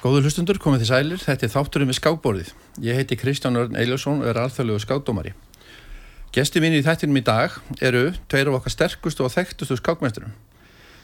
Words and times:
Góður 0.00 0.24
hlustundur, 0.24 0.56
komið 0.56 0.80
þið 0.80 0.88
sælir, 0.88 1.18
þetta 1.20 1.44
er 1.44 1.50
þátturinn 1.52 1.90
við 1.90 1.96
skákborðið. 1.98 2.50
Ég 2.80 2.96
heiti 2.96 3.16
Kristján 3.20 3.58
Örn 3.60 3.74
Eiljósson 3.76 4.22
og 4.22 4.30
er 4.30 4.38
alþjóðlegu 4.40 4.80
skákdómari. 4.80 5.34
Gesti 6.32 6.62
mín 6.64 6.72
í 6.72 6.78
þættinum 6.86 7.18
í 7.18 7.22
dag 7.26 7.58
eru 7.84 8.14
tveir 8.32 8.48
af 8.48 8.56
okkar 8.62 8.72
sterkustu 8.72 9.26
og 9.26 9.34
þekktustu 9.34 9.76
skákmeisturum. 9.76 10.30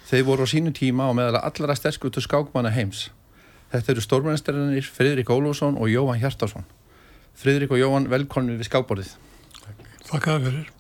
Þeir 0.09 0.25
voru 0.25 0.47
á 0.47 0.53
sínu 0.53 0.73
tíma 0.73 1.11
og 1.11 1.19
meðal 1.19 1.43
allra 1.43 1.77
sterkustu 1.77 2.23
skákmanna 2.25 2.71
heims. 2.73 3.11
Þetta 3.75 3.93
eru 3.93 4.05
stórmennstarinnir 4.07 4.89
Fridrik 4.89 5.29
Ólússon 5.29 5.77
og 5.77 5.93
Jóhann 5.93 6.23
Hjartarsson. 6.23 6.65
Fridrik 7.37 7.75
og 7.77 7.83
Jóhann, 7.83 8.07
velkonið 8.09 8.63
við 8.63 8.71
skákborðið. 8.71 9.11
Þakka 10.09 10.39
fyrir. 10.47 10.71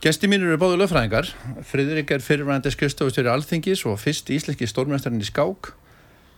Gesti 0.00 0.32
mín 0.32 0.46
eru 0.46 0.56
báðu 0.56 0.80
löffræðingar. 0.80 1.28
Fridrik 1.68 2.08
er 2.16 2.24
fyrirvændi 2.24 2.72
skrifstofustjóri 2.72 3.28
alþingis 3.34 3.84
og 3.84 4.00
fyrst 4.00 4.32
íslenski 4.32 4.70
stórmennstarinn 4.70 5.20
í 5.20 5.28
skák. 5.28 5.74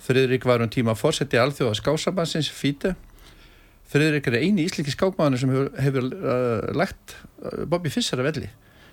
Friðrik 0.00 0.46
var 0.48 0.62
um 0.64 0.70
tíma 0.72 0.94
fórseti 0.96 1.38
alþjóða 1.40 1.76
skásabansins 1.76 2.48
Fíte. 2.52 2.94
Friðrik 3.90 4.30
er 4.30 4.38
eini 4.40 4.64
íslenski 4.64 4.94
skákmaður 4.94 5.42
sem 5.42 5.52
hefur, 5.52 5.68
hefur 5.82 6.08
uh, 6.14 6.70
lagt 6.78 7.16
uh, 7.42 7.66
Bobby 7.68 7.92
Fischer 7.92 8.22
að 8.22 8.30
velli. 8.30 8.48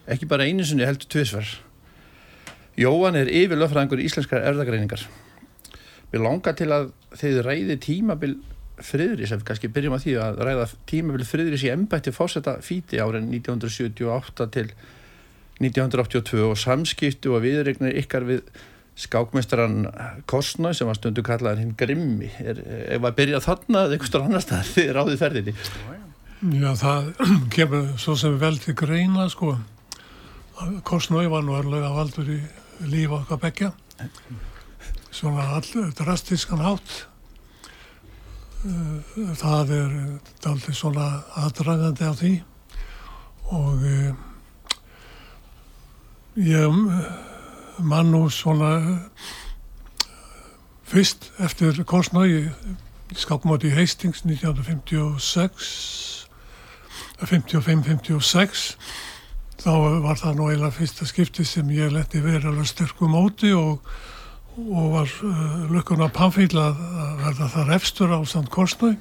Ekki 0.09 0.27
bara 0.29 0.47
einu 0.47 0.65
sinni 0.67 0.87
heldur 0.87 1.09
tviðsvar. 1.13 1.53
Jóan 2.77 3.17
er 3.17 3.31
yfir 3.31 3.59
löffræðingur 3.59 4.03
íslenskar 4.03 4.43
erðagreiningar. 4.49 5.07
Við 6.11 6.23
langar 6.23 6.55
til 6.57 6.69
að 6.71 6.91
þeir 7.19 7.41
ræði 7.45 7.79
tímabil 7.83 8.35
Friðris, 8.77 9.31
ef 9.33 9.41
við 9.41 9.47
kannski 9.47 9.69
byrjum 9.73 9.95
að 9.95 10.03
því 10.03 10.13
að 10.21 10.39
ræða 10.45 10.65
tímabil 10.89 11.25
Friðris 11.25 11.63
í 11.65 11.71
embætti 11.73 12.13
fórseta 12.13 12.59
Fíti 12.61 12.99
árin 13.01 13.31
1978 13.33 14.47
til 14.53 14.67
1982 15.57 16.43
og 16.45 16.59
samskiptu 16.61 17.33
og 17.33 17.41
viðregnir 17.47 17.97
ykkar 18.03 18.27
við 18.27 18.43
skákmestran 18.97 19.85
Kostnau 20.29 20.73
sem 20.73 20.89
var 20.89 20.97
stundu 20.97 21.23
kallaðar 21.25 21.61
hinn 21.61 21.75
Grimmi. 21.77 22.31
Er, 22.41 22.61
ef 22.97 23.05
að 23.05 23.17
byrja 23.19 23.43
þarna 23.45 23.85
eða 23.85 23.97
einhverstur 23.97 24.25
annar 24.25 24.45
stað 24.45 24.73
þið 24.73 24.91
ráðið 24.97 25.21
ferðinni. 25.21 25.55
Já, 26.57 26.71
það 26.81 27.11
kemur 27.55 27.87
svo 28.01 28.17
sem 28.19 28.37
vel 28.41 28.57
til 28.61 28.77
greina 28.77 29.29
sko. 29.33 29.55
Kostnau 30.87 31.23
var 31.29 31.45
nú 31.45 31.57
örlega 31.57 31.93
valdur 31.93 32.33
í 32.33 32.41
lífa 32.89 33.21
okkar 33.21 33.41
begja 33.41 33.71
svona 35.17 35.45
all 35.57 35.91
drastískan 35.97 36.61
hátt. 36.61 37.07
Það 39.37 39.73
er 39.77 39.95
aldrei 40.49 40.75
svona 40.75 41.07
aðdragandi 41.39 42.09
á 42.09 42.13
því. 42.17 42.33
Og 43.57 43.85
ég 46.37 46.69
mann 47.79 48.11
nú 48.11 48.29
svona 48.33 48.71
fyrst 50.87 51.31
eftir 51.43 51.83
Korsnægi 51.83 52.47
skákmáti 53.15 53.71
í 53.71 53.75
Hastings 53.75 54.23
1956 54.25 56.27
55-56 57.17 58.75
þá 59.57 59.71
var 60.03 60.19
það 60.19 60.35
nú 60.37 60.49
eiginlega 60.51 60.75
fyrsta 60.75 61.07
skipti 61.09 61.45
sem 61.47 61.69
ég 61.73 61.93
leti 61.93 62.21
verið 62.21 62.51
alveg 62.51 62.69
sterkum 62.69 63.15
móti 63.15 63.53
og, 63.57 63.79
og 64.57 64.91
var 64.93 65.15
uh, 65.25 65.65
lukkun 65.71 66.05
að 66.05 66.13
pannfýla 66.17 66.67
að 66.69 67.23
verða 67.23 67.49
það 67.55 67.73
refstur 67.73 68.13
á 68.13 68.19
samt 68.29 68.51
Korsnæg 68.53 68.99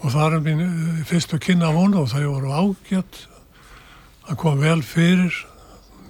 og 0.00 0.14
það 0.14 0.38
er 0.38 0.46
mín 0.46 0.64
uh, 0.66 1.02
fyrstu 1.08 1.40
kynna 1.42 1.72
vonu 1.74 2.04
og 2.04 2.12
það 2.12 2.30
voru 2.30 2.54
ágjört 2.54 3.24
að 4.30 4.40
koma 4.44 4.62
vel 4.62 4.80
fyrir 4.86 5.42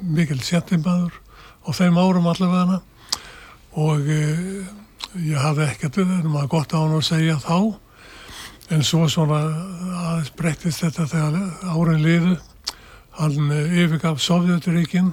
mikil 0.00 0.40
setjumbaður 0.44 1.16
á 1.64 1.68
þeim 1.76 1.98
árum 2.00 2.28
allavega. 2.30 2.80
Og 3.80 4.08
e, 4.10 4.20
ég 5.26 5.38
hafði 5.40 5.66
ekkert 5.68 6.00
um 6.02 6.36
að 6.40 6.50
gott 6.54 6.74
á 6.74 6.80
hann 6.80 6.96
að 6.98 7.08
segja 7.08 7.38
þá. 7.42 7.76
En 8.70 8.84
svo 8.86 9.08
svona 9.10 9.40
aðeins 10.04 10.32
breyttist 10.38 10.84
þetta 10.84 11.08
þegar 11.10 11.34
árin 11.74 12.04
liðu. 12.04 12.36
Hann 13.18 13.50
yfirgaf 13.50 14.20
Sovjeturíkin 14.22 15.12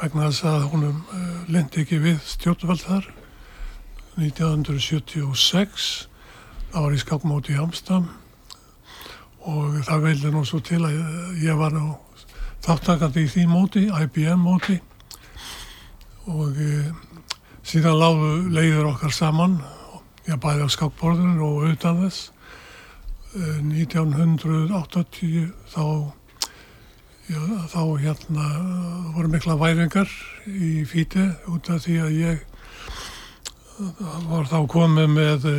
vegna 0.00 0.28
þess 0.30 0.46
að 0.48 0.68
húnum 0.72 1.00
e, 1.12 1.24
lendi 1.52 1.84
ekki 1.84 2.00
við 2.02 2.20
stjórnvald 2.26 2.84
þar. 2.86 3.10
1976 4.18 6.08
það 6.72 6.84
var 6.84 6.94
í 6.94 7.00
skapmóti 7.00 7.54
í 7.54 7.60
Amstam 7.62 8.08
og 9.48 9.78
það 9.86 10.04
veildi 10.04 10.32
nú 10.34 10.42
svo 10.46 10.58
til 10.64 10.82
að 10.84 10.96
ég 11.40 11.56
var 11.58 11.72
nú 11.72 11.94
þáttakandi 12.64 13.24
í 13.24 13.30
því 13.30 13.44
móti, 13.48 13.84
IBM 13.88 14.42
móti 14.42 14.80
og 16.28 16.58
e, 16.60 16.92
síðan 17.64 17.96
lágu 17.96 18.30
leiður 18.52 18.90
okkar 18.92 19.14
saman 19.14 19.58
ég 20.28 20.36
bæði 20.42 20.66
á 20.68 20.74
skákborðinu 20.74 21.40
og 21.46 21.70
utan 21.72 22.02
þess. 22.02 22.30
E, 23.32 23.60
1980 23.64 25.48
þá 25.72 25.84
já, 27.28 27.40
þá 27.72 27.82
hérna 28.02 28.46
voru 29.16 29.32
mikla 29.32 29.56
væringar 29.60 30.12
í 30.48 30.84
fíti 30.88 31.24
út 31.48 31.70
af 31.72 31.86
því 31.86 31.96
að 32.04 32.18
ég 32.18 32.44
var 34.28 34.48
þá 34.50 34.58
komið 34.68 35.08
með 35.14 35.48
e, 35.48 35.58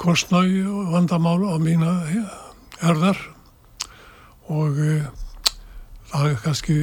kostnæg 0.00 0.64
vandamál 0.92 1.40
á 1.48 1.56
mína 1.62 1.92
herðar. 2.80 3.20
Og 4.50 4.76
það 6.10 6.24
er 6.26 6.40
kannski 6.42 6.78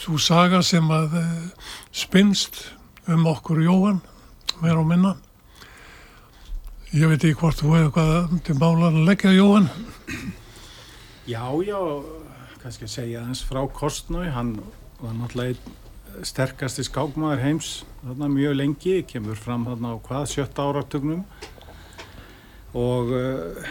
svo 0.00 0.18
saga 0.20 0.62
sem 0.64 0.86
að 0.92 1.18
uh, 1.20 1.72
spinnst 1.92 2.62
um 3.10 3.26
okkur 3.28 3.60
Jóhann 3.64 4.00
meira 4.60 4.80
og 4.80 4.88
minna. 4.88 5.16
Ég 6.90 7.06
veit 7.06 7.22
ekki 7.22 7.38
hvort 7.38 7.60
þú 7.60 7.74
hefur 7.76 7.92
hvað 7.96 8.32
til 8.46 8.56
málan 8.58 8.98
að 9.02 9.06
leggja 9.08 9.34
Jóhann. 9.36 9.68
Já, 11.28 11.44
já 11.62 11.78
kannski 12.60 12.88
að 12.88 12.94
segja 12.94 13.26
þess 13.28 13.46
frá 13.48 13.60
Kostnói. 13.76 14.26
Hann 14.34 14.56
var 15.00 15.14
náttúrulega 15.16 16.24
sterkasti 16.26 16.84
skákmaður 16.84 17.44
heims 17.44 17.70
þarna 18.02 18.28
mjög 18.32 18.56
lengi, 18.58 18.96
kemur 19.08 19.38
fram 19.38 19.68
þarna 19.68 19.94
á 19.94 19.96
hvað, 20.04 20.26
sjötta 20.32 20.66
áratögnum 20.66 21.22
og 22.76 23.12
uh, 23.14 23.70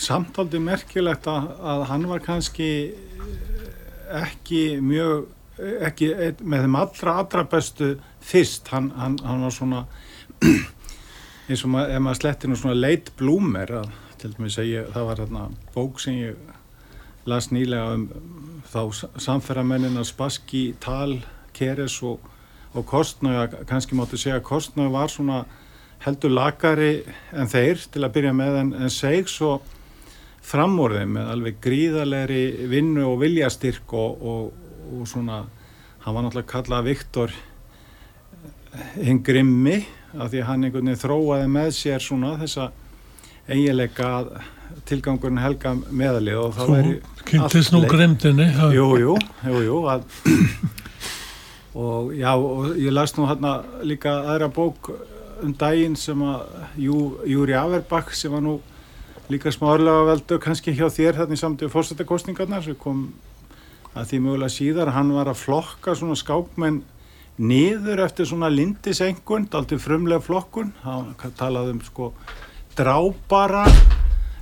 samtaldi 0.00 0.60
merkilegt 0.62 1.28
að, 1.30 1.50
að 1.60 1.84
hann 1.90 2.08
var 2.10 2.24
kannski 2.24 2.70
ekki 4.22 4.62
mjög 4.84 5.26
ekki 5.56 6.10
með 6.44 6.66
þeim 6.66 6.78
allra 6.78 7.14
allra 7.22 7.44
bestu 7.48 7.94
fyrst. 8.24 8.68
Hann, 8.72 8.90
hann, 8.96 9.16
hann 9.24 9.44
var 9.46 9.54
svona 9.54 9.84
eins 11.48 11.64
og 11.64 11.72
maður, 11.72 11.94
ef 11.94 12.04
maður 12.04 12.20
slettir 12.20 12.52
nú 12.52 12.58
svona 12.60 12.76
leit 12.76 13.12
blúmer 13.16 13.72
að, 13.80 13.90
til 14.20 14.32
dæmis 14.34 14.58
að 14.60 14.70
ég, 14.72 14.90
það 14.94 15.08
var 15.10 15.22
hérna 15.22 15.46
bók 15.74 16.02
sem 16.02 16.18
ég 16.20 16.54
las 17.26 17.50
nýlega 17.50 17.96
um 17.96 18.08
þá 18.66 19.06
samferðamennina 19.22 20.04
Spassky, 20.06 20.74
Tal, 20.82 21.20
Keres 21.56 22.00
og, 22.06 22.20
og 22.74 22.86
Kostnau 22.86 23.46
kannski 23.68 23.96
máttu 23.98 24.18
segja 24.20 24.40
að 24.40 24.48
Kostnau 24.50 24.90
var 24.94 25.10
svona 25.12 25.44
heldur 26.04 26.34
lagari 26.34 27.00
en 27.32 27.48
þeir 27.50 27.80
til 27.92 28.04
að 28.04 28.14
byrja 28.18 28.34
með 28.36 28.60
en, 28.60 28.72
en 28.84 28.92
seg 28.92 29.30
svo 29.30 29.56
framorðið 30.46 31.12
með 31.16 31.30
alveg 31.34 31.60
gríðalegri 31.64 32.42
vinnu 32.70 33.04
og 33.08 33.20
viljastyrk 33.24 33.92
og, 33.98 34.22
og, 34.22 34.66
og 34.94 35.06
svona, 35.10 35.42
hann 36.04 36.16
var 36.16 36.26
náttúrulega 36.26 36.52
kallað 36.52 36.90
Viktor 36.90 37.36
hinn 39.00 39.22
grimmi 39.26 39.80
af 40.16 40.30
því 40.32 40.44
hann 40.46 40.66
einhvern 40.66 40.90
veginn 40.90 41.00
þróaði 41.00 41.48
með 41.52 41.72
sér 41.76 42.04
svona 42.04 42.36
þessa 42.40 42.70
eiginleika 43.48 44.10
tilgangurinn 44.86 45.40
helga 45.40 45.74
meðalið 45.74 46.40
og 46.42 46.54
það 46.56 46.72
væri 46.74 46.94
kynntist 47.26 47.74
nú 47.74 47.82
grimdini 47.88 48.46
jú, 48.74 48.88
jú, 49.00 49.16
jú, 49.46 49.60
jú 49.66 49.82
að, 49.90 50.06
og 51.86 52.14
já, 52.16 52.32
og 52.34 52.78
ég 52.78 52.94
las 52.94 53.16
nú 53.16 53.28
hérna 53.30 53.58
líka 53.86 54.14
aðra 54.24 54.50
bók 54.52 54.92
um 55.44 55.52
daginn 55.58 55.96
sem 56.00 56.22
að 56.24 56.44
Jú, 56.80 56.96
Júri 57.28 57.56
Averbakk 57.56 58.14
sem 58.16 58.32
var 58.32 58.44
nú 58.44 58.58
líka 59.32 59.50
smá 59.50 59.72
örlega 59.74 60.04
veldu 60.06 60.38
kannski 60.42 60.74
hjá 60.76 60.86
þér 60.92 61.16
þarna 61.20 61.34
í 61.34 61.40
samtíðu 61.40 61.72
fórstættakostningarnar 61.72 62.62
sem 62.62 62.76
kom 62.78 63.08
að 63.96 64.10
því 64.10 64.20
mögulega 64.22 64.54
síðar. 64.54 64.92
Hann 64.94 65.10
var 65.16 65.30
að 65.32 65.40
flokka 65.40 65.96
svona 65.98 66.18
skákmenn 66.18 66.82
niður 67.36 68.04
eftir 68.06 68.28
svona 68.28 68.50
lindisengun 68.52 69.48
aldrei 69.56 69.80
frumlega 69.82 70.22
flokkun. 70.22 70.70
Hann 70.84 71.16
talaði 71.38 71.74
um 71.74 71.82
sko 71.84 72.12
drábara 72.78 73.64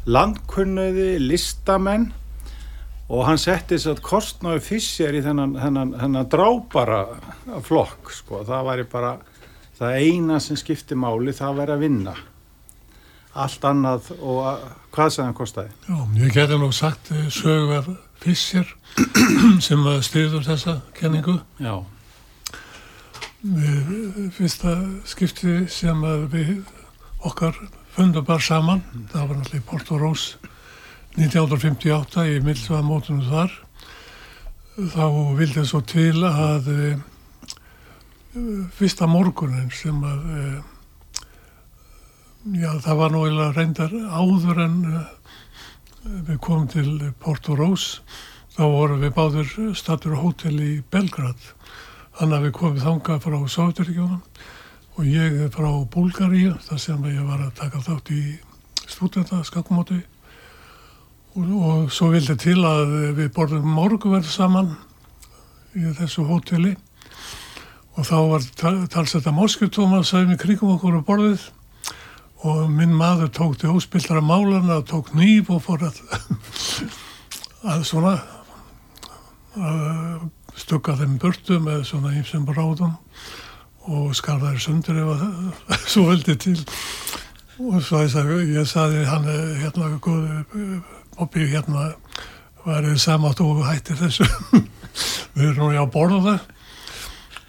landkunniði 0.05 1.17
listamenn. 1.23 2.11
Og 3.09 3.27
hann 3.29 3.41
setti 3.41 3.77
þess 3.77 3.91
að 3.93 4.05
kostnáðu 4.05 4.63
fissjar 4.65 5.17
í 5.17 5.21
þennan, 5.25 5.57
þennan, 5.61 5.97
þennan 6.01 6.29
drábara 6.33 7.01
flokk 7.65 8.13
sko. 8.17 8.45
Það 8.49 8.69
væri 8.69 8.87
bara 8.93 9.17
það 9.81 9.99
eina 10.05 10.39
sem 10.41 10.61
skipti 10.61 10.97
máli 10.97 11.33
það 11.37 11.61
væri 11.63 11.77
að 11.77 11.85
vinna 11.85 12.17
allt 13.35 13.65
annað 13.67 14.11
og 14.21 14.63
hvað 14.95 15.11
sem 15.11 15.27
það 15.27 15.37
kostiði? 15.39 15.73
Já, 15.89 15.97
ég 16.23 16.37
geti 16.37 16.59
nú 16.61 16.71
sagt 16.75 17.11
eh, 17.15 17.27
sögver 17.35 17.91
Fischer 18.23 18.69
sem 19.67 19.83
styrður 20.07 20.47
þessa 20.47 20.79
kenningu. 20.97 21.37
Já. 21.61 21.83
Við 23.45 24.31
fyrsta 24.33 24.77
skipti 25.09 25.65
sem 25.69 25.99
að 26.09 26.29
við 26.33 26.53
okkar 27.25 27.59
fundum 27.95 28.25
bara 28.25 28.41
saman, 28.43 28.81
það 29.13 29.27
var 29.29 29.41
náttúrulega 29.41 29.61
í 29.61 29.67
Porto 29.69 29.99
Rós 30.01 30.29
1958 31.19 32.25
í 32.31 32.39
Milsvaðamótunum 32.43 33.27
þar. 33.29 33.59
Þá 34.95 35.05
vildi 35.39 35.67
svo 35.69 35.83
til 35.87 36.25
að 36.27 36.71
uh, 36.73 37.03
fyrsta 38.75 39.07
morgunin 39.07 39.69
sem 39.75 40.01
að 40.03 40.25
já 42.53 42.75
það 42.85 42.99
var 42.99 43.13
nú 43.13 43.25
eiginlega 43.25 43.53
reyndar 43.57 43.93
áður 44.13 44.59
en 44.67 44.75
uh, 44.91 45.05
við 46.29 46.39
komum 46.45 46.67
til 46.69 47.13
Porto 47.21 47.57
Rós. 47.57 48.03
Þá 48.55 48.65
vorum 48.69 49.01
við 49.01 49.15
báður 49.17 49.55
statur 49.75 50.15
á 50.15 50.21
hótel 50.21 50.59
í 50.61 50.73
Belgrad. 50.93 51.41
Þannig 52.19 52.37
að 52.37 52.45
við 52.45 52.53
komum 52.59 52.83
þanga 52.83 53.17
frá 53.25 53.39
Sáturíkjónum 53.49 54.21
og 54.95 55.09
ég 55.09 55.41
frá 55.57 55.71
Búlgaríu 55.91 56.53
þar 56.69 56.83
sem 56.85 57.09
ég 57.11 57.25
var 57.27 57.41
að 57.43 57.57
taka 57.59 57.83
þátt 57.83 58.13
í 58.15 58.21
stúdenta 58.85 59.41
skakkumóti 59.43 59.99
og, 61.35 61.49
og 61.49 61.91
svo 61.91 62.13
vildi 62.13 62.37
til 62.39 62.61
að 62.61 62.95
við 63.17 63.33
borðum 63.35 63.67
morguverð 63.75 64.29
saman 64.31 64.75
í 65.75 65.89
þessu 65.97 66.29
hóteli. 66.29 66.77
Og 67.97 68.07
þá 68.07 68.17
var 68.29 68.49
talsetta 68.93 69.33
moskjutóma 69.33 70.05
sæmi 70.07 70.37
kringum 70.39 70.77
okkur 70.77 71.01
á 71.01 71.09
borðið 71.09 71.53
og 72.45 72.69
minn 72.69 72.93
maður 72.93 73.31
tók 73.33 73.57
til 73.61 73.73
óspildara 73.73 74.21
málana 74.21 74.79
og 74.83 74.89
tók 74.91 75.15
nýf 75.17 75.49
og 75.55 75.63
fór 75.65 75.87
að, 75.89 76.01
að 77.73 77.85
svona 77.89 78.19
að 79.55 80.27
stukka 80.59 80.97
þeim 80.99 81.17
burtu 81.23 81.59
með 81.63 81.87
svona 81.89 82.13
ímsum 82.19 82.45
bráðum 82.49 82.95
og 83.89 84.13
skarðaði 84.17 84.61
sundur 84.61 85.01
ef 85.01 85.11
að 85.15 85.81
svo 85.95 86.09
veldi 86.11 86.37
til. 86.41 86.59
Og 87.63 87.79
svo 87.87 88.03
ég 88.03 88.67
sagði, 88.67 89.05
hann 89.07 89.29
hérna 89.61 89.93
Bobby 91.15 91.47
hérna 91.53 91.93
værið 92.65 92.99
samátt 92.99 93.41
og 93.45 93.63
hættir 93.65 94.01
þessu. 94.01 94.27
Við 95.35 95.49
erum 95.49 95.69
nú 95.69 95.73
í 95.75 95.81
að 95.81 95.93
borða 95.95 96.21
það. 96.27 96.53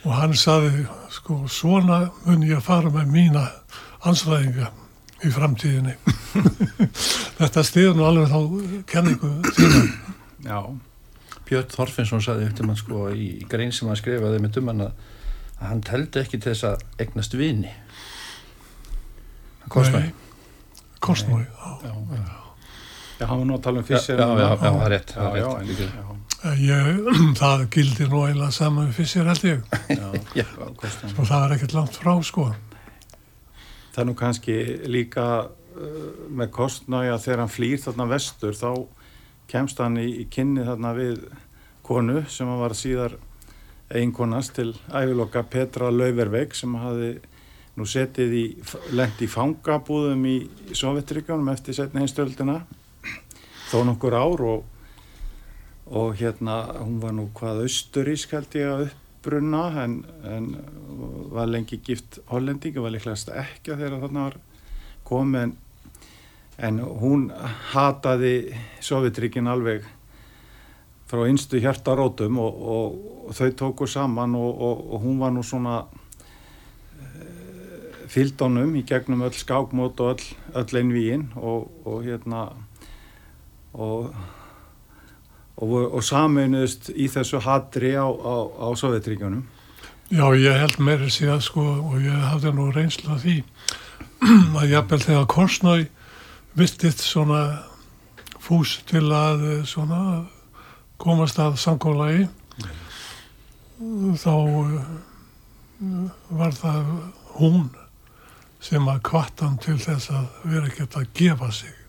Og 0.06 0.18
hann 0.20 0.36
sagði 0.38 0.86
sko 1.12 1.42
svona 1.50 2.04
mun 2.26 2.46
ég 2.46 2.60
að 2.60 2.68
fara 2.68 2.94
með 2.94 3.14
mína 3.16 3.48
anslæðinga 4.06 4.70
í 5.24 5.32
framtíðinni. 5.32 5.94
Þetta 7.40 7.64
stiður 7.66 7.96
nú 8.00 8.04
alveg 8.08 8.28
þá 8.32 8.40
kenningu 8.92 9.30
tíma 9.56 9.84
Já, 10.46 10.60
Björn 11.48 11.72
Þorfinsson 11.72 12.22
saði 12.26 12.46
eftir 12.50 12.68
mann 12.68 12.78
sko 12.80 13.08
í 13.16 13.30
grein 13.50 13.72
sem 13.74 13.88
hann 13.90 13.98
skrifaði 14.00 14.42
með 14.44 14.58
dumann 14.60 14.84
að 14.90 14.94
að 15.56 15.70
hann 15.72 15.82
teldi 15.88 16.20
ekki 16.20 16.38
til 16.44 16.52
þess 16.52 16.66
að 16.68 16.82
egnast 17.06 17.36
vini. 17.40 17.72
Hann 19.64 19.72
kostnaði 19.72 20.12
kostnói 21.06 21.46
já. 21.46 21.94
Já, 23.16 23.26
hann 23.30 23.40
var 23.40 23.46
nú 23.48 23.56
að 23.56 23.64
tala 23.64 23.80
um 23.80 23.86
Fischer. 23.88 24.20
já, 24.20 24.28
já, 24.28 24.48
já, 24.50 24.56
það 24.60 24.82
er 24.86 24.92
rétt, 24.92 25.14
Já, 25.16 25.22
það 25.22 25.38
já, 25.40 25.48
rétt. 25.56 25.80
en- 25.80 25.96
já, 25.96 26.12
Ég, 26.60 27.08
það 27.40 27.64
gildir 27.74 28.10
nú 28.12 28.20
eiginlega 28.28 28.52
saman 28.54 28.90
við 28.92 28.98
fyrst 29.00 29.16
held 29.32 29.46
ég. 29.48 29.60
Og 31.18 31.24
það 31.26 31.40
er 31.46 31.56
ekkert 31.56 31.74
langt 31.78 31.96
frá 31.98 32.12
sko 32.28 32.50
Það 33.96 34.02
er 34.02 34.10
nú 34.10 34.16
kannski 34.20 34.56
líka 34.92 35.26
uh, 35.48 36.10
með 36.28 36.50
kostnæja 36.52 37.16
þegar 37.24 37.46
hann 37.46 37.54
flýr 37.54 37.80
þarna 37.80 38.10
vestur 38.12 38.58
þá 38.60 38.70
kemst 39.48 39.80
hann 39.80 39.96
í, 40.02 40.10
í 40.20 40.26
kynni 40.28 40.66
þarna 40.68 40.92
við 40.98 41.22
konu 41.86 42.26
sem 42.28 42.50
hann 42.50 42.60
var 42.60 42.76
síðar 42.76 43.16
einkonast 43.96 44.58
til 44.58 44.74
æviloka 44.92 45.46
Petra 45.48 45.92
Lauverveig 45.94 46.56
sem 46.58 46.74
hafi 46.82 47.14
nú 47.76 47.86
setið 47.88 48.34
í, 48.36 48.46
lent 48.96 49.22
í 49.22 49.30
fangabúðum 49.30 50.26
í, 50.28 50.36
Sovjetríkjónum 50.76 51.52
eftir 51.54 51.78
setni 51.78 52.04
einstöldina 52.04 52.62
þó 53.70 53.84
nokkur 53.88 54.16
ár 54.16 54.44
og, 54.48 54.66
og 55.88 56.16
hérna 56.20 56.62
hún 56.82 57.00
var 57.04 57.16
nú 57.16 57.30
hvað 57.36 57.66
austurísk 57.66 58.36
held 58.36 58.60
ég 58.60 58.72
að 58.72 58.86
uppbrunna 59.26 59.84
en, 59.84 60.06
en 60.24 60.58
var 61.32 61.48
lengi 61.48 61.80
gift 61.84 62.20
hollendingi, 62.30 62.80
var 62.80 62.94
líklegast 62.94 63.30
ekki 63.34 63.74
þegar 63.74 64.00
þarna 64.04 64.26
var 64.28 64.38
komið 65.06 65.42
en, 65.42 65.54
en 66.58 66.80
hún 67.02 67.32
hataði 67.72 68.54
Sovjetríkin 68.86 69.48
alveg 69.50 69.86
frá 71.10 71.26
einstu 71.26 71.60
hjartarótum 71.62 72.38
og, 72.42 72.62
og, 72.76 73.00
og 73.26 73.34
þau 73.38 73.52
tóku 73.58 73.88
saman 73.90 74.36
og, 74.38 74.62
og 74.62 75.02
hún 75.02 75.20
var 75.22 75.34
nú 75.34 75.44
svona 75.46 75.76
uh, 75.86 75.90
fylgdónum 78.10 78.78
í 78.78 78.86
gegnum 78.86 79.26
öll 79.26 79.38
skákmót 79.38 80.00
og 80.06 80.16
öll, 80.16 80.26
öll 80.62 80.82
einvíin 80.84 81.28
og 81.36 82.04
hérna 82.06 82.50
og 83.74 84.14
og 85.56 86.02
saminuðist 86.04 86.90
í 86.92 87.08
þessu 87.12 87.40
hatri 87.44 87.94
á, 87.96 88.04
á, 88.04 88.36
á 88.60 88.68
Sovjetríkjónum 88.76 89.46
Já, 90.14 90.26
ég 90.38 90.60
held 90.60 90.76
meiri 90.84 91.08
síðan 91.10 91.42
sko 91.42 91.64
og 91.64 92.02
ég 92.04 92.26
hafði 92.30 92.52
nú 92.54 92.68
reynslu 92.76 93.14
af 93.16 93.24
því 93.24 93.40
að 94.60 94.74
jafnvel 94.74 95.00
þegar 95.02 95.30
Korsnæ 95.32 95.76
virtist 96.56 97.02
svona 97.02 97.40
fús 98.44 98.78
til 98.90 99.08
að 99.16 99.46
eh, 99.50 99.64
svona 99.66 100.02
komast 101.02 101.40
að 101.42 101.58
samkólagi 101.60 102.28
þá 104.22 104.36
eh, 104.36 104.86
var 106.30 106.54
það 106.56 106.94
hún 107.40 107.66
sem 108.64 108.86
að 108.90 109.02
kvartan 109.10 109.58
til 109.62 109.80
þess 109.82 110.14
að 110.14 110.30
vera 110.44 110.70
ekkert 110.70 111.00
að 111.00 111.10
gefa 111.18 111.52
sig 111.54 111.85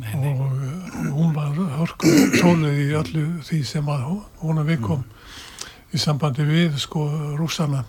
Nei, 0.00 0.32
og 0.40 0.52
eh, 0.56 1.10
hún 1.12 1.34
var 1.36 1.52
hörku 1.76 2.08
sólið 2.40 2.78
í 2.80 2.86
öllu 2.96 3.24
því 3.44 3.58
sem 3.68 3.86
að 3.92 4.04
hún- 4.40 4.58
að 4.62 4.70
viðkom 4.72 5.02
í 5.92 5.98
sambandi 6.00 6.46
við 6.48 6.78
sko 6.80 7.04
rússana. 7.36 7.84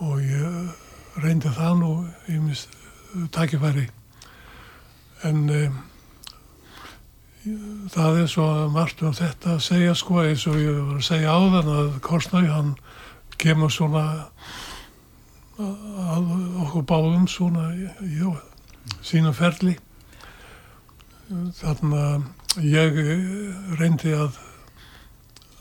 Og 0.00 0.20
ég 0.22 0.74
reyndi 1.22 1.48
það 1.50 1.78
nú 1.80 1.90
í 2.30 2.38
mis 2.38 2.68
takifæri 3.34 3.88
en 5.26 5.48
um, 5.50 5.78
það 7.90 8.20
er 8.22 8.28
svo 8.30 8.46
margt 8.70 9.02
um 9.02 9.12
þetta 9.16 9.56
að 9.56 9.64
segja 9.66 9.94
sko 9.98 10.20
eins 10.22 10.46
og 10.46 10.60
ég 10.62 10.76
var 10.78 11.00
að 11.00 11.06
segja 11.08 11.34
áðan 11.34 11.72
að 11.74 11.88
Korsnæ 12.06 12.44
hann 12.52 12.74
kemur 13.38 13.70
svona 13.74 14.04
að 15.58 16.30
okkur 16.62 16.84
báðum 16.86 17.26
svona 17.30 17.72
í 17.74 18.22
sínum 19.02 19.34
ferli 19.34 19.74
þannig 21.28 21.98
að 21.98 22.22
ég 22.64 23.02
reyndi 23.78 24.12
að 24.16 24.38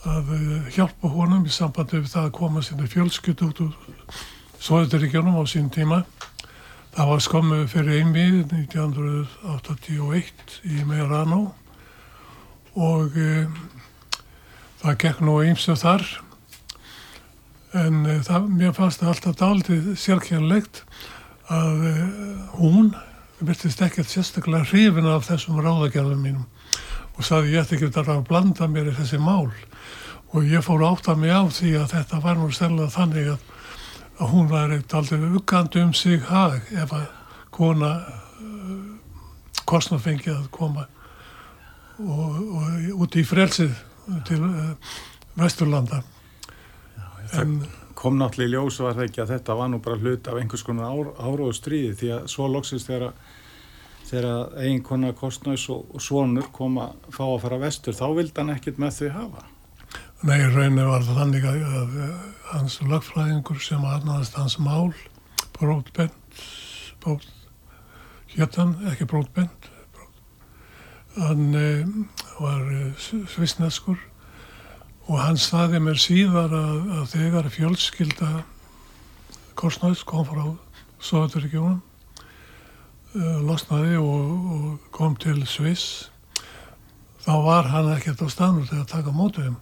að 0.07 0.29
hjálpa 0.71 1.09
honum 1.11 1.45
í 1.47 1.51
sambandi 1.51 1.99
við 1.99 2.11
það 2.13 2.27
að 2.27 2.35
koma 2.37 2.61
sinni 2.63 2.87
fjölskyld 2.91 3.41
út 3.47 3.59
úr 3.65 3.73
Sovjetiríkjónum 4.57 5.37
á 5.37 5.43
sín 5.45 5.69
tíma. 5.73 5.99
Það 6.95 7.09
var 7.11 7.21
skömmu 7.21 7.57
fyrir 7.69 7.99
einmið 8.01 8.53
1981 8.57 10.55
í 10.65 10.85
Meirano 10.87 11.41
og 12.77 13.17
e, 13.17 13.45
það 14.81 14.99
gekk 15.03 15.19
nú 15.25 15.33
eins 15.43 15.67
og 15.69 15.77
þar 15.81 16.03
en 17.77 17.95
e, 18.05 18.17
það, 18.25 18.49
mér 18.49 18.73
fannst 18.77 19.01
það 19.03 19.11
alltaf 19.13 19.35
daldið 19.41 19.83
sérkjærlegt 20.01 20.75
að 21.53 21.85
e, 21.85 21.93
hún 22.57 22.87
virtist 23.39 23.81
ekkert 23.85 24.09
sérstaklega 24.09 24.65
hrifin 24.71 25.09
af 25.09 25.27
þessum 25.27 25.59
ráðagjörðum 25.61 26.23
mínum 26.23 26.45
og 27.17 27.25
sagði 27.25 27.55
ég 27.55 27.65
ætti 27.65 27.77
ekki 27.77 28.01
að 28.03 28.23
blanda 28.27 28.67
mér 28.69 28.91
í 28.91 28.95
þessi 28.97 29.17
mál. 29.21 29.49
Og 30.35 30.45
ég 30.45 30.61
fór 30.65 30.83
átt 30.85 31.07
að 31.09 31.23
mig 31.23 31.33
á 31.33 31.41
því 31.49 31.71
að 31.79 31.93
þetta 31.95 32.19
var 32.21 32.37
nú 32.37 32.49
stærlega 32.53 32.93
þannig 32.93 33.31
að, 33.31 33.45
að 34.19 34.33
hún 34.33 34.51
var 34.51 34.75
aldrei 34.75 35.23
uggandi 35.39 35.81
um 35.81 35.93
sig 35.97 36.21
hag 36.29 36.67
ef 36.75 36.93
að 36.93 37.07
kona 37.55 37.93
uh, 38.03 38.75
kostnafengi 39.65 40.29
að 40.33 40.45
koma 40.53 40.85
og, 41.97 42.37
og 42.37 43.01
út 43.01 43.17
í 43.17 43.25
frelsið 43.25 43.73
til 44.27 44.43
uh, 44.43 44.93
Vesturlanda. 45.39 46.03
En 47.33 47.61
kom 47.97 48.19
náttúrulega 48.19 48.51
í 48.51 48.53
ljós 48.53 48.77
var 48.83 48.93
það 48.97 49.07
ekki 49.07 49.23
að 49.23 49.31
þetta 49.33 49.57
var 49.57 49.71
nú 49.71 49.81
bara 49.83 49.97
hlut 49.97 50.29
af 50.29 50.37
einhvers 50.37 50.63
konar 50.67 50.93
ár, 50.93 51.09
áróðu 51.17 51.55
stríði 51.57 51.95
því 51.97 52.13
að 52.17 52.29
svo 52.35 52.49
loksist 52.51 52.91
þegar 52.91 53.15
þegar 54.07 54.55
eiginkona 54.61 55.11
kostnæs 55.17 55.67
og, 55.73 55.85
og 55.93 56.03
svonur 56.03 56.49
kom 56.55 56.79
að 56.81 56.95
fá 57.13 57.23
að 57.27 57.41
fara 57.43 57.61
vestur 57.61 57.97
þá 57.97 58.07
vildi 58.15 58.39
hann 58.39 58.53
ekkit 58.55 58.81
með 58.81 58.99
þau 59.01 59.09
hafa. 59.17 59.45
Nei, 60.27 60.39
rauninni 60.49 60.85
var 60.87 61.05
það 61.05 61.19
þannig 61.21 61.47
að, 61.47 61.65
að 61.79 61.97
hans 62.51 62.79
lagfræðingur 62.81 63.59
sem 63.61 63.83
aðnaðast 63.85 64.37
hans 64.39 64.57
mál 64.59 64.93
brótbent 65.57 66.41
brót, 67.03 67.25
héttan, 68.33 68.75
ekki 68.91 69.07
brótbent 69.09 69.69
brót, 69.95 70.21
hann 71.21 71.53
e, 71.55 71.69
var 72.39 72.63
e, 72.73 72.83
svisneskur 72.99 73.99
og 75.07 75.19
hann 75.21 75.39
staði 75.39 75.79
mér 75.83 75.99
síðar 76.01 76.53
að, 76.55 76.79
að 76.99 77.11
þegar 77.15 77.51
fjölskylda 77.53 78.31
Korsnæs 79.57 80.03
kom 80.05 80.25
frá 80.27 80.43
Sovjeturíkjónum 81.01 81.79
uh, 81.79 81.86
losnaði 83.47 83.97
og, 84.01 84.51
og 84.53 84.91
kom 84.95 85.15
til 85.21 85.41
Sviss 85.49 86.09
þá 87.27 87.33
var 87.43 87.71
hann 87.73 87.89
ekkert 87.91 88.23
á 88.23 88.27
stanur 88.31 88.67
til 88.69 88.79
að 88.79 88.91
taka 88.93 89.11
mótið 89.11 89.49
þeim. 89.49 89.57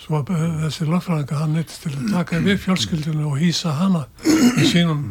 Svo 0.00 0.20
að 0.20 0.30
þessi 0.62 0.86
lögfræðinga 0.88 1.40
hann 1.40 1.56
neittist 1.56 1.82
til 1.84 1.94
að 1.96 2.12
taka 2.14 2.38
við 2.44 2.60
fjölskyldinu 2.62 3.26
og 3.30 3.40
hýsa 3.40 3.74
hana 3.76 4.04
í 4.24 4.68
sínum, 4.70 5.02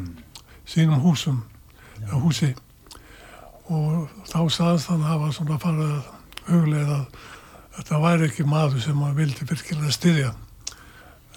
sínum 0.65 1.03
húsum 1.03 1.43
ja. 1.99 2.15
húsi. 2.15 2.53
Og 3.67 4.07
þá 4.29 4.39
saðist 4.53 4.89
hann 4.93 5.03
hafa 5.05 5.31
svona 5.35 5.59
farið 5.61 5.91
að 5.91 6.09
huglega 6.47 6.99
að 7.01 7.21
þetta 7.75 8.01
væri 8.05 8.29
ekki 8.29 8.47
maður 8.47 8.81
sem 8.85 8.97
maður 8.99 9.19
vildi 9.19 9.49
virkilega 9.51 9.93
styðja. 9.93 10.33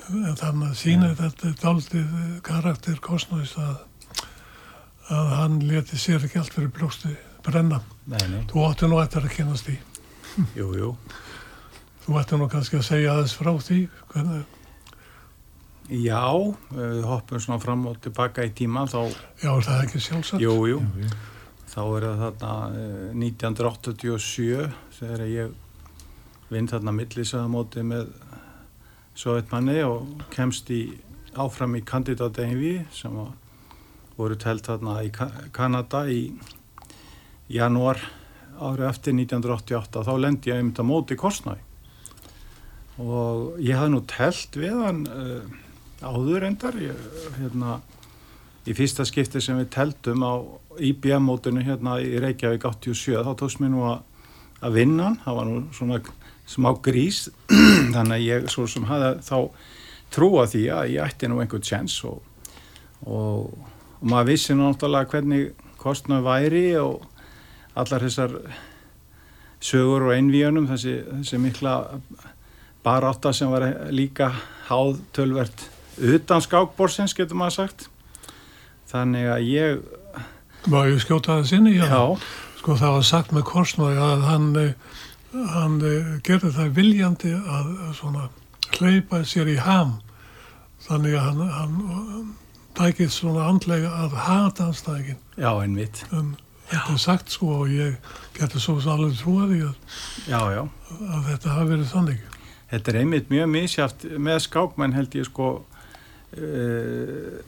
En 0.09 0.39
þannig 0.39 0.71
að 0.71 0.79
sína 0.79 1.13
þetta 1.19 1.55
daldið 1.61 2.13
karakter 2.47 3.01
kostnæðis 3.05 3.57
að, 3.61 3.75
að 5.09 5.33
hann 5.37 5.59
leti 5.65 5.99
sér 6.01 6.25
ekki 6.27 6.41
allt 6.43 6.55
fyrir 6.55 6.73
blósti 6.75 7.15
brenna. 7.47 7.81
Nei, 8.09 8.21
nei. 8.29 8.43
þú 8.51 8.67
ætti 8.69 8.91
nú 8.91 9.01
eftir 9.03 9.25
að 9.25 9.35
kynast 9.37 9.69
því. 9.69 9.79
Jú, 10.59 10.69
jú. 10.79 10.93
þú 12.05 12.21
ætti 12.21 12.39
nú 12.39 12.49
kannski 12.53 12.79
að 12.79 12.89
segja 12.91 13.15
aðeins 13.17 13.37
frá 13.37 13.53
því 13.57 13.81
hvernig, 14.13 14.47
Já, 15.89 16.21
við 16.69 17.05
hoppum 17.09 17.41
svona 17.41 17.63
fram 17.63 17.87
og 17.89 17.97
tilbaka 18.05 18.45
í 18.45 18.51
tíma 18.53 18.83
þá, 18.93 19.09
já 19.41 19.49
er 19.55 19.63
það 19.65 19.85
ekki 19.87 20.01
sjálfsagt? 20.05 20.43
Jú, 20.45 20.57
jú, 20.69 20.81
þá 21.73 21.81
er 21.81 22.05
það 22.05 22.19
þarna 22.25 22.51
eh, 22.77 23.15
1987 23.17 24.67
þegar 24.99 25.23
ég 25.33 25.55
vinn 26.53 26.69
þarna 26.69 26.93
millisaðamóti 26.93 27.85
með 27.89 28.11
Sovjetmanni 29.19 29.79
og 29.87 30.27
kemst 30.35 30.69
í 30.77 30.83
áfram 31.41 31.79
í 31.79 31.83
kandidatengi 31.89 32.75
sem 32.93 33.17
var, 33.17 33.33
voru 34.19 34.39
telt 34.39 34.67
þarna 34.67 34.99
í 35.07 35.13
Ka 35.15 35.29
Kanada 35.55 36.05
í 36.11 36.33
janúar 37.49 38.01
árið 38.59 38.89
eftir 38.91 39.15
1988 39.15 40.05
þá 40.05 40.13
lendi 40.19 40.51
ég 40.51 40.61
einmitt 40.61 40.83
að 40.83 40.91
móti 40.91 41.17
Korsnæ 41.19 41.55
og 42.99 43.61
ég 43.63 43.79
hafði 43.79 43.95
nú 43.95 44.03
telt 44.11 44.59
við 44.59 44.75
hann 44.83 45.05
uh, 45.07 45.47
áður 46.03 46.49
endar 46.49 46.79
ég, 46.83 46.99
hérna, 47.39 47.79
í 48.67 48.75
fyrsta 48.77 49.07
skipti 49.07 49.43
sem 49.43 49.59
við 49.61 49.71
teltum 49.75 50.25
á 50.27 50.35
IBM-mótinu 50.79 51.63
hérna 51.67 51.99
í 52.03 52.19
Reykjavík 52.23 52.67
87 52.67 53.23
þá 53.27 53.33
tókst 53.39 53.63
mér 53.63 53.73
nú 53.75 53.85
að, 53.89 54.03
að 54.63 54.79
vinna 54.79 55.09
hann, 55.09 55.21
það 55.25 55.39
var 55.39 55.49
nú 55.49 55.63
svona 55.75 56.01
smá 56.49 56.71
grís. 56.83 57.27
Þannig 57.95 58.15
að 58.15 58.25
ég 58.27 58.51
svo 58.53 58.67
sem 58.71 58.87
hafði 58.89 59.11
þá 59.27 59.39
trúa 60.15 60.47
því 60.49 60.63
að 60.73 60.93
ég 60.95 61.05
ætti 61.05 61.29
nú 61.29 61.43
einhvern 61.43 61.65
tjens 61.65 61.99
og, 62.09 62.23
og, 63.05 63.51
og 63.99 64.09
maður 64.13 64.31
vissi 64.33 64.55
náttúrulega 64.57 65.11
hvernig 65.13 65.53
kostnað 65.79 66.27
væri 66.27 66.65
og 66.81 67.05
allar 67.79 68.03
þessar 68.07 68.35
sögur 69.63 70.09
og 70.09 70.15
einvíunum 70.15 70.69
þessi, 70.71 70.97
þessi 71.21 71.41
mikla 71.43 71.75
barátta 72.87 73.33
sem 73.35 73.51
var 73.51 73.67
líka 73.91 74.31
háð 74.69 74.99
tölvert 75.17 75.65
utan 75.99 76.43
skákborsins 76.45 77.15
getur 77.19 77.39
maður 77.39 77.57
sagt. 77.63 77.89
Þannig 78.89 79.27
að 79.35 79.47
ég 79.51 79.81
Má 80.69 80.83
ég 80.89 80.99
skjóta 81.03 81.39
það 81.39 81.49
sinni? 81.51 81.77
já, 81.79 82.19
Sko 82.59 82.75
það 82.79 82.95
var 82.97 83.05
sagt 83.07 83.31
með 83.33 83.45
Korsnói 83.47 83.95
að 84.03 84.25
hann, 84.27 84.49
hann 85.55 85.77
gerði 86.27 86.51
það 86.57 86.73
viljandi 86.77 87.31
að 87.39 87.69
svona 87.95 88.29
hleypa 88.79 89.23
sér 89.25 89.53
í 89.53 89.57
ham. 89.63 89.97
Þannig 90.87 91.15
að 91.19 91.25
hann, 91.29 91.45
hann 91.55 92.33
tækið 92.79 93.11
svona 93.13 93.49
andlega 93.51 93.91
að 94.05 94.17
hata 94.25 94.69
anstæðingin. 94.71 95.19
já 95.37 95.51
einmitt 95.63 96.05
En 96.13 96.37
þetta 96.69 96.95
er 96.95 97.03
sagt 97.03 97.33
sko 97.33 97.53
og 97.63 97.73
ég 97.73 97.97
getur 98.37 98.63
svo 98.63 98.79
sem 98.81 98.93
alveg 98.93 99.17
trúa 99.19 99.47
því 99.51 99.61
að, 99.67 99.77
já, 100.29 100.41
já, 100.55 100.63
að 101.09 101.31
þetta 101.31 101.55
hafi 101.57 101.71
verið 101.73 101.93
þannig. 101.93 102.27
þetta 102.73 102.93
er 102.93 103.01
einmitt 103.03 103.31
mjög 103.33 103.49
misjáft 103.55 104.05
með 104.19 104.43
skákmenn 104.47 104.97
held 104.97 105.17
ég 105.19 105.29
sko 105.29 105.49
uh, 105.59 107.39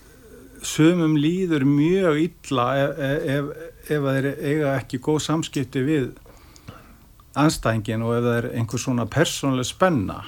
sumum 0.63 1.17
líður 1.21 1.65
mjög 1.69 2.19
illa 2.25 2.67
ef, 2.81 2.99
ef, 3.37 3.55
ef 3.91 4.09
þeir 4.09 4.29
eiga 4.35 4.75
ekki 4.81 5.01
góð 5.05 5.23
samskipti 5.29 5.85
við 5.85 6.11
anstængin 7.39 8.03
og 8.03 8.17
ef 8.19 8.27
það 8.27 8.37
er 8.41 8.51
einhver 8.59 8.83
svona 8.83 9.07
persónlega 9.09 9.69
spenna 9.69 10.19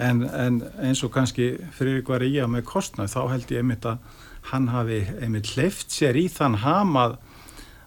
en, 0.00 0.24
en 0.24 0.62
eins 0.82 1.04
og 1.04 1.12
kannski 1.14 1.52
fyrir 1.76 2.00
ykkur 2.00 2.24
í 2.26 2.34
að 2.40 2.52
með 2.56 2.66
kostnað 2.68 3.12
þá 3.12 3.20
held 3.34 3.52
ég 3.52 3.62
einmitt 3.62 3.86
að 3.88 4.18
hann 4.50 4.70
hafi 4.72 5.02
einmitt 5.20 5.52
hleyft 5.54 5.92
sér 5.94 6.16
í 6.18 6.26
þann 6.32 6.60
ham 6.64 6.96
að, 6.98 7.18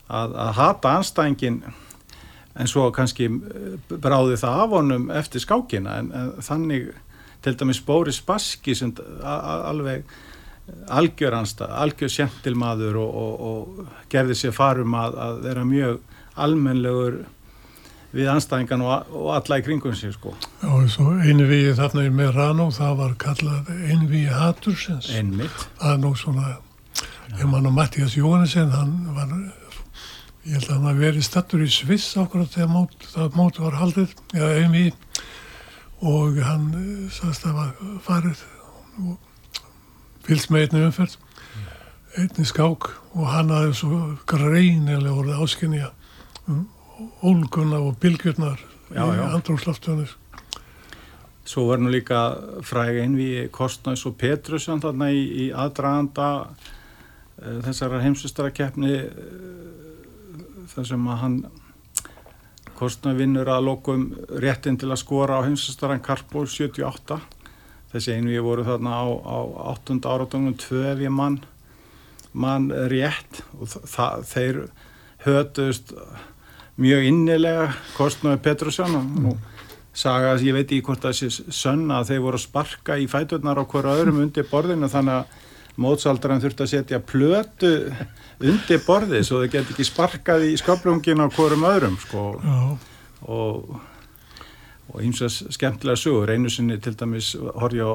að, 0.08 0.36
að 0.46 0.52
hata 0.60 0.98
anstængin 1.00 1.64
en 2.54 2.70
svo 2.70 2.90
kannski 2.94 3.30
eh, 3.30 3.80
bráði 3.90 4.38
það 4.42 4.60
af 4.66 4.76
honum 4.78 5.10
eftir 5.14 5.44
skákina. 5.44 5.98
En, 6.02 6.12
en 6.14 6.36
þannig 6.46 6.92
til 7.44 7.58
dæmis 7.60 7.82
Bóris 7.84 8.22
Baski 8.24 8.76
sem 8.78 8.94
alveg 9.24 10.06
algjör 10.88 11.36
anstað, 11.36 11.74
algjör 11.76 12.12
sentilmaður 12.12 13.00
og, 13.02 13.16
og, 13.24 13.42
og 13.48 14.12
gerði 14.12 14.38
sér 14.40 14.54
farum 14.56 14.96
að, 14.96 15.18
að 15.20 15.42
vera 15.44 15.66
mjög 15.68 15.98
almennlegur 16.40 17.18
við 18.14 18.30
anstæðingan 18.30 18.84
og, 18.86 19.10
og 19.18 19.32
alla 19.38 19.58
í 19.58 19.66
kringum 19.66 19.96
sér 19.98 20.14
sko. 20.14 20.36
Já, 20.62 20.70
og 20.70 20.86
svo 20.94 21.16
einvíið 21.18 21.80
þarna 21.80 22.06
í 22.06 22.14
Merano, 22.14 22.70
það 22.74 22.96
var 23.00 23.16
kallað 23.24 23.72
einvíið 23.90 24.36
hatursins. 24.38 25.10
Einmitt. 25.18 25.66
Það 25.82 25.96
er 25.96 26.02
nú 26.04 26.14
svona, 26.20 26.56
ég 27.40 27.50
man 27.50 27.70
að 27.70 27.78
Mattias 27.80 28.18
Jóhannesson, 28.18 28.74
hann 28.76 28.94
var, 29.16 29.34
ég 30.46 30.60
held 30.60 30.70
að 30.70 30.76
hann 30.76 30.90
hafi 30.92 31.06
verið 31.08 31.28
stattur 31.28 31.66
í 31.66 31.72
Sviss 31.74 32.14
ákveðat 32.14 32.58
þegar 32.60 32.72
mót, 32.76 33.10
það 33.16 33.40
mót 33.40 33.60
var 33.64 33.80
haldið, 33.82 34.16
já, 34.36 34.46
einvíið, 34.62 35.24
og 36.04 36.40
hann 36.46 36.70
eh, 36.78 36.94
sagðist 37.16 37.48
að 37.50 37.60
var 37.62 38.00
farið 38.06 38.46
og 39.02 39.18
fylgst 40.28 40.54
með 40.54 40.68
einni 40.68 40.86
umferð, 40.90 41.18
einni 42.20 42.46
skák 42.46 42.92
og 43.18 43.26
hann 43.32 43.50
hafði 43.50 43.76
svo 43.80 44.00
greinilega 44.30 45.16
orðið 45.16 45.42
áskynja 45.48 45.90
um 46.52 46.66
ólguna 47.24 47.80
og 47.84 47.98
bylgjurnar 48.02 48.62
í 48.92 48.98
já. 48.98 49.24
andrúrslaftunir. 49.34 50.12
Svo 51.44 51.68
var 51.68 51.82
nú 51.84 51.92
líka 51.92 52.38
fræg 52.64 53.02
einvi 53.04 53.50
Kostnæs 53.52 54.06
og 54.08 54.16
Petrusson 54.20 54.82
þarna 54.84 55.10
í, 55.12 55.24
í 55.44 55.46
aðdraganda 55.52 56.30
uh, 56.48 57.60
þessara 57.66 58.00
heimsustarakeppni 58.06 58.94
uh, 59.04 60.40
þar 60.72 60.90
sem 60.94 61.10
að 61.12 61.22
hann 61.24 61.38
Kostnæs 62.78 63.20
vinnur 63.20 63.52
að 63.52 63.68
lokum 63.68 64.10
réttin 64.40 64.80
til 64.80 64.92
að 64.92 65.02
skora 65.04 65.42
á 65.44 65.46
heimsustaran 65.46 66.04
Karpól 66.04 66.48
78 66.48 67.20
þessi 67.94 68.16
einvi 68.16 68.40
voru 68.42 68.64
þarna 68.66 68.96
á, 68.98 69.06
á 69.06 69.38
8. 69.76 70.00
áratunum 70.10 70.56
tvö 70.58 70.86
ef 70.94 71.04
ég 71.04 71.14
mann 71.14 71.42
mann 72.34 72.72
rétt 72.90 73.44
og 73.60 73.70
það, 73.70 74.24
þeir 74.32 74.60
hötuðust 75.28 75.94
mjög 76.82 77.08
innilega 77.10 77.72
Kostnæs 77.98 78.42
Petrusson 78.44 78.96
og 78.98 79.18
nú 79.24 79.34
saga, 79.94 80.34
ég 80.42 80.56
veit 80.56 80.66
ekki 80.66 80.82
hvort 80.88 81.04
það 81.06 81.18
sé 81.20 81.30
sönna 81.54 82.00
að 82.02 82.14
þeir 82.14 82.24
voru 82.26 82.40
að 82.40 82.46
sparka 82.48 82.98
í 82.98 83.06
fæturnar 83.10 83.62
á 83.62 83.64
hverju 83.70 83.94
öðrum 83.94 84.22
undir 84.24 84.48
borðinu 84.50 84.90
þannig 84.90 85.20
að 85.22 85.42
mótsaldran 85.84 86.42
þurfti 86.42 86.66
að 86.66 86.72
setja 86.72 87.00
plötu 87.02 87.72
undir 88.42 88.82
borðið 88.88 89.26
svo 89.28 89.42
þeir 89.44 89.54
get 89.54 89.74
ekki 89.74 89.86
sparkað 89.88 90.48
í 90.50 90.54
sköplungin 90.62 91.22
á 91.22 91.28
hverjum 91.34 91.66
öðrum 91.70 91.98
sko. 92.02 92.26
Já, 92.42 92.60
og 93.30 93.82
og 94.94 95.02
eins 95.02 95.22
og 95.24 95.32
skemmtilega 95.32 95.98
sögur 95.98 96.30
einu 96.30 96.52
sinni 96.52 96.78
til 96.82 96.94
dæmis 97.00 97.34
horfði 97.34 97.86
á 97.88 97.94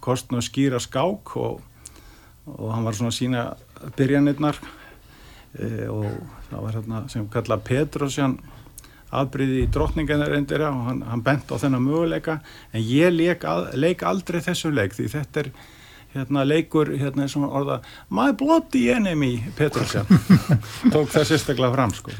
kostn 0.00 0.38
og 0.38 0.44
skýra 0.46 0.78
skák 0.80 1.34
og, 1.36 1.60
og 2.46 2.68
hann 2.72 2.86
var 2.86 2.96
svona 2.96 3.12
sína 3.12 3.42
byrjanirnar 3.98 4.56
e, 5.58 5.88
og 5.90 6.06
það 6.50 6.66
var 6.66 6.78
hérna 6.80 7.04
sem 7.12 7.28
kalla 7.32 7.58
Petrosjan 7.62 8.36
afbríði 9.16 9.62
í 9.64 9.70
drottningarna 9.72 10.26
reyndir 10.28 10.64
og 10.66 10.82
hann, 10.88 11.00
hann 11.06 11.22
bent 11.24 11.50
á 11.50 11.56
þennan 11.62 11.84
möguleika. 11.84 12.40
En 12.74 12.82
ég 12.82 13.14
leik, 13.14 13.46
að, 13.46 13.70
leik 13.78 14.02
aldrei 14.06 14.40
þessum 14.44 14.74
leik 14.76 14.96
því 14.96 15.08
þetta 15.14 15.44
er 15.44 15.52
hérna 16.16 16.44
leikur 16.46 16.90
hérna 16.96 17.24
er 17.24 17.32
svona 17.32 17.50
orða 17.52 17.80
my 18.14 18.32
bloody 18.38 18.86
enemy 18.92 19.34
Petrosjan 19.56 20.06
tók 20.94 21.10
það 21.12 21.28
sérstaklega 21.32 21.74
fram 21.74 21.92
sko 21.96 22.14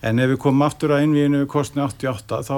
En 0.00 0.16
ef 0.16 0.30
við 0.30 0.38
komum 0.40 0.64
aftur 0.64 0.94
að 0.94 1.02
einvíinu 1.04 1.42
við 1.42 1.50
kostni 1.52 1.82
88 1.84 2.38
þá, 2.46 2.54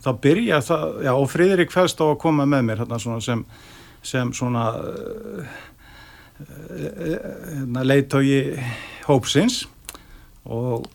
þá 0.00 0.10
byrja 0.24 0.60
það, 0.64 0.86
já 1.04 1.10
og 1.12 1.26
Friðrik 1.28 1.74
fælst 1.74 2.00
á 2.00 2.08
að 2.08 2.20
koma 2.22 2.46
með 2.48 2.62
mér 2.70 2.80
hérna 2.80 3.00
svona 3.02 3.20
sem, 3.24 3.42
sem 4.00 4.30
svona 4.32 4.64
uh, 6.40 7.80
leitói 7.84 8.58
hópsins 9.06 9.62
og, 10.44 10.86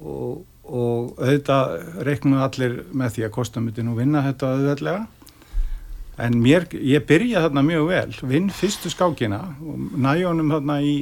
og 0.00 0.42
og 0.64 1.18
auðvitað 1.20 1.74
reiknum 2.06 2.40
allir 2.40 2.78
með 2.96 3.16
því 3.16 3.26
að 3.26 3.60
myndi 3.60 3.84
nú 3.84 3.96
vinna 3.98 4.22
þetta 4.24 4.52
auðveldlega. 4.54 5.06
En 6.24 6.38
mér, 6.38 6.68
ég 6.78 7.04
byrja 7.06 7.42
þarna 7.44 7.64
mjög 7.66 7.88
vel 7.90 8.14
vinn 8.30 8.50
fyrstu 8.54 8.90
skákina 8.92 9.40
og 9.60 9.96
næjónum 9.98 10.52
þarna 10.54 10.78
í, 10.80 10.94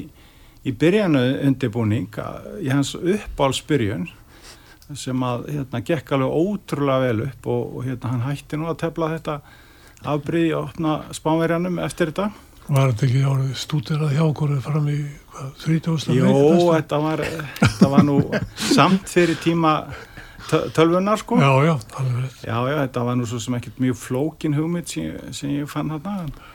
í 0.64 0.72
byrjanu 0.72 1.22
undirbúning 1.46 2.16
í 2.64 2.70
hans 2.72 2.94
uppálsbyrjun 2.96 4.08
sem 4.96 5.24
að 5.24 5.50
hérna 5.52 5.82
gekk 5.84 6.14
alveg 6.16 6.32
ótrúlega 6.32 7.04
vel 7.04 7.26
upp 7.26 7.46
og, 7.46 7.76
og 7.76 7.84
hérna 7.86 8.14
hann 8.14 8.24
hætti 8.24 8.58
nú 8.58 8.70
að 8.72 8.80
tefla 8.86 9.12
þetta 9.12 9.36
afbríði 10.02 10.56
og 10.56 10.72
opna 10.72 10.96
spánverjanum 11.14 11.78
eftir 11.84 12.10
þetta 12.10 12.30
Var 12.68 12.92
þetta 12.92 13.06
ekki 13.08 13.22
árið 13.26 13.52
stúderað 13.58 14.14
hjá 14.14 14.22
okkur 14.24 14.54
fram 14.62 14.88
í 14.92 15.00
30. 15.64 16.14
Jó, 16.14 16.32
þetta 16.70 16.98
var, 17.02 17.22
þetta 17.58 17.90
var 17.90 18.06
nú 18.06 18.16
samt 18.60 19.10
fyrir 19.10 19.38
tíma 19.42 19.74
tölvunar 20.76 21.20
sko. 21.20 21.38
Já, 21.40 21.52
já, 21.66 21.74
alveg 21.98 22.18
rétt. 22.22 22.40
Já, 22.46 22.56
já, 22.68 22.76
þetta 22.84 23.04
var 23.08 23.18
nú 23.18 23.28
svo 23.28 23.40
sem 23.42 23.56
ekkert 23.58 23.80
mjög 23.82 23.98
flókin 23.98 24.56
hugmynd 24.56 24.90
sem, 24.90 25.14
sem 25.34 25.54
ég 25.56 25.70
fann 25.70 25.92
þarna. 25.94 26.50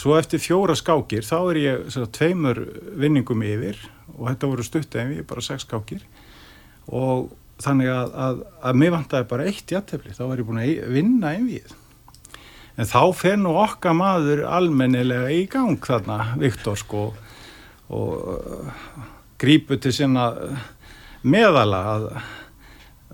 Svo 0.00 0.14
eftir 0.18 0.42
fjóra 0.42 0.76
skákir 0.78 1.26
þá 1.26 1.36
er 1.40 1.60
ég 1.60 1.90
svona, 1.90 2.10
tveimur 2.14 2.62
vinningum 3.00 3.42
yfir 3.46 3.78
og 4.16 4.28
þetta 4.30 4.50
voru 4.50 4.66
stutt 4.66 4.96
en 4.98 5.12
við, 5.14 5.24
bara 5.28 5.44
sex 5.44 5.66
skákir. 5.66 6.02
Og 6.90 7.30
þannig 7.60 7.90
að, 7.92 8.14
að, 8.26 8.42
að 8.66 8.80
mér 8.82 8.96
vantæði 8.96 9.30
bara 9.30 9.46
eitt 9.50 9.74
jættefli, 9.74 10.14
þá 10.16 10.24
var 10.24 10.40
ég 10.40 10.48
búin 10.48 10.62
að 10.62 10.94
vinna 10.94 11.34
einvið 11.36 11.76
en 12.76 12.88
þá 12.88 13.00
fer 13.16 13.38
nú 13.40 13.54
okkar 13.60 13.96
maður 13.96 14.44
almennilega 14.48 15.30
í 15.34 15.46
gang 15.50 15.80
þarna, 15.82 16.34
Viktor 16.40 16.78
sko 16.78 17.08
og 17.90 18.12
uh, 18.34 18.70
grípu 19.40 19.78
til 19.82 19.92
sinna 19.94 20.30
meðala 21.26 21.80
að, 21.94 22.06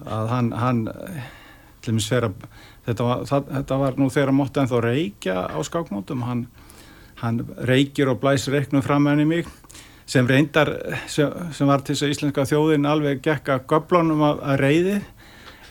að 0.05 0.31
hann, 0.35 0.53
hann 0.53 0.85
að 0.87 2.35
þetta 2.87 3.07
var, 3.07 3.25
það, 3.27 3.51
þetta 3.57 3.79
var 3.83 3.99
nú 3.99 4.09
þegar 4.13 4.33
mótt 4.35 4.59
ennþá 4.61 4.81
reykja 4.85 5.37
á 5.51 5.59
skákmótum. 5.67 6.25
Hann, 6.27 6.47
hann 7.23 7.43
reykjir 7.69 8.11
og 8.13 8.21
blæs 8.23 8.49
reyknum 8.53 8.85
fram 8.85 9.07
enn 9.11 9.23
í 9.23 9.29
mig 9.29 9.51
sem 10.07 10.27
reyndar 10.27 10.71
sem, 11.11 11.33
sem 11.55 11.67
var 11.67 11.83
til 11.83 11.97
þess 11.97 12.07
að 12.07 12.13
íslenska 12.15 12.47
þjóðin 12.47 12.87
alveg 12.87 13.23
gekka 13.25 13.59
göblunum 13.67 14.23
að 14.29 14.61
reyði 14.61 15.01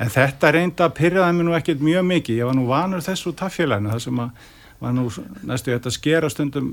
En 0.01 0.11
þetta 0.11 0.51
reynda 0.51 0.89
að 0.89 0.95
pyrraði 0.97 1.37
mér 1.37 1.47
nú 1.47 1.55
ekkert 1.55 1.83
mjög 1.85 2.05
mikið. 2.09 2.39
Ég 2.41 2.49
var 2.49 2.57
nú 2.57 2.65
vanur 2.67 3.03
þessu 3.05 3.31
taffélaginu 3.37 3.93
þar 3.93 4.03
sem 4.03 4.21
að 4.25 4.49
var 4.83 4.95
nú 4.95 5.05
næstu 5.47 5.71
þetta 5.71 5.93
skera 5.93 6.29
stundum 6.31 6.71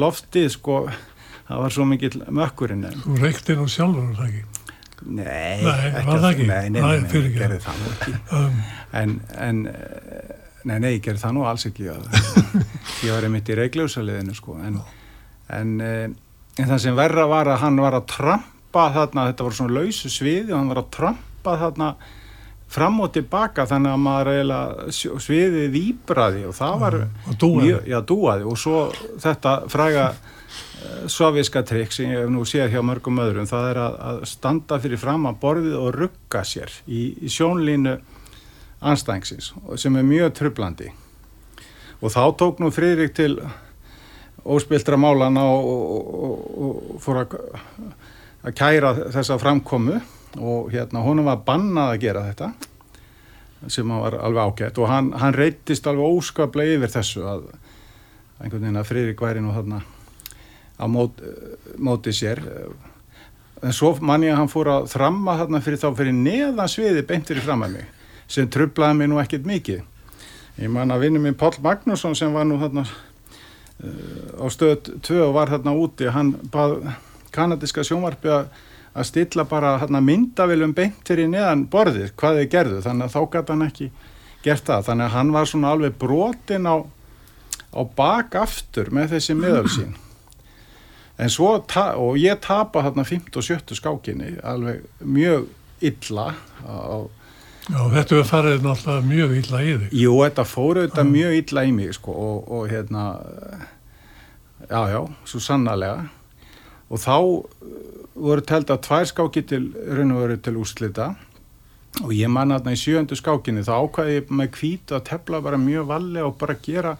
loftið 0.00 0.48
sko. 0.54 0.78
Það 1.44 1.60
var 1.60 1.74
svo 1.76 1.84
mikið 1.88 2.18
mökkurinn. 2.32 2.86
Þú 3.04 3.18
reykti 3.20 3.56
nú 3.58 3.66
sjálfur, 3.68 4.14
það 4.16 4.30
ekki? 4.30 4.62
Nei, 5.04 5.60
nei, 5.60 6.04
var 6.06 6.22
það 6.22 6.30
ekki? 6.30 6.46
Nei, 6.48 6.70
nei, 6.72 6.80
nei, 6.80 7.00
nei, 7.02 7.20
nei 7.20 7.32
gerði 7.34 7.58
það 7.60 7.80
nú 7.82 7.90
ekki. 7.92 8.14
Um. 8.38 8.56
En, 8.94 9.14
en, 9.44 9.60
nei, 10.70 10.78
nei, 10.80 10.92
gerði 11.04 11.20
það 11.20 11.36
nú 11.36 11.44
alls 11.50 11.66
ekki. 11.68 11.90
Ég 11.90 13.12
var 13.12 13.26
einmitt 13.28 13.52
í 13.52 13.58
reikljósaliðinu 13.58 14.36
sko. 14.38 14.56
En, 14.64 14.80
en, 15.52 15.74
en 15.84 16.70
það 16.70 16.82
sem 16.86 16.96
verra 16.96 17.28
var 17.28 17.52
að 17.52 17.60
hann 17.66 17.84
var 17.84 17.98
að 18.00 18.08
trampa 18.14 18.88
þarna, 18.96 19.28
þetta 19.32 19.48
var 19.50 19.58
svona 19.60 19.76
lausu 19.82 20.12
sviði 20.12 20.54
og 20.54 20.62
hann 20.62 20.72
var 20.72 20.80
að 20.80 20.92
trampa 20.96 21.58
þarna 21.60 21.90
fram 22.74 23.00
og 23.04 23.12
tilbaka 23.14 23.66
þannig 23.70 23.94
að 23.94 24.04
maður 24.04 24.30
eiginlega 24.32 25.18
sviðið 25.24 25.66
výbraði 25.74 26.46
og 26.48 26.56
það 26.56 26.80
var 26.82 26.96
og 27.04 27.36
dúaði. 27.40 27.68
Mjög, 27.68 27.84
já, 27.92 27.98
dúaði. 28.10 28.48
Og 28.50 28.58
svo 28.60 28.80
þetta 29.22 29.54
fræga 29.72 30.06
uh, 30.14 31.06
soviska 31.12 31.62
trikk 31.66 31.94
sem 31.94 32.10
ég 32.10 32.24
hef 32.24 32.32
nú 32.34 32.46
séð 32.48 32.74
hjá 32.74 32.82
mörgum 32.86 33.22
öðrum 33.22 33.48
það 33.50 33.70
er 33.70 33.82
að, 33.84 34.00
að 34.10 34.26
standa 34.32 34.80
fyrir 34.82 35.00
fram 35.00 35.30
að 35.30 35.40
borðið 35.44 35.78
og 35.80 35.94
rugga 35.98 36.44
sér 36.48 36.74
í, 36.86 37.06
í 37.22 37.32
sjónlínu 37.32 37.98
anstængsins 38.84 39.52
sem 39.80 39.96
er 39.96 40.06
mjög 40.06 40.34
trublandi 40.38 40.90
og 42.04 42.12
þá 42.12 42.24
tók 42.36 42.60
nú 42.60 42.70
Fridrik 42.74 43.14
til 43.16 43.38
óspildra 44.44 44.98
málana 45.00 45.46
og, 45.48 45.68
og, 45.70 46.10
og, 46.24 46.66
og 46.66 47.00
fór 47.00 47.22
að, 47.22 47.36
að 48.44 48.56
kæra 48.58 48.92
þessa 49.14 49.38
framkomu 49.40 49.96
og 50.40 50.72
hérna 50.72 51.04
honum 51.04 51.30
var 51.30 51.44
bannað 51.46 51.94
að 51.94 52.02
gera 52.02 52.24
þetta 52.28 52.50
sem 53.72 53.88
var 53.88 54.18
alveg 54.18 54.50
ágætt. 54.50 54.78
Og 54.78 54.90
hann, 54.90 55.12
hann 55.18 55.36
reytist 55.36 55.86
alveg 55.86 56.18
óskaplega 56.18 56.78
yfir 56.78 56.92
þessu 56.94 57.24
að 57.28 57.46
einhvern 58.40 58.64
veginn 58.66 58.80
að 58.80 58.88
Friðrik 58.90 59.22
væri 59.24 59.42
nú 59.44 59.54
þarna 59.54 59.80
á 60.80 60.84
mót, 60.90 61.22
móti 61.78 62.12
sér. 62.14 62.42
En 63.64 63.72
svo 63.72 63.94
mann 64.04 64.26
ég 64.26 64.34
að 64.34 64.42
hann 64.42 64.52
fór 64.52 64.70
að 64.72 64.88
þramma 64.92 65.38
þarna 65.40 65.62
fyrir 65.64 65.80
þá 65.80 65.88
fyrir 65.96 66.16
neðan 66.18 66.70
sviði 66.70 67.04
beintir 67.08 67.40
í 67.40 67.44
fram 67.44 67.64
að 67.64 67.78
mig 67.78 67.90
sem 68.34 68.48
trublaði 68.50 68.98
mig 68.98 69.10
nú 69.12 69.18
ekkert 69.20 69.48
mikið. 69.48 69.82
Ég 70.60 70.70
man 70.72 70.92
að 70.94 71.06
vinnu 71.06 71.20
minn 71.22 71.36
Pál 71.38 71.52
Magnússon 71.62 72.14
sem 72.16 72.32
var 72.32 72.46
nú 72.48 72.56
þarna 72.60 72.84
uh, 72.86 74.40
á 74.40 74.46
stöð 74.52 74.94
2 75.04 75.18
og 75.26 75.34
var 75.36 75.52
þarna 75.52 75.74
úti 75.76 76.08
hann 76.14 76.34
bað 76.52 76.78
kanadiska 77.34 77.84
sjónvarpi 77.84 78.30
að 78.32 78.48
að 78.94 79.08
stilla 79.08 79.44
bara 79.50 79.74
hérna, 79.82 80.00
myndavilum 80.04 80.74
beint 80.76 81.02
fyrir 81.08 81.30
neðan 81.30 81.66
borðið 81.70 82.12
hvað 82.20 82.40
þið 82.40 82.50
gerðu 82.52 82.82
þannig 82.84 83.08
að 83.08 83.16
þá 83.16 83.32
gæti 83.34 83.54
hann 83.54 83.66
ekki 83.66 83.88
gert 84.44 84.68
það 84.68 84.86
þannig 84.88 85.06
að 85.08 85.16
hann 85.16 85.34
var 85.34 85.50
svona 85.50 85.74
alveg 85.74 85.98
brotin 85.98 86.70
á, 86.70 86.76
á 87.74 87.80
bakaftur 87.98 88.92
með 88.94 89.16
þessi 89.16 89.36
miðal 89.38 89.66
sín 89.72 89.98
en 91.18 91.30
svo 91.30 91.56
og 91.58 92.16
ég 92.18 92.40
tapa 92.42 92.82
hérna 92.86 93.06
5. 93.06 93.28
og 93.34 93.46
7. 93.46 93.76
skákinni 93.78 94.36
alveg 94.46 94.86
mjög 95.02 95.50
illa 95.84 96.32
á 96.62 97.06
Já, 97.64 97.78
þetta 97.88 98.16
er 98.18 98.26
farið 98.28 98.64
náttúrulega 98.64 99.08
mjög 99.08 99.30
illa 99.38 99.58
í 99.64 99.68
þig. 99.72 99.92
Jú, 99.96 100.10
þetta 100.20 100.42
fóru 100.44 100.82
þetta 100.84 101.04
mjög 101.08 101.36
illa 101.38 101.62
í 101.64 101.70
mig, 101.72 101.94
sko, 101.96 102.12
og, 102.12 102.50
og 102.52 102.66
hérna, 102.68 103.04
já, 104.68 104.80
já, 104.92 104.98
svo 105.30 105.40
sannarlega. 105.40 106.02
Og 106.92 107.00
þá 107.00 107.14
voru 108.14 108.44
telt 108.46 108.70
að 108.70 108.82
tvær 108.86 109.08
skáki 109.10 109.44
til 109.48 109.68
raun 109.74 110.14
og 110.14 110.22
veru 110.22 110.38
til 110.38 110.56
úslita 110.60 111.12
og 112.02 112.12
ég 112.14 112.30
manna 112.30 112.58
þarna 112.58 112.74
í 112.74 112.80
sjöndu 112.80 113.18
skákinni 113.18 113.66
þá 113.66 113.74
ákvæði 113.76 114.16
ég 114.18 114.32
með 114.34 114.50
kvítu 114.56 114.96
að 114.96 115.06
tefla 115.10 115.42
bara 115.44 115.60
mjög 115.60 115.88
valli 115.90 116.22
og 116.22 116.36
bara 116.38 116.58
gera 116.62 116.96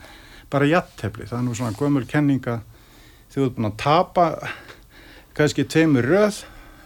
bara 0.51 0.69
jattefli, 0.71 1.27
það 1.27 1.39
er 1.39 1.45
nú 1.47 1.55
svona 1.57 1.79
gömur 1.79 2.05
kenninga 2.07 2.61
þegar 3.33 3.49
þú 3.49 3.55
búin 3.57 3.71
að 3.71 3.79
tapa 3.83 4.27
kannski 5.35 5.65
tveimur 5.67 6.07
röð 6.07 6.45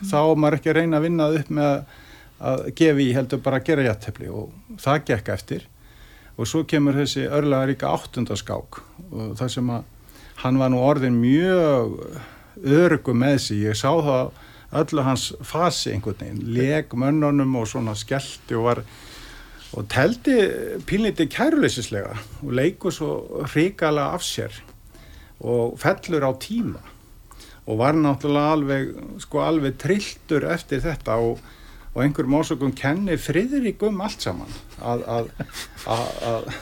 þá 0.08 0.18
er 0.20 0.38
maður 0.38 0.58
ekki 0.58 0.70
að 0.72 0.78
reyna 0.78 1.00
að 1.00 1.08
vinna 1.08 1.28
upp 1.36 1.50
með 1.58 1.74
að 2.38 2.64
gefa 2.78 3.02
í 3.02 3.10
heldur 3.16 3.42
bara 3.42 3.58
að 3.58 3.68
gera 3.68 3.86
jattefli 3.88 4.30
og 4.30 4.78
það 4.80 5.04
gekk 5.10 5.30
eftir. 5.34 5.66
Og 6.38 6.46
svo 6.46 6.62
kemur 6.70 6.94
þessi 6.94 7.26
örlega 7.26 7.66
ríka 7.66 7.90
áttundaskák 7.90 8.80
og 9.10 9.32
það 9.38 9.54
sem 9.56 9.72
að 9.74 9.86
hann 10.44 10.60
var 10.60 10.70
nú 10.70 10.82
orðin 10.86 11.18
mjög 11.18 11.96
örgu 12.64 13.14
með 13.14 13.38
sig, 13.46 13.64
ég 13.68 13.78
sá 13.78 13.90
það 13.92 14.32
öllu 14.78 15.04
hans 15.04 15.30
fasi 15.46 15.92
einhvern 15.94 16.18
veginn. 16.20 16.42
Leg 16.54 16.92
mönnunum 16.92 17.56
og 17.60 17.68
svona 17.70 17.94
skellti 17.96 18.56
og 18.58 18.66
var 18.68 18.82
og 19.76 19.84
teldi 19.92 20.36
pínliti 20.88 21.28
kæruleysislega 21.28 22.14
og 22.42 22.52
leikur 22.56 22.94
svo 22.94 23.42
hrikala 23.52 24.12
af 24.14 24.24
sér 24.24 24.54
og 25.40 25.78
fellur 25.78 26.24
á 26.24 26.32
tíma. 26.40 26.80
Og 27.68 27.78
var 27.78 27.92
náttúrulega 27.92 28.52
alveg 28.52 28.94
sko 29.20 29.42
alveg 29.44 29.76
trilltur 29.78 30.46
eftir 30.48 30.80
þetta 30.80 31.18
og, 31.20 31.42
og 31.94 32.02
einhverjum 32.02 32.38
ásökum 32.40 32.72
kenni 32.72 33.16
Fridrik 33.16 33.82
um 33.82 34.00
allt 34.00 34.24
saman. 34.24 34.48
Að 34.80 35.04
að, 35.04 35.28
að, 35.86 36.54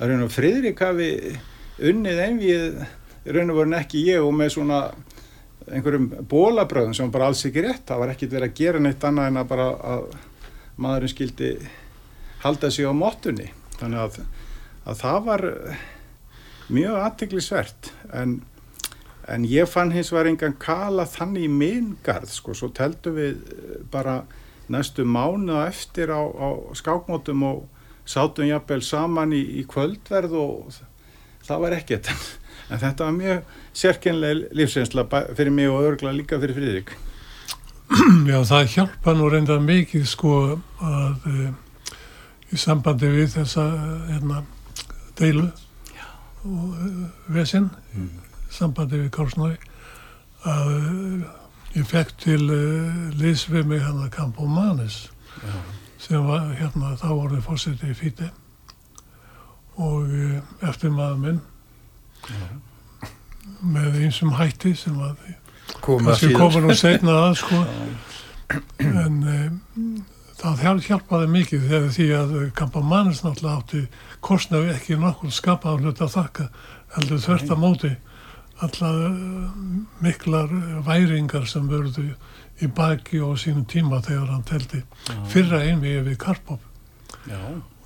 að, 0.00 0.26
Fridrik 0.34 0.82
hafi 0.82 1.38
unnið 1.78 2.18
einvið 2.26 2.82
raun 3.30 3.52
og 3.52 3.60
voru 3.60 3.78
ekki 3.78 4.02
ég 4.08 4.26
og 4.26 4.34
með 4.34 4.56
svona 4.56 4.80
einhverjum 5.70 6.10
bólabröðum 6.30 6.96
sem 6.96 7.10
bara 7.12 7.30
alls 7.30 7.44
ekki 7.46 7.64
rétt. 7.64 7.86
Það 7.88 8.02
var 8.02 8.12
ekkit 8.14 8.34
verið 8.34 8.50
að 8.50 8.58
gera 8.60 8.82
neitt 8.82 9.06
annað 9.06 9.30
en 9.30 9.40
að 9.40 9.48
bara 9.52 9.70
að 9.94 10.04
maðurinn 10.80 11.12
skildi 11.12 11.50
halda 12.44 12.70
sig 12.72 12.88
á 12.88 12.92
móttunni 12.96 13.50
þannig 13.76 14.04
að, 14.04 14.20
að 14.88 15.00
það 15.02 15.18
var 15.26 15.44
mjög 16.70 17.00
aðteglisvert 17.04 17.90
en, 18.16 18.36
en 19.28 19.46
ég 19.48 19.68
fann 19.68 19.92
hins 19.92 20.12
vegar 20.14 20.30
engan 20.30 20.56
kala 20.60 21.06
þannig 21.08 21.48
í 21.48 21.52
mingarð 21.52 22.32
sko, 22.32 22.54
svo 22.56 22.70
teldu 22.76 23.12
við 23.16 23.42
bara 23.92 24.22
næstu 24.70 25.04
mánuða 25.04 25.66
eftir 25.68 26.12
á, 26.14 26.22
á 26.22 26.48
skákmótum 26.78 27.44
og 27.48 27.64
sátum 28.08 28.48
jafnvel 28.48 28.82
saman 28.86 29.34
í, 29.36 29.42
í 29.60 29.66
kvöldverð 29.68 30.36
og 30.38 30.78
það 31.46 31.64
var 31.66 31.76
ekkert. 31.80 32.10
en 32.10 32.39
þetta 32.78 33.06
var 33.06 33.16
mjög 33.16 33.54
sérkennlega 33.82 34.50
lífsreynsla 34.54 35.06
fyrir 35.10 35.50
mig 35.54 35.70
og 35.70 35.86
örgla 35.88 36.12
líka 36.14 36.38
fyrir 36.40 36.58
Fríðrik 36.58 36.92
Já, 38.30 38.38
það 38.46 38.68
hjálpa 38.74 39.14
nú 39.18 39.28
reynda 39.30 39.58
mikið 39.62 40.06
sko 40.06 40.34
að 40.78 41.26
e, 41.26 41.50
í 42.54 42.58
sambandi 42.60 43.10
við 43.10 43.34
þessa 43.34 43.66
hérna, 44.12 44.44
deilu 45.18 45.48
Já. 45.90 46.06
og 46.46 46.78
e, 46.78 46.92
vesinn 47.34 47.66
mm. 47.96 48.08
sambandi 48.54 49.02
við 49.02 49.10
Kálsnói 49.16 49.56
að 50.46 50.70
ég 51.76 51.86
fekk 51.86 52.14
til 52.18 52.40
uh, 52.50 53.10
liðs 53.20 53.44
við 53.50 53.66
mig 53.70 53.82
hann 53.84 54.00
að 54.02 54.14
Campomanes 54.14 55.02
Já. 55.42 55.58
sem 56.00 56.24
var 56.26 56.48
hérna 56.58 56.96
þá 56.98 57.08
voruð 57.12 57.44
fórsetið 57.44 57.92
í 57.92 57.98
fíti 57.98 58.30
og 59.80 60.08
eftir 60.66 60.94
maður 60.94 61.20
minn 61.24 61.42
með 63.60 63.98
einsum 64.04 64.32
hætti 64.38 64.74
sem 64.78 64.96
að 65.00 65.16
síðan. 66.20 66.36
komur 66.38 66.64
nú 66.66 66.76
setna 66.78 67.16
að 67.28 67.34
sko. 67.42 67.60
En 68.82 69.20
um, 69.30 69.98
það 70.40 70.62
hjál- 70.64 70.80
hjálpaði 70.82 71.26
mikið 71.30 71.66
þegar 71.70 71.90
því 71.94 72.06
að 72.18 72.32
Campomanes 72.58 73.20
náttúrulega 73.22 73.60
átti 73.60 73.82
kostnaði 74.26 74.72
ekki 74.74 74.96
nokkur 74.98 75.30
skapaðan 75.36 75.84
hlut 75.86 76.00
að 76.02 76.14
þakka 76.16 76.46
heldur 76.96 77.20
þvert 77.22 77.52
að 77.54 77.60
móti 77.62 77.90
allar 78.66 78.98
uh, 79.06 79.52
miklar 80.02 80.50
væringar 80.88 81.46
sem 81.46 81.68
verðu 81.70 82.08
í 82.60 82.66
baki 82.76 83.22
og 83.22 83.38
sínum 83.40 83.62
tíma 83.70 84.02
þegar 84.02 84.32
hann 84.34 84.42
teldi 84.50 84.82
fyrra 85.30 85.62
einvið 85.70 86.02
við 86.10 86.18
Karpov. 86.26 86.58
Já, 87.30 87.38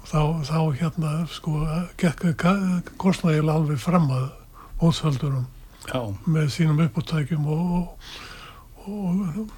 þá, 0.08 0.20
þá 0.48 0.58
hérna 0.80 1.12
sko 1.32 1.54
gekk 2.00 2.44
kostnaði 3.00 3.42
alveg 3.48 3.78
fram 3.82 4.08
að 4.14 4.26
mótsöldurum 4.82 5.46
já, 5.88 6.00
með 6.26 6.48
sínum 6.54 6.80
uppáttækjum 6.84 7.46
og, 7.46 7.88
og, 8.84 8.88
og, 8.88 9.50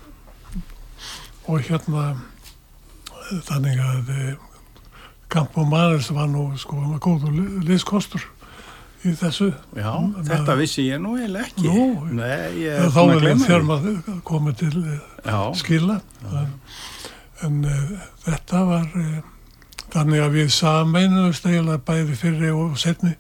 og 1.51 1.61
hérna 1.67 2.07
þannig 3.49 3.81
að 3.83 4.11
Campo 5.33 5.65
Maris 5.67 6.13
var 6.15 6.29
nú 6.31 6.49
sko 6.61 6.79
góður 7.03 7.35
liðskostur 7.67 8.23
í 9.07 9.13
þessu. 9.19 9.49
Já, 9.77 9.91
Mm, 9.99 10.23
þetta 10.27 10.45
það- 10.47 10.59
vissi 10.61 10.83
ég 10.89 10.99
nú 11.03 11.17
eiginlega 11.19 11.47
ekki. 11.47 11.67
Nú, 11.67 12.07
Nei, 12.15 12.63
ég 12.63 12.79
þá 12.91 12.99
er 12.99 13.07
búin 13.07 13.17
að 13.17 13.21
glemma 13.25 13.47
þegar 13.47 13.65
maður 13.67 14.21
komið 14.27 14.57
til 14.63 14.83
eh, 14.83 15.01
Já, 15.27 15.41
skila. 15.55 15.97
En, 16.33 16.53
en 17.47 17.59
uh, 17.65 18.07
þetta 18.25 18.63
var 18.67 18.87
þannig 19.95 20.23
að 20.23 20.39
við 20.39 20.55
sameinuðust 20.57 21.47
eiginlega 21.47 21.85
bæði 21.87 22.17
fyrri 22.21 22.53
og 22.55 22.79
setni 22.81 23.13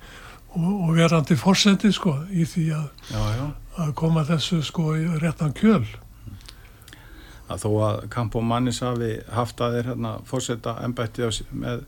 og, 0.56 0.72
og 0.88 0.90
verandi 0.96 1.36
fórseti 1.38 1.92
sko 1.94 2.16
í 2.30 2.46
því 2.48 2.66
að, 2.76 2.88
já, 3.10 3.22
já. 3.36 3.46
að 3.84 3.94
koma 4.00 4.24
þessu 4.28 4.62
sko 4.66 4.96
í 4.98 5.06
réttan 5.22 5.54
kjöl 5.56 5.84
Að 7.46 7.60
þó 7.62 7.68
að 7.86 8.00
Campo 8.10 8.40
Mannis 8.42 8.80
hafi 8.82 9.12
haft 9.30 9.60
að 9.62 9.76
þeir 9.76 9.90
hérna 9.92 10.16
fórseta 10.26 10.72
embætti 10.82 11.28
með, 11.54 11.84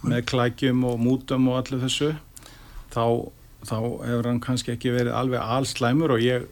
með 0.00 0.22
klækjum 0.30 0.86
og 0.88 1.02
mútum 1.04 1.50
og 1.52 1.58
allir 1.58 1.82
þessu, 1.82 2.14
þá, 2.94 3.04
þá 3.68 3.76
hefur 4.06 4.30
hann 4.30 4.40
kannski 4.40 4.72
ekki 4.72 4.94
verið 4.94 5.18
alveg 5.18 5.44
allslæmur 5.44 6.16
og 6.16 6.24
ég 6.24 6.46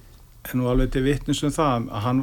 er 0.45 0.59
nú 0.61 0.69
alveg 0.69 0.93
til 0.93 1.07
vittnus 1.07 1.41
um 1.47 1.55
það 1.57 1.89
að 1.89 2.05
hann 2.05 2.23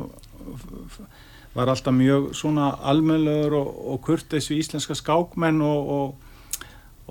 var 1.55 1.67
alltaf 1.73 1.93
mjög 1.93 2.29
svona 2.37 2.69
almennlegur 2.91 3.55
og, 3.59 3.71
og 3.93 4.01
kurteis 4.05 4.47
við 4.51 4.61
íslenska 4.63 4.95
skákmenn 4.95 5.61
og, 5.65 5.89
og, 5.95 6.27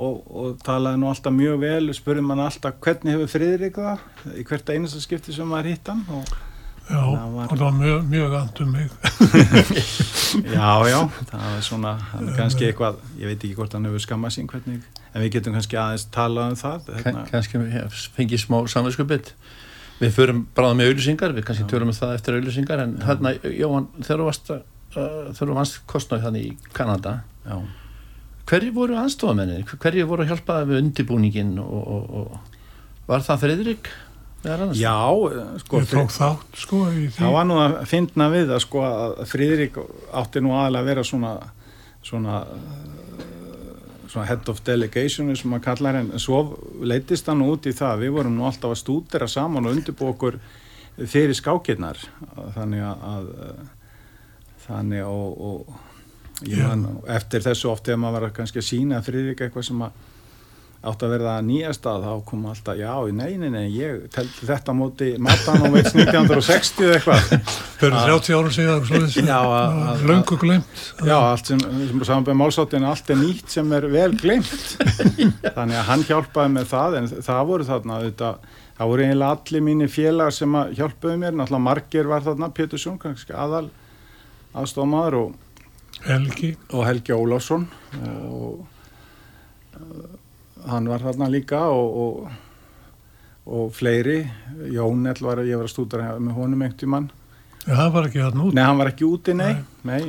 og, 0.00 0.20
og 0.44 0.60
talaði 0.64 1.00
nú 1.02 1.10
alltaf 1.12 1.34
mjög 1.36 1.58
vel, 1.64 1.90
spurði 1.96 2.24
mann 2.24 2.40
alltaf 2.46 2.78
hvernig 2.80 3.16
hefur 3.18 3.32
Friðrik 3.34 3.76
það? 3.80 4.06
Í 4.40 4.46
hvert 4.48 4.72
einasta 4.72 5.02
skipti 5.04 5.34
sem 5.36 5.48
maður 5.50 5.74
hitt 5.74 5.92
hann 5.92 6.06
og 6.20 6.38
Já, 6.90 6.96
Það 7.06 7.34
var- 7.36 7.44
og 7.44 7.50
það 7.52 7.60
var 7.62 7.74
mjög, 7.76 7.98
mjög 8.10 8.32
andum 8.34 8.70
mig. 8.74 8.88
Já, 10.50 10.70
já, 10.90 10.98
það 11.30 11.44
er 11.56 11.60
svona 11.62 11.92
það 12.10 12.24
er 12.30 12.34
kannski 12.38 12.66
eitthvað, 12.66 12.96
ég 13.20 13.30
veit 13.30 13.44
ekki 13.46 13.54
hvort 13.58 13.72
hann 13.76 13.86
hefur 13.86 14.02
skammað 14.02 14.34
sín 14.34 14.48
hvernig, 14.50 14.80
en 15.12 15.22
við 15.24 15.32
getum 15.36 15.54
kannski 15.54 15.78
aðeins 15.78 16.04
talað 16.14 16.52
um 16.52 16.58
það 16.60 16.88
Kann- 16.88 17.04
hérna, 17.04 17.22
kannski 17.30 17.62
fengið 18.16 18.42
smá 18.44 18.58
samvinskupið 18.74 19.30
við 20.00 20.14
förum 20.16 20.44
bráðum 20.56 20.80
með 20.80 20.90
auðlýsingar 20.90 21.34
við 21.36 21.46
kannski 21.48 21.66
tölum 21.70 21.92
um 21.92 21.96
það 21.96 22.14
eftir 22.16 22.38
auðlýsingar 22.38 22.84
en 22.84 22.94
hérna, 23.04 23.34
Jóhann, 23.44 23.88
þegar 24.00 24.22
þú 24.22 24.28
varst 24.30 24.52
uh, 24.54 24.62
þegar 24.94 25.40
þú 25.40 25.56
vannst 25.58 25.80
kostnáð 25.90 26.26
þannig 26.26 26.46
í 26.46 26.72
Kanada 26.76 27.16
já, 27.44 27.56
hverju 28.50 28.76
voru 28.76 29.00
aðstofamennin, 29.00 29.66
hverju 29.70 30.06
voru 30.10 30.24
að 30.24 30.32
hjálpa 30.32 30.62
við 30.68 30.80
undirbúningin 30.84 31.52
og, 31.62 31.82
og, 31.96 32.14
og 32.22 33.10
var 33.10 33.26
það 33.26 33.44
annars? 34.64 34.80
já 34.80 34.96
sko, 35.60 35.80
Ég 35.82 35.90
tók 35.90 36.12
þátt 36.14 36.60
sko 36.62 36.78
í 36.88 37.06
því. 37.10 37.16
Það 37.18 37.34
var 37.36 37.48
nú 37.48 37.58
að 37.60 37.74
finna 37.90 38.28
við 38.32 38.52
að 38.56 38.62
sko 38.64 38.84
að 38.88 39.18
Friðrik 39.28 39.74
átti 40.16 40.40
nú 40.40 40.54
aðalega 40.56 40.80
að 40.80 40.88
vera 40.88 41.04
svona 41.04 41.32
svona 42.00 42.38
head 44.26 44.48
of 44.50 44.62
delegation 44.66 45.30
sem 45.36 45.50
maður 45.52 45.66
kallar 45.68 46.00
en 46.00 46.12
svo 46.18 46.40
leittist 46.82 47.28
hann 47.30 47.44
út 47.46 47.68
í 47.70 47.74
það. 47.76 48.04
Við 48.04 48.16
vorum 48.16 48.38
nú 48.38 48.46
alltaf 48.48 48.74
að 48.74 48.80
stúdera 48.82 49.28
saman 49.30 49.68
og 49.68 49.76
undirbúa 49.76 50.14
okkur 50.14 50.40
fyrir 51.00 51.36
skákirnar. 51.38 52.00
Þannig 52.56 52.84
að, 52.86 53.04
að 53.12 53.30
þannig 54.66 55.06
og, 55.06 55.44
og 55.50 55.78
man 56.48 56.86
eftir 57.12 57.44
þessu 57.44 57.70
oft 57.70 57.86
þegar 57.86 58.02
maður 58.04 58.26
var 58.26 58.34
kannski 58.40 58.62
að 58.62 58.68
sína 58.70 59.02
Friðrik 59.04 59.44
eitthvað 59.44 59.68
sem 59.70 59.84
að 59.84 60.06
átt 60.80 61.02
að 61.04 61.10
verða 61.12 61.32
nýjast 61.44 61.84
að 61.90 62.04
þá 62.06 62.12
kom 62.30 62.44
alltaf, 62.48 62.78
já, 62.80 62.92
nei, 63.12 63.34
nei, 63.36 63.50
nei, 63.52 63.64
ég 63.74 64.06
teldi 64.14 64.46
þetta 64.48 64.72
móti 64.76 65.10
matan 65.20 65.60
á 65.60 65.68
veits 65.74 65.92
1960 65.92 66.86
eða 66.86 66.94
eitthvað. 66.96 67.50
fyrir 67.82 67.96
30 67.98 68.38
árum 68.38 68.54
síðan 68.54 70.06
löngu 70.08 70.38
glemt 70.40 70.80
Já, 71.04 71.18
allt 71.18 71.50
sem, 71.50 71.60
sem 71.60 72.00
saman 72.08 72.24
með 72.30 72.38
málsáttin, 72.40 72.86
allt 72.88 73.12
er 73.12 73.20
nýtt 73.20 73.52
sem 73.52 73.76
er 73.76 73.88
vel 73.92 74.14
glemt. 74.22 74.48
Þannig 75.58 75.76
að 75.82 75.86
hann 75.90 76.06
hjálpaði 76.08 76.54
með 76.54 76.72
það, 76.72 76.96
en 77.02 77.10
það 77.28 77.42
voru 77.52 77.68
þarna, 77.68 78.00
þetta, 78.06 78.32
það 78.78 78.92
voru 78.94 79.06
eiginlega 79.06 79.36
allir 79.36 79.66
mínir 79.68 79.92
félagar 79.92 80.38
sem 80.38 80.56
að 80.62 80.72
hjálpuðu 80.80 81.18
mér, 81.20 81.36
náttúrulega 81.36 81.66
margir 81.66 82.08
var 82.08 82.24
þarna, 82.24 82.50
Pétur 82.56 82.80
Sjón, 82.80 82.96
kannski 83.02 83.36
aðal 83.36 83.66
aðstofmaður 84.56 85.18
og, 85.20 85.36
Helgi 86.06 86.54
og 86.72 86.86
Helgi 86.88 87.12
Ólafsson 87.12 87.68
og 88.00 88.62
uh, 89.76 90.19
hann 90.68 90.88
var 90.90 91.04
þarna 91.04 91.30
líka 91.32 91.62
og, 91.72 92.00
og, 92.04 92.32
og 93.50 93.72
fleiri. 93.76 94.22
Jónell 94.74 95.22
var 95.24 95.44
ég 95.46 95.60
var 95.60 95.68
að 95.68 95.74
stúdra 95.74 96.14
með 96.18 96.36
honum 96.38 96.64
einhvern 96.66 96.80
tímann. 96.80 97.10
Já, 97.66 97.74
það 97.76 97.92
var 97.94 98.08
ekki 98.08 98.24
hann 98.24 98.42
út 98.46 98.56
Nei, 98.56 98.64
hann 98.64 98.80
var 98.80 98.90
ekki 98.90 99.06
úti, 99.06 99.36
nei, 99.36 99.52
nei. 99.84 100.00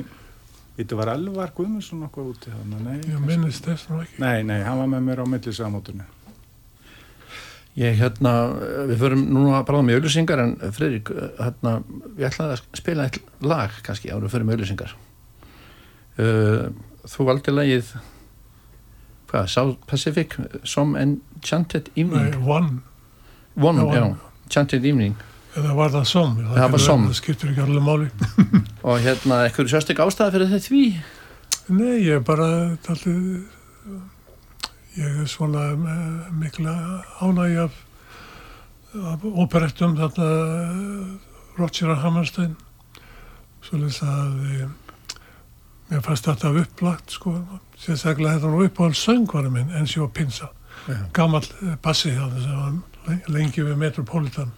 Þetta 0.78 0.98
var 0.98 1.12
Elvar 1.18 1.52
Guðmundsson 1.56 2.06
okkur 2.08 2.30
úti 2.32 2.52
þannig, 2.54 2.86
nei, 2.86 3.12
Ég 3.12 3.20
minnist 3.28 3.68
þess 3.68 3.90
nú 3.92 4.00
ekki. 4.02 4.22
Nei, 4.24 4.40
nei, 4.48 4.62
hann 4.64 4.80
var 4.80 4.88
með 4.94 5.04
mér 5.10 5.22
á 5.22 5.26
millisamótunni 5.28 6.08
Ég 7.80 7.96
hérna, 8.02 8.32
við 8.90 8.98
förum 9.00 9.22
núna 9.32 9.62
bráðum 9.68 9.88
með 9.88 10.02
auðlýsingar 10.02 10.42
en 10.44 10.56
Friðrik, 10.76 11.12
hérna, 11.38 11.78
ég 12.20 12.26
ætlaði 12.28 12.58
að 12.58 12.64
spila 12.82 13.06
eitt 13.08 13.20
lag 13.48 13.78
kannski 13.86 14.12
við 14.12 14.34
förum 14.34 14.50
með 14.50 14.58
auðlýsingar. 14.58 14.96
Uh, 16.20 16.66
þú 17.08 17.28
valdi 17.30 17.54
lagið, 17.56 17.94
hvað, 19.32 19.48
South 19.50 19.78
Pacific, 19.88 20.36
Some 20.64 21.00
Enchanted 21.00 21.90
Nei, 21.96 22.04
Evening. 22.04 22.36
one 22.48 22.82
One, 23.56 23.82
Já, 23.84 24.02
One. 24.04 24.16
Enchanted 24.46 24.86
Evening. 24.86 25.16
eða 25.56 25.74
var 25.76 25.90
það 25.92 26.06
som 26.08 26.36
Það 26.38 26.56
var 26.60 26.70
getur- 26.70 26.86
som. 26.86 27.08
Það 27.08 27.18
skiptir 27.22 27.50
ekki 27.52 27.64
alveg 27.66 27.84
máli 27.84 28.10
Og 28.88 29.00
hérna, 29.04 29.42
eitthvað 29.48 29.72
sérstök 29.74 30.00
ástæða 30.06 30.32
fyrir 30.36 30.48
þetta 30.52 30.68
því? 30.72 30.84
Nei, 31.72 31.98
ég 32.06 32.16
er 32.20 32.24
bara 32.28 32.48
taldið 32.84 33.44
ég 34.98 35.20
er 35.22 35.28
svona 35.32 35.66
mikla 36.36 36.74
ánægi 37.24 37.60
af, 37.64 37.76
af 38.96 39.24
operettum 39.24 39.94
þarna 39.96 40.30
Roger 41.60 41.94
Hammerstein 42.02 42.56
svolítið 43.64 44.08
að 44.08 44.34
e, 44.52 44.68
mér 45.92 46.06
fannst 46.06 46.30
þetta 46.30 46.54
upplagt 46.64 47.18
sko, 47.18 47.36
sérstaklega 47.78 48.40
þetta 48.40 48.54
nú 48.54 48.64
upp 48.66 48.80
á 48.80 48.84
hans 48.88 49.04
söngvarum 49.04 49.60
minn 49.60 49.76
en 49.76 49.90
sjó 49.90 50.08
Pinsa 50.08 50.50
Já. 50.88 50.98
gammal 51.14 51.44
eh, 51.44 51.76
bassi 51.84 52.16
var 52.16 53.22
lengi 53.28 53.62
við 53.62 53.78
Metropolitan 53.78 54.56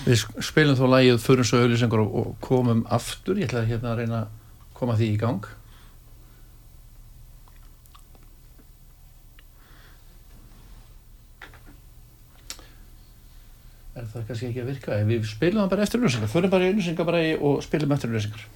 Við 0.00 0.22
spilum 0.40 0.76
þó 0.78 0.86
lagið, 0.88 1.18
förum 1.20 1.44
svo 1.44 1.58
auðlýsingar 1.60 2.00
og, 2.00 2.28
komum 2.40 2.86
aftur. 2.88 3.36
Ég 3.36 3.50
ætla 3.50 3.66
hérna 3.68 3.90
að 3.92 3.98
reyna 4.00 4.20
að 4.22 4.70
koma 4.78 4.94
því 4.96 5.08
í 5.12 5.18
gang. 5.20 5.48
Er 13.92 14.08
það 14.08 14.24
kannski 14.30 14.48
ekki 14.48 14.64
að 14.64 14.72
virka? 14.72 15.02
Við 15.04 15.28
spilum 15.28 15.60
það 15.60 15.70
bara 15.74 15.84
eftir 15.84 16.00
auðlýsingar. 16.00 16.32
Förum 16.32 16.56
bara 16.56 17.20
í 17.20 17.36
og 17.36 17.60
spilum 17.66 17.92
eftir 17.92 18.14
auðlýsingar. 18.14 18.48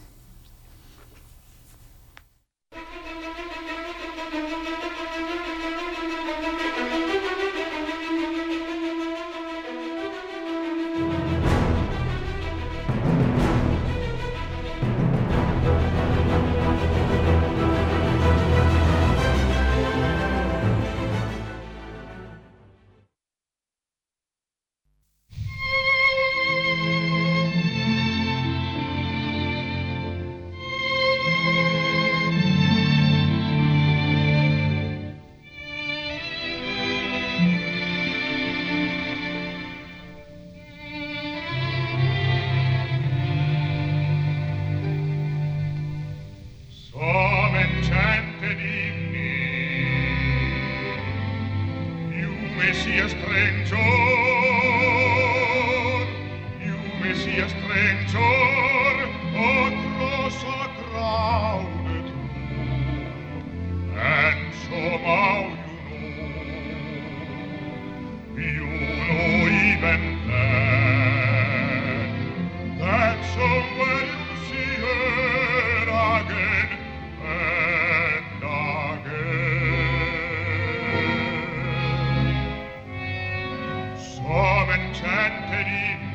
Enchanted 85.66 86.13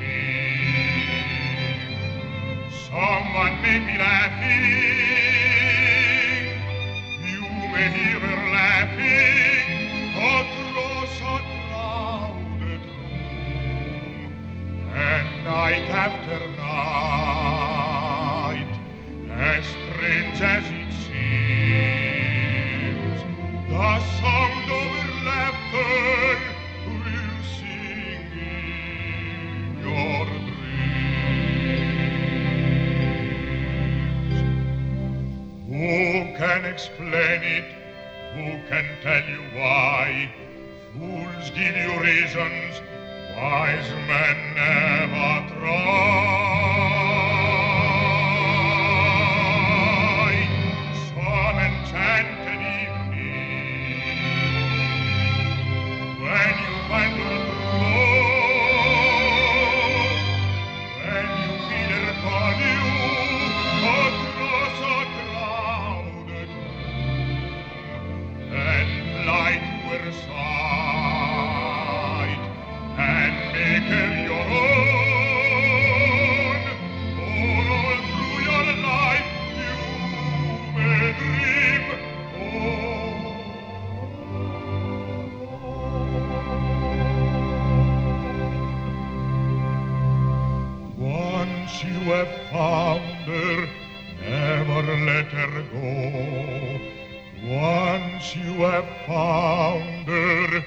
Once 97.50 98.36
you 98.36 98.54
have 98.62 98.90
found 99.08 100.08
her, 100.08 100.64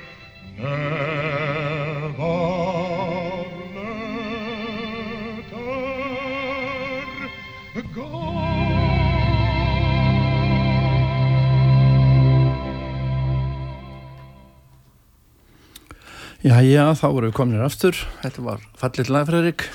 never 0.58 0.72
let 3.76 5.52
her 7.74 7.84
go. 7.94 8.08
Já, 16.42 16.58
já, 16.66 16.90
þá 16.98 17.06
vorum 17.06 17.30
við 17.30 17.36
kominir 17.36 17.62
aftur. 17.62 17.94
Þetta 18.24 18.42
var 18.42 18.58
fallit 18.80 19.08
lag, 19.12 19.28
Fredrik. 19.28 19.68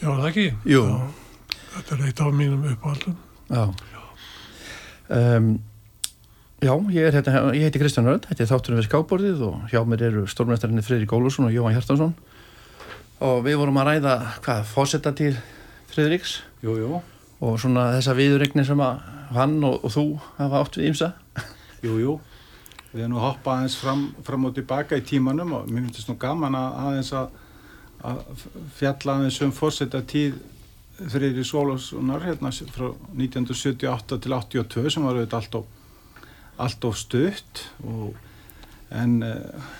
Já, 0.00 0.08
það 0.08 0.28
ekki? 0.30 0.46
Jú. 0.64 0.86
Já, 0.88 1.00
þetta 1.74 1.98
er 1.98 2.06
eitt 2.08 2.22
af 2.24 2.32
mínum 2.32 2.64
uppáhaldum. 2.70 3.18
Já. 3.52 3.64
Um, 5.12 5.48
já, 6.62 6.72
ég, 6.94 7.04
er, 7.04 7.16
hérna, 7.18 7.52
ég 7.52 7.66
heiti 7.66 7.80
Kristján 7.82 8.06
Rönd, 8.08 8.24
þetta 8.30 8.44
er 8.44 8.48
þátturinn 8.48 8.80
við 8.80 8.86
skábborðið 8.86 9.42
og 9.44 9.64
hjá 9.68 9.82
mér 9.84 10.06
eru 10.08 10.22
stórmestarinnir 10.30 10.86
Fredrik 10.86 11.12
Ólusson 11.12 11.50
og 11.50 11.52
Jóhann 11.52 11.76
Hjartansson. 11.76 12.14
Og 13.22 13.42
við 13.44 13.58
vorum 13.60 13.80
að 13.82 13.90
ræða, 13.90 14.14
hvað, 14.42 14.62
fósetta 14.70 15.12
til 15.14 15.34
Fredriks 15.92 16.38
Jú, 16.64 16.78
jú, 16.80 17.00
og 17.44 17.58
svona 17.60 17.90
þessa 17.98 18.14
viðuregnir 18.16 18.66
sem 18.66 18.80
að 18.80 19.02
hann 19.36 19.58
og, 19.66 19.82
og 19.84 19.92
þú 19.92 20.04
hafa 20.38 20.62
átt 20.62 20.78
við 20.78 20.88
ímsa. 20.92 21.10
jú, 21.84 21.98
jú. 22.00 22.16
Við 22.92 23.04
erum 23.04 23.14
nú 23.16 23.20
hoppað 23.22 23.58
aðeins 23.58 23.76
fram, 23.80 24.06
fram 24.24 24.48
og 24.48 24.56
tilbaka 24.56 24.96
í 25.00 25.04
tímanum 25.04 25.52
og 25.58 25.68
mér 25.68 25.88
finnst 25.88 26.08
nú 26.08 26.16
gaman 26.20 26.56
að 26.56 26.80
aðeins 26.86 27.12
að, 27.16 27.36
að 28.08 28.46
fjalla 28.78 29.18
aðeins 29.18 29.40
um 29.44 29.54
fórseta 29.56 30.02
tíð 30.08 30.40
Freyri 31.10 31.44
Sólássonar 31.44 32.22
hérna 32.22 32.50
frá 32.52 32.90
1978 33.16 34.18
til 34.22 34.34
82 34.36 34.90
sem 34.94 35.06
var 35.06 35.18
auðvitað 35.18 35.38
allt 35.38 35.54
of, 35.58 35.64
allt 36.56 36.84
of 36.88 36.98
stutt 36.98 37.62
og, 37.82 38.12
en 38.92 39.22
uh, 39.26 39.70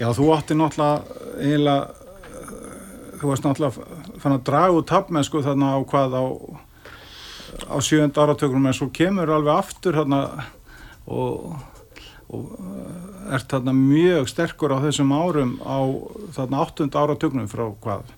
já 0.00 0.08
þú 0.16 0.30
átti 0.34 0.56
náttúrulega 0.58 1.02
eiginlega 1.38 1.82
uh, 1.84 3.18
þú 3.20 3.30
varst 3.30 3.46
náttúrulega 3.46 4.18
fann 4.22 4.36
að 4.38 4.46
draga 4.48 4.78
út 4.78 4.88
tapmennsku 4.90 5.44
þarna 5.44 5.74
á 5.76 5.78
hvað 5.84 6.18
á 6.18 6.24
á 7.70 7.76
sjönda 7.78 8.24
áratökunum 8.24 8.66
en 8.66 8.76
svo 8.76 8.90
kemur 8.90 9.30
alveg 9.30 9.54
aftur 9.54 10.00
þarna 10.00 10.20
og, 11.06 11.54
og 12.32 12.50
uh, 12.58 13.34
ert 13.36 13.48
þarna 13.52 13.76
mjög 13.76 14.28
sterkur 14.32 14.74
á 14.74 14.82
þessum 14.82 15.14
árum 15.14 15.56
á 15.62 15.78
þarna 16.34 16.64
áttunda 16.64 17.04
áratökunum 17.04 17.50
frá 17.50 17.68
hvað 17.84 18.12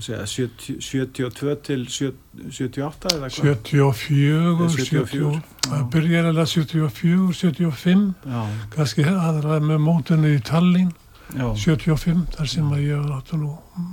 70, 0.00 0.80
72 0.80 1.54
til 1.62 1.84
70, 1.88 2.50
78 2.50 3.12
eða 3.14 3.28
hvað? 3.28 3.36
74, 3.36 4.68
74, 4.74 5.06
70, 5.06 5.20
já. 5.20 5.68
það 5.68 5.84
byrjar 5.94 6.28
eða 6.30 6.46
74, 6.50 7.34
75, 7.38 8.04
já, 8.26 8.40
kannski 8.74 9.06
aðra 9.10 9.60
með 9.62 9.82
mótunni 9.84 10.34
í 10.34 10.40
Tallinn, 10.44 10.90
já, 11.30 11.46
75, 11.62 12.24
þar 12.34 12.50
sem 12.50 12.72
að 12.74 12.82
ég 12.88 13.12
áttu 13.18 13.38
nú 13.38 13.52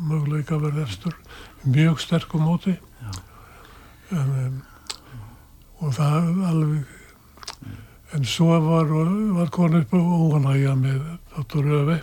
möguleika 0.10 0.58
að 0.58 0.66
verða 0.68 0.88
efstur, 0.88 1.18
mjög 1.68 2.02
sterkum 2.02 2.48
móti. 2.50 2.78
En, 4.12 4.32
um, 4.46 4.58
og 5.82 5.94
það 5.96 6.32
alveg, 6.50 6.98
en 8.18 8.26
svo 8.28 8.58
var, 8.66 8.90
var 9.38 9.54
konið 9.54 9.86
upp 9.86 9.94
á 9.96 10.02
óanægja 10.02 10.74
með 10.82 11.06
Dr. 11.38 11.70
Öfi, 11.78 12.02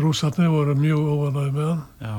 rúsarnir 0.00 0.50
voru 0.52 0.74
mjög 0.78 0.98
óanægja 0.98 1.52
með 1.54 1.68
hann, 1.70 1.84
já, 2.00 2.14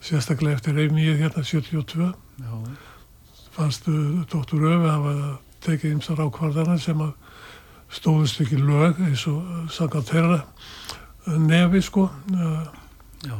sérstaklega 0.00 0.58
eftir 0.58 0.78
einmið 0.78 1.22
hérna 1.22 1.44
72. 1.44 2.12
já, 2.38 2.52
fannst 3.56 3.88
Dr. 4.32 4.64
Öfi 4.72 4.90
hafa 4.90 5.14
tekið 5.64 5.96
ymsar 5.96 6.22
ákvarðanar 6.22 6.80
sem 6.82 7.00
að 7.02 7.14
stóðust 7.92 8.42
ekki 8.44 8.58
lög 8.60 8.98
eins 9.02 9.24
og 9.30 9.70
sanga 9.72 10.02
þeirra 10.04 10.42
eh, 10.42 11.38
nefi 11.40 11.82
sko 11.84 12.08
eh, 12.34 12.66
já. 13.28 13.38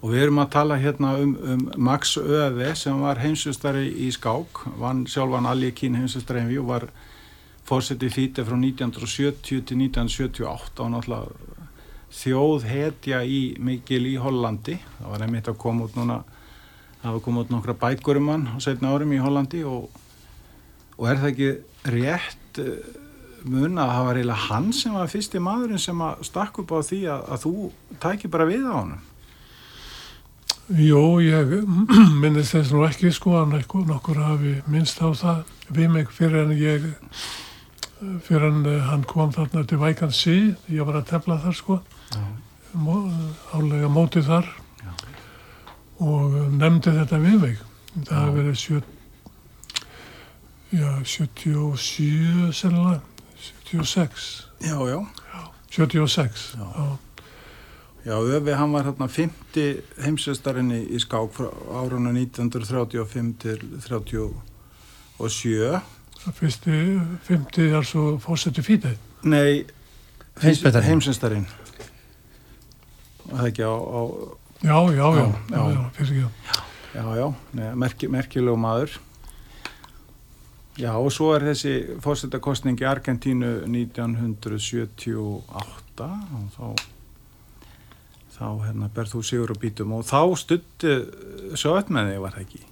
Og 0.00 0.14
við 0.14 0.22
erum 0.24 0.40
að 0.40 0.52
tala 0.54 0.78
hérna 0.80 1.10
um, 1.20 1.32
um 1.44 1.64
Max 1.76 2.14
Öði 2.16 2.70
sem 2.78 3.02
var 3.02 3.18
heimsustari 3.20 3.84
í 4.06 4.08
skák, 4.14 4.62
vann 4.80 5.02
sjálfan 5.04 5.48
Aljekin 5.50 5.98
heimsustari 5.98 6.40
en 6.40 6.48
við 6.48 6.64
var 6.70 6.86
fórsetið 7.68 8.14
fýti 8.14 8.44
frá 8.46 8.56
1970 8.56 9.66
til 9.68 9.82
1978 9.84 10.86
og 10.86 10.94
náttúrulega 10.94 11.58
þjóð 12.10 12.66
hetja 12.68 13.22
í 13.24 13.40
mikil 13.62 14.02
í 14.10 14.16
Hollandi. 14.20 14.78
Það 14.98 15.10
var 15.12 15.24
einmitt 15.26 15.50
að 15.50 15.58
koma 15.62 15.86
út 15.86 15.98
núna, 15.98 16.20
það 17.02 17.16
var 17.16 17.24
komið 17.26 17.44
út 17.44 17.52
nokkra 17.54 17.76
bækur 17.84 18.20
um 18.20 18.32
hann 18.32 18.48
á 18.50 18.56
setna 18.62 18.94
árum 18.94 19.14
í 19.14 19.20
Hollandi 19.22 19.62
og, 19.68 20.00
og 20.98 21.04
er 21.10 21.20
það 21.20 21.30
ekki 21.30 21.50
rétt 21.94 22.60
eh, 22.60 22.96
mun 23.48 23.78
að 23.80 23.92
það 23.94 24.08
var 24.08 24.18
eiginlega 24.20 24.48
hann 24.48 24.72
sem 24.76 24.96
var 24.96 25.12
fyrsti 25.12 25.40
maðurinn 25.42 25.80
sem 25.80 26.02
að 26.04 26.26
stakk 26.28 26.60
upp 26.64 26.74
á 26.76 26.78
því 26.84 27.04
að, 27.14 27.22
að 27.30 27.46
þú 27.46 27.54
tæki 28.02 28.32
bara 28.32 28.48
við 28.50 28.66
á 28.66 28.74
honum. 28.74 29.06
Jó, 30.70 31.18
ég 31.18 31.54
minnist 32.22 32.54
þess 32.54 32.74
nú 32.74 32.84
ekki 32.86 33.10
sko 33.14 33.38
að 33.40 33.56
nokkur, 33.88 34.20
hafi 34.22 34.58
minnst 34.70 35.00
á 35.02 35.10
það 35.10 35.46
við 35.70 35.94
mig 35.94 36.12
fyrir 36.14 36.44
en 36.44 36.52
ég 36.58 36.90
fyrir 38.26 38.50
en 38.50 38.60
eh, 38.66 38.84
hann 38.90 39.06
kom 39.08 39.32
þarna 39.34 39.64
til 39.66 39.80
Vækan 39.80 40.12
sí, 40.14 40.36
ég 40.70 40.86
var 40.86 41.00
að 41.00 41.10
tefla 41.14 41.40
þar 41.42 41.58
sko 41.58 41.80
álega 43.54 43.90
mótið 43.90 44.30
þar 44.30 44.48
Já. 44.80 44.92
og 46.06 46.38
nefndi 46.60 46.94
þetta 46.96 47.20
við 47.22 47.36
mig 47.44 47.60
það 48.06 48.16
hafi 48.16 48.36
verið 48.38 48.58
sjö, 48.62 48.80
já, 50.70 50.90
77 51.04 52.52
sennilega 52.54 53.00
76 53.40 54.28
Já, 54.60 54.76
já. 54.88 54.98
76 55.70 56.50
Já. 56.58 56.66
já. 56.76 56.98
Já, 58.04 58.16
Öfi 58.16 58.52
hann 58.56 58.72
var 58.72 58.84
hérna 58.84 59.08
50 59.08 59.82
heimsveistarinni 60.00 60.78
í 60.88 60.98
skák 61.02 61.34
frá 61.36 61.50
árunna 61.82 62.14
1935 62.16 63.34
til 63.42 63.60
37. 63.84 65.80
Það 66.20 66.38
fyrsti 66.38 66.78
50 67.28 67.76
er 67.76 67.84
svo 67.84 68.04
fórsetu 68.24 68.64
fítið. 68.64 68.96
Nei, 69.28 69.66
heimsveistarinn. 70.40 71.44
Það 73.30 73.46
ekki 73.50 73.64
á, 73.66 73.74
á 73.74 74.00
Já, 74.60 74.76
já, 74.92 74.94
já, 74.94 75.00
Já, 75.00 75.06
já, 75.50 75.56
já. 75.56 75.62
já, 75.72 75.80
fyrir 75.96 76.10
ekki. 76.10 76.20
já, 76.94 77.04
já, 77.16 77.26
nei, 77.56 77.70
merki, 77.80 78.04
merkilegu 78.12 78.58
maður. 78.60 78.90
Já, 80.80 80.92
og 80.96 81.10
svo 81.12 81.34
er 81.36 81.42
þessi 81.48 81.72
fórsetakostning 82.00 82.78
í 82.80 82.84
Argentínu 82.88 83.48
1978 83.68 86.06
og 86.06 86.48
þá 86.54 86.64
þá 88.40 88.46
hérna 88.64 88.86
berð 88.94 89.10
þú 89.16 89.20
sigur 89.26 89.50
og 89.52 89.58
bítum 89.60 89.90
og 89.98 90.02
þá 90.08 90.20
stuttu 90.40 90.92
þig 92.14 92.22
var 92.22 92.32
það 92.36 92.44
ekki 92.46 92.62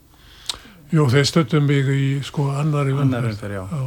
Jú, 0.88 1.02
þeir 1.12 1.26
stöttum 1.28 1.64
mig 1.68 1.84
í 1.92 1.94
sko 2.24 2.42
annari 2.56 2.92
já. 3.58 3.64
Já, 3.68 3.82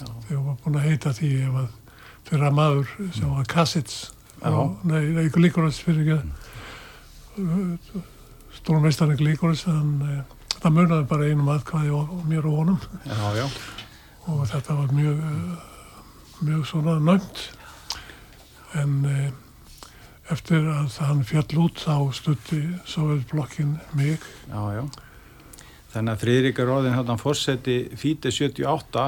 já. 0.00 0.08
þeir 0.28 0.38
var 0.46 0.56
búin 0.64 0.78
að 0.80 0.86
heita 0.88 1.10
því 1.18 1.30
ef 1.44 1.54
að 1.60 1.68
þeirra 2.30 2.50
maður 2.56 2.86
sem 3.18 3.28
var 3.34 3.44
Kassits 3.52 3.96
Já. 4.06 4.10
Nei, 5.14 5.30
líkurins 5.40 5.80
fyrir 5.84 6.16
ekki. 6.16 8.02
Stórmeistarinn 8.56 9.22
líkurins 9.24 9.64
en 9.70 9.94
uh, 10.02 10.20
það 10.56 10.76
munaði 10.76 11.08
bara 11.10 11.30
einum 11.30 11.50
aðkvæði 11.52 11.94
og, 11.96 12.12
og 12.18 12.28
mér 12.28 12.48
og 12.48 12.60
honum. 12.60 12.78
Já, 13.04 13.24
já, 13.36 13.46
og 14.26 14.44
þetta 14.50 14.76
var 14.80 14.94
mjög 14.96 15.24
uh, 15.24 15.66
mjög 16.46 16.66
svona 16.68 16.98
nönd 17.00 17.42
en 18.76 18.96
uh, 19.08 19.26
eftir 20.32 20.64
að 20.68 20.96
hann 21.06 21.24
fjall 21.26 21.62
út 21.64 21.80
þá 21.84 21.96
stutti 22.16 22.60
Sovjetblokkin 22.88 23.76
mig. 23.98 24.24
Já. 24.50 24.84
Þannig 25.94 26.12
að 26.12 26.22
Friðrik 26.24 26.58
er 26.60 26.72
orðin 26.72 26.96
hérna 26.96 27.16
fórseti 27.20 27.78
fíti 27.96 28.32
78 28.34 29.06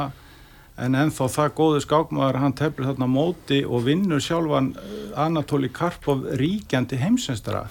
en 0.78 0.94
ennþá 0.94 1.26
það 1.34 1.54
góðu 1.58 1.80
skákmaður 1.84 2.38
hann 2.42 2.54
teflir 2.58 2.86
þarna 2.90 3.08
móti 3.10 3.62
og 3.66 3.82
vinnur 3.86 4.22
sjálfan 4.22 4.72
eh, 4.78 5.18
Anatoli 5.24 5.68
Karpov 5.74 6.26
ríkjandi 6.38 6.98
heimsveistara 7.00 7.64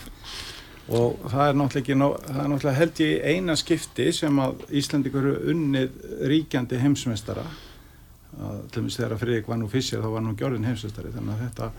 og 0.87 1.17
það 1.31 1.49
er 1.49 1.57
náttúrulega, 1.59 1.95
nó- 1.99 2.17
það 2.23 2.41
er 2.43 2.51
náttúrulega 2.53 2.77
held 2.79 2.99
ég 3.03 3.25
eina 3.33 3.55
skipti 3.59 4.05
sem 4.15 4.37
að 4.39 4.61
Íslandingur 4.79 5.25
eru 5.33 5.53
unnið 5.53 5.97
ríkjandi 6.31 6.79
heimsveistara 6.83 7.43
að, 7.47 8.61
til 8.71 8.81
dæmis 8.81 8.95
þegar 8.99 9.15
að 9.17 9.23
Friðrik 9.23 9.49
var 9.51 9.59
nú 9.63 9.67
fyrst 9.71 9.95
þá 9.97 10.07
var 10.13 10.23
nú 10.27 10.35
gjörðin 10.39 10.67
heimsveistari 10.69 11.11
þannig 11.15 11.33
að 11.35 11.43
þetta 11.47 11.71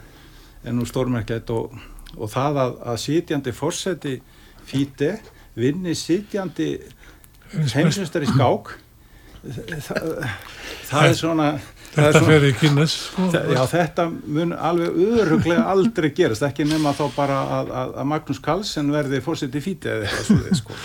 er 0.69 0.77
nú 0.77 0.85
stórmerkett 0.91 1.53
og, 1.55 1.77
og 2.19 2.33
það 2.33 2.61
að, 2.65 2.77
að 2.93 3.01
sitjandi 3.05 3.55
fórseti 3.57 4.15
fíti 4.69 5.13
vinni 5.59 5.95
sitjandi 5.97 6.71
heimsveistari 7.75 8.29
skák 8.29 8.75
það, 9.43 10.09
það 10.89 11.09
er 11.09 11.15
svona 11.19 11.49
það 11.59 11.99
er 11.99 12.07
þetta 12.09 12.13
svona- 12.19 12.31
fer 12.33 12.47
í 12.49 12.53
Guinness 12.61 12.97
sko. 13.09 13.29
Já, 13.55 13.63
þetta 13.73 14.07
mun 14.39 14.53
alveg 14.71 14.99
öruglega 15.23 15.65
aldrei 15.73 16.11
gerast, 16.17 16.45
ekki 16.49 16.67
nema 16.69 16.93
þá 16.99 17.05
bara 17.17 17.39
að, 17.59 17.73
að, 17.83 17.95
að 18.03 18.11
Magnús 18.13 18.43
Carlsen 18.45 18.93
verði 18.95 19.21
fórseti 19.25 19.63
fíti 19.65 19.91
eða 19.93 20.09
eitthvað 20.09 20.29
svo 20.31 20.61
sko. 20.63 20.79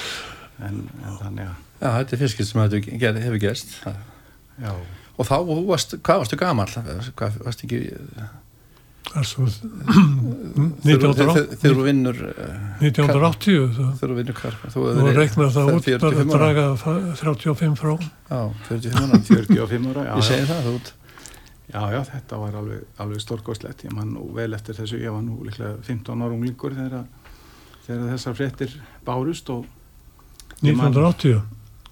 en, 0.63 0.81
en 1.03 1.17
þannig 1.21 1.47
að, 1.49 1.55
Já, 1.83 1.89
þetta 1.97 2.15
er 2.15 2.21
fyrskilt 2.21 2.47
sem 2.47 2.61
þetta 2.63 3.25
hefur 3.25 3.41
gerst. 3.43 3.73
já, 3.83 4.71
Og 5.13 5.27
þá, 5.27 5.35
hvað 6.01 6.21
varstu 6.23 6.37
gamall? 6.39 6.71
Hvað 7.19 7.35
varst 7.45 7.65
ekki... 7.67 7.81
Þegar 9.03 9.27
1980 10.83 11.57
þegar 11.61 11.75
þú 11.77 11.83
vinnur... 11.85 12.19
eh, 12.33 12.83
1980 12.87 13.65
þá 13.75 13.83
Þegar 13.99 14.11
þú 14.11 14.17
vinnur 14.19 14.37
karpa. 14.37 14.71
Þú 14.73 14.83
og 14.89 15.09
reiknar 15.17 15.51
það 15.53 15.71
út 15.73 15.87
bara 15.87 15.93
að 15.93 16.09
45 16.09 16.33
ára. 16.33 16.39
draga 16.39 16.65
fa- 16.81 16.95
35 17.19 17.75
frá 17.79 17.93
Já, 17.99 18.41
45 18.69 19.03
ára. 19.03 19.19
45 19.29 19.89
ára, 19.93 20.05
já, 20.07 20.13
Ég 20.17 20.27
segi 20.29 20.47
það, 20.49 20.69
út. 20.73 20.93
já, 21.73 21.81
já, 21.93 21.99
þetta 22.13 22.39
var 22.43 22.57
alveg, 22.61 22.83
alveg 23.05 23.23
stórgóðslegt, 23.23 23.85
ég 23.87 23.93
man 23.97 24.13
nú 24.15 24.27
vel 24.37 24.53
eftir 24.57 24.77
þessu, 24.79 24.99
ég 25.03 25.13
var 25.15 25.23
nú 25.25 25.39
líklega 25.47 25.75
15 25.87 26.23
ára 26.25 26.33
unglingur 26.37 26.75
þegar, 26.79 27.05
þegar 27.87 28.11
þessar 28.15 28.39
fréttir 28.39 28.77
bárust 29.07 29.49
og 29.53 29.65
Ég 30.63 30.77
man- 30.79 30.93
1980 30.93 31.41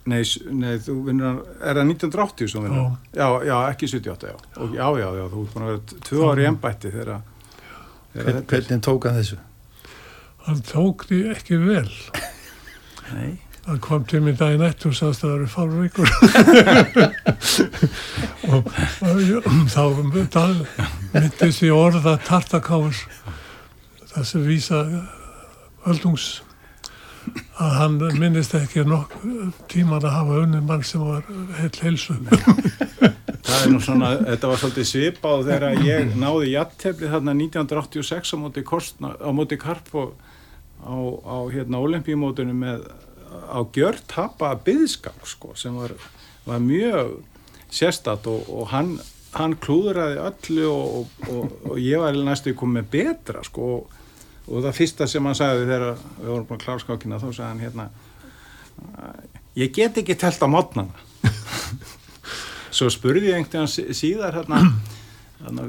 Nei, 0.09 0.23
nei, 0.49 0.79
þú 0.81 0.95
vinnur, 1.05 1.43
er 1.61 1.77
það 1.77 1.85
1980 1.91 2.47
sem 2.49 2.63
vinnur? 2.65 2.95
Já. 3.13 3.27
já, 3.45 3.53
ekki 3.69 3.85
78, 3.91 4.31
já. 4.31 4.35
Og 4.63 4.71
já, 4.73 4.87
já, 4.97 5.09
já, 5.19 5.25
þú 5.29 5.37
ert 5.43 5.51
búin 5.53 5.65
að 5.67 5.71
vera 5.71 5.81
tvö 6.07 6.19
ári 6.31 6.41
í 6.41 6.47
embætti 6.49 6.89
þegar 6.95 7.09
að- 7.13 7.27
Hvern, 8.11 8.35
er. 8.35 8.41
hvernig 8.49 8.81
tók 8.87 9.01
hann 9.07 9.19
þessu? 9.21 9.37
hann 10.47 10.61
tók 10.65 10.97
því 11.07 11.17
ekki 11.35 11.55
vel 11.61 11.91
Nei, 13.13 13.31
hann 13.67 13.79
kom 13.79 14.01
til 14.09 14.21
mig 14.25 14.35
daginn 14.39 14.65
eftir 14.65 14.89
og 14.89 14.95
sagðist 14.97 15.23
að 15.23 15.29
það 15.29 15.37
eru 15.37 15.47
fárvíkur 15.53 16.09
og, 18.51 18.59
og 19.05 19.15
ég- 19.21 19.45
þá 19.69 19.83
myndist 21.13 21.61
ég 21.65 21.73
orða 21.77 22.15
Tartakáfurs 22.25 23.03
það 24.11 24.23
sem 24.31 24.41
vísa 24.49 24.79
öldungs 25.87 26.25
að 27.61 27.75
hann 27.77 27.97
minnist 28.19 28.55
ekki 28.57 28.83
nokk 28.87 29.13
tíman 29.71 30.01
að 30.01 30.15
hafa 30.15 30.39
unni 30.43 30.61
mann 30.65 30.83
sem 30.87 31.03
var 31.05 31.25
heil 31.59 31.71
heilsu. 31.83 32.17
Það 33.41 33.55
er 33.57 33.71
nú 33.73 33.79
svona, 33.83 34.11
þetta 34.25 34.49
var 34.51 34.61
svolítið 34.61 34.87
svipað 34.89 35.45
þegar 35.49 35.85
ég 35.85 36.11
náði 36.19 36.51
jattefli 36.55 37.09
þarna 37.11 37.35
1986 37.37 38.33
á 38.33 38.37
móti, 38.41 38.65
Korsna, 38.65 39.13
á 39.17 39.29
móti 39.35 39.57
Karpo 39.61 40.11
á, 40.81 40.95
á 41.25 41.37
hérna 41.53 41.81
olimpíumótunum 41.81 42.61
með 42.65 42.85
á 43.31 43.59
gjört 43.73 44.03
tapa 44.11 44.53
byðskap 44.65 45.25
sko, 45.27 45.55
sem 45.55 45.75
var, 45.77 45.93
var 46.45 46.61
mjög 46.63 47.17
sérstatt 47.71 48.27
og, 48.29 48.45
og 48.51 48.69
hann, 48.73 48.95
hann 49.37 49.55
klúðraði 49.61 50.19
öllu 50.25 50.67
og, 50.69 51.17
og, 51.29 51.57
og 51.71 51.81
ég 51.81 52.01
var 52.01 52.17
næstu 52.17 52.55
komið 52.57 52.89
betra 52.93 53.43
sko 53.47 53.67
og, 53.77 53.97
og 54.51 54.63
það 54.65 54.77
fyrsta 54.77 55.07
sem 55.07 55.25
hann 55.29 55.37
sagði 55.37 55.67
þegar 55.69 55.85
við 55.95 56.27
vorum 56.31 56.47
búin 56.49 56.59
að 56.59 56.65
klára 56.65 56.83
skákina 56.83 57.19
þá 57.21 57.27
sagði 57.29 57.49
hann 57.49 57.63
hérna 57.65 57.89
ég 59.61 59.71
get 59.75 59.97
ekki 60.01 60.15
telt 60.19 60.41
á 60.43 60.47
mótnana 60.51 60.93
svo 62.75 62.89
spurði 62.91 63.31
ég 63.31 63.39
einhvern 63.39 63.65
veginn 63.65 63.71
sí- 63.71 63.95
síðar 64.01 64.37
hérna, 64.39 64.61
hérna 65.41 65.65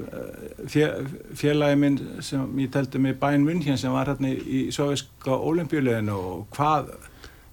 fél, 0.70 0.90
félagi 1.38 1.80
minn 1.82 1.98
sem 2.24 2.44
ég 2.62 2.70
teldi 2.74 3.00
mig 3.02 3.18
bæn 3.20 3.46
hér 3.64 3.78
sem 3.80 3.94
var 3.94 4.12
hérna 4.12 4.30
í 4.32 4.66
soviska 4.74 5.36
olimpíuleginu 5.36 6.14
og 6.18 6.46
hvað 6.56 6.92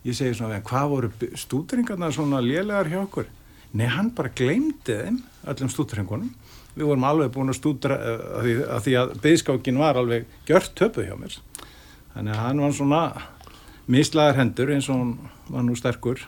ég 0.08 0.16
segi 0.16 0.38
svona, 0.38 0.62
hvað 0.64 0.90
voru 0.94 1.10
stúdringarnar 1.36 2.14
svona 2.16 2.40
lélegar 2.42 2.88
hjá 2.88 3.02
okkur? 3.04 3.28
Nei, 3.76 3.86
hann 3.92 4.14
bara 4.16 4.32
gleymdi 4.34 4.96
þeim 4.96 5.18
öllum 5.52 5.70
stúdringunum 5.70 6.30
við 6.80 6.88
vorum 6.88 7.08
alveg 7.10 7.32
búin 7.36 7.52
að 7.52 7.60
stúdra 7.60 8.00
eh, 8.00 8.26
að 8.40 8.48
því 8.48 8.56
að, 8.64 8.82
því 8.88 8.98
að 9.04 9.14
byðskákin 9.28 9.82
var 9.84 10.00
alveg 10.00 10.28
gjört 10.48 10.74
töpu 10.80 11.06
hjá 11.06 11.16
mér. 11.20 11.38
Þannig 12.16 12.36
að 12.36 12.44
hann 12.46 12.66
var 12.66 12.76
svona 12.80 13.04
mislaðar 13.90 14.40
hendur 14.40 14.74
eins 14.74 14.90
og 14.90 15.02
hann 15.02 15.16
var 15.50 15.66
nú 15.68 15.78
sterkur. 15.78 16.28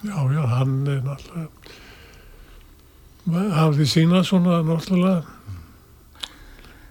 Já, 0.00 0.16
já, 0.32 0.42
hann 0.48 0.76
er 0.88 1.02
náttúrulega 1.04 1.78
hafði 3.28 3.86
sína 3.86 4.22
svona 4.24 4.62
náttúrulega 4.64 5.22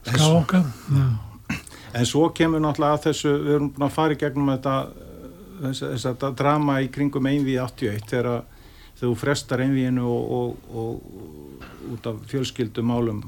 skáka. 0.05 0.63
Mm. 0.89 1.17
En 1.93 2.05
svo 2.05 2.29
kemur 2.35 2.61
náttúrulega 2.61 2.97
að 2.97 3.05
þessu, 3.09 3.33
við 3.43 3.55
erum 3.55 3.71
búin 3.73 3.87
að 3.87 3.95
fara 3.95 4.15
í 4.15 4.19
gegnum 4.21 4.51
þetta, 4.53 4.75
þess, 5.63 5.83
þess 5.85 6.09
að 6.11 6.35
drama 6.37 6.79
í 6.83 6.89
kringum 6.93 7.29
einvið 7.29 7.61
81 7.65 8.09
þegar 8.11 8.43
þú 8.99 9.13
frestar 9.17 9.63
einviðinu 9.65 10.05
og, 10.05 10.31
og, 10.37 10.75
og 10.75 11.48
út 11.93 12.09
af 12.09 12.21
fjölskyldumálum 12.31 13.23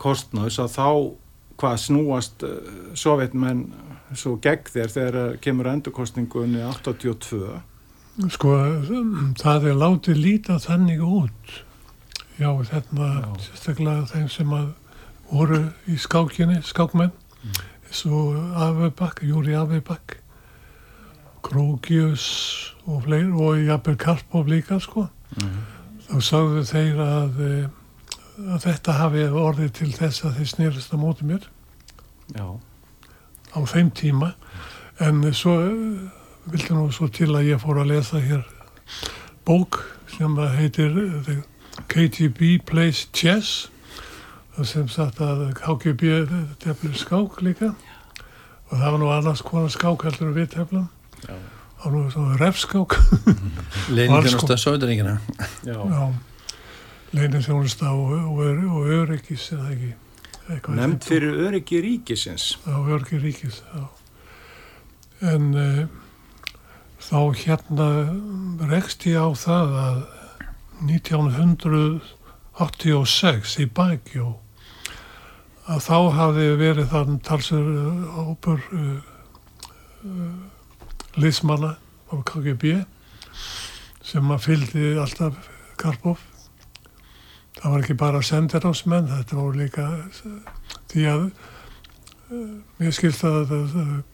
kostnaðs 0.00 0.58
að 0.62 0.74
þá 0.76 0.88
hvað 1.56 1.78
snúast 1.80 2.44
uh, 2.44 2.58
sovjetmenn 2.98 3.64
svo 4.14 4.36
gegn 4.42 4.68
þér 4.70 4.92
þegar 4.92 5.38
kemur 5.42 5.70
endurkostningunni 5.72 6.60
82 6.66 7.56
Sko, 8.32 8.54
það 9.36 9.64
er 9.68 9.74
látið 9.76 10.16
líta 10.16 10.54
þannig 10.64 11.02
út. 11.04 11.50
Já, 12.40 12.48
þarna, 12.64 13.08
Já. 13.20 13.26
sérstaklega 13.44 14.06
þeim 14.08 14.30
sem 14.32 14.54
að 14.56 14.70
voru 15.28 15.58
í 15.92 15.96
skákinni, 16.00 16.62
skákmenn, 16.64 17.12
eins 17.84 18.00
og 18.08 18.38
Afebakk, 18.56 19.20
Júri 19.20 19.52
Afebakk, 19.60 20.16
Krókius 21.44 22.24
og 22.86 23.04
fleiri, 23.04 23.28
og 23.36 23.60
jafnvel 23.66 24.00
Karpov 24.00 24.48
líka, 24.48 24.80
sko. 24.80 25.10
Þá 26.06 26.20
sagðu 26.22 26.60
þeir 26.68 27.00
að, 27.02 27.38
eh, 27.42 28.42
að 28.54 28.60
þetta 28.62 28.92
hafi 28.94 29.22
orðið 29.26 29.72
til 29.74 29.88
þess 29.90 30.22
að 30.22 30.36
þeir 30.38 30.50
snerist 30.52 30.94
á 30.94 30.96
móti 31.02 31.26
mér. 31.26 31.48
Já, 32.30 32.46
á 33.50 33.58
þeim 33.66 33.90
tíma. 33.90 34.34
En 35.02 35.24
svo 35.34 35.56
eh, 35.66 36.06
vildi 36.46 36.76
nú 36.76 36.86
svo 36.94 37.08
til 37.10 37.32
að 37.34 37.50
ég 37.50 37.62
fór 37.62 37.82
að 37.82 37.90
lesa 37.90 38.22
hér 38.22 38.46
bók 39.46 39.82
sem 40.14 40.36
heitir 40.36 40.94
eh, 40.94 41.18
The 41.26 41.42
KGB 41.90 42.62
Plays 42.66 43.08
Chess 43.12 43.66
sem 44.62 44.86
sagt 44.88 45.18
að 45.20 45.50
KGB 45.58 46.22
tefnir 46.62 46.94
skák 46.96 47.42
líka. 47.42 47.74
Og 48.70 48.78
það 48.78 48.90
var 48.92 48.98
nú 49.02 49.10
annars 49.10 49.42
konar 49.42 49.74
skák 49.74 50.06
heldur 50.06 50.32
við 50.38 50.54
tefnum 50.54 50.86
Já. 51.86 52.36
refskák 52.40 52.90
Leiningjónusta 53.96 54.56
Sovjetaríkina 54.58 55.14
Já. 55.64 55.76
já, 55.76 56.12
leinin 57.12 57.42
þjónusta 57.46 57.86
og, 57.94 58.12
og, 58.12 58.38
ör- 58.44 58.70
og 58.70 58.86
öryggis 59.00 59.44
eða 59.54 59.66
ekki 59.74 59.90
eitthvað 60.50 60.74
Nefnd 60.80 61.02
fyrir 61.06 61.32
öryggi 61.46 61.76
ríkisins. 61.82 62.44
á 62.66 62.68
öryggi 62.78 63.16
ríkis 63.22 63.56
já. 63.74 63.84
en 65.32 65.44
uh, 65.54 65.86
þá 67.02 67.20
hérna 67.44 67.88
rekst 68.70 69.06
ég 69.06 69.16
á 69.18 69.28
það 69.34 69.68
að 69.86 69.98
1986 70.86 73.58
í 73.62 73.64
Bækjó 73.76 74.26
að 75.66 75.80
þá 75.82 75.98
hafði 76.14 76.46
verið 76.60 76.86
þann 76.92 77.16
talsur 77.26 77.66
hópur 78.16 78.60
uh, 78.72 78.78
uh, 80.06 80.36
liðsmanna 81.16 81.74
á 82.12 82.14
KGB 82.28 82.72
sem 84.06 84.30
að 84.32 84.44
fylgdi 84.46 84.94
alltaf 85.00 85.36
Karpov. 85.80 86.20
Það 87.56 87.72
var 87.72 87.82
ekki 87.84 87.96
bara 87.98 88.22
sendirásmenn 88.24 89.08
þetta 89.10 89.38
voru 89.38 89.60
líka 89.62 89.86
því 90.92 91.06
að 91.10 91.22
uh, 91.26 92.52
mér 92.78 92.94
skilst 92.94 93.24
að 93.26 93.54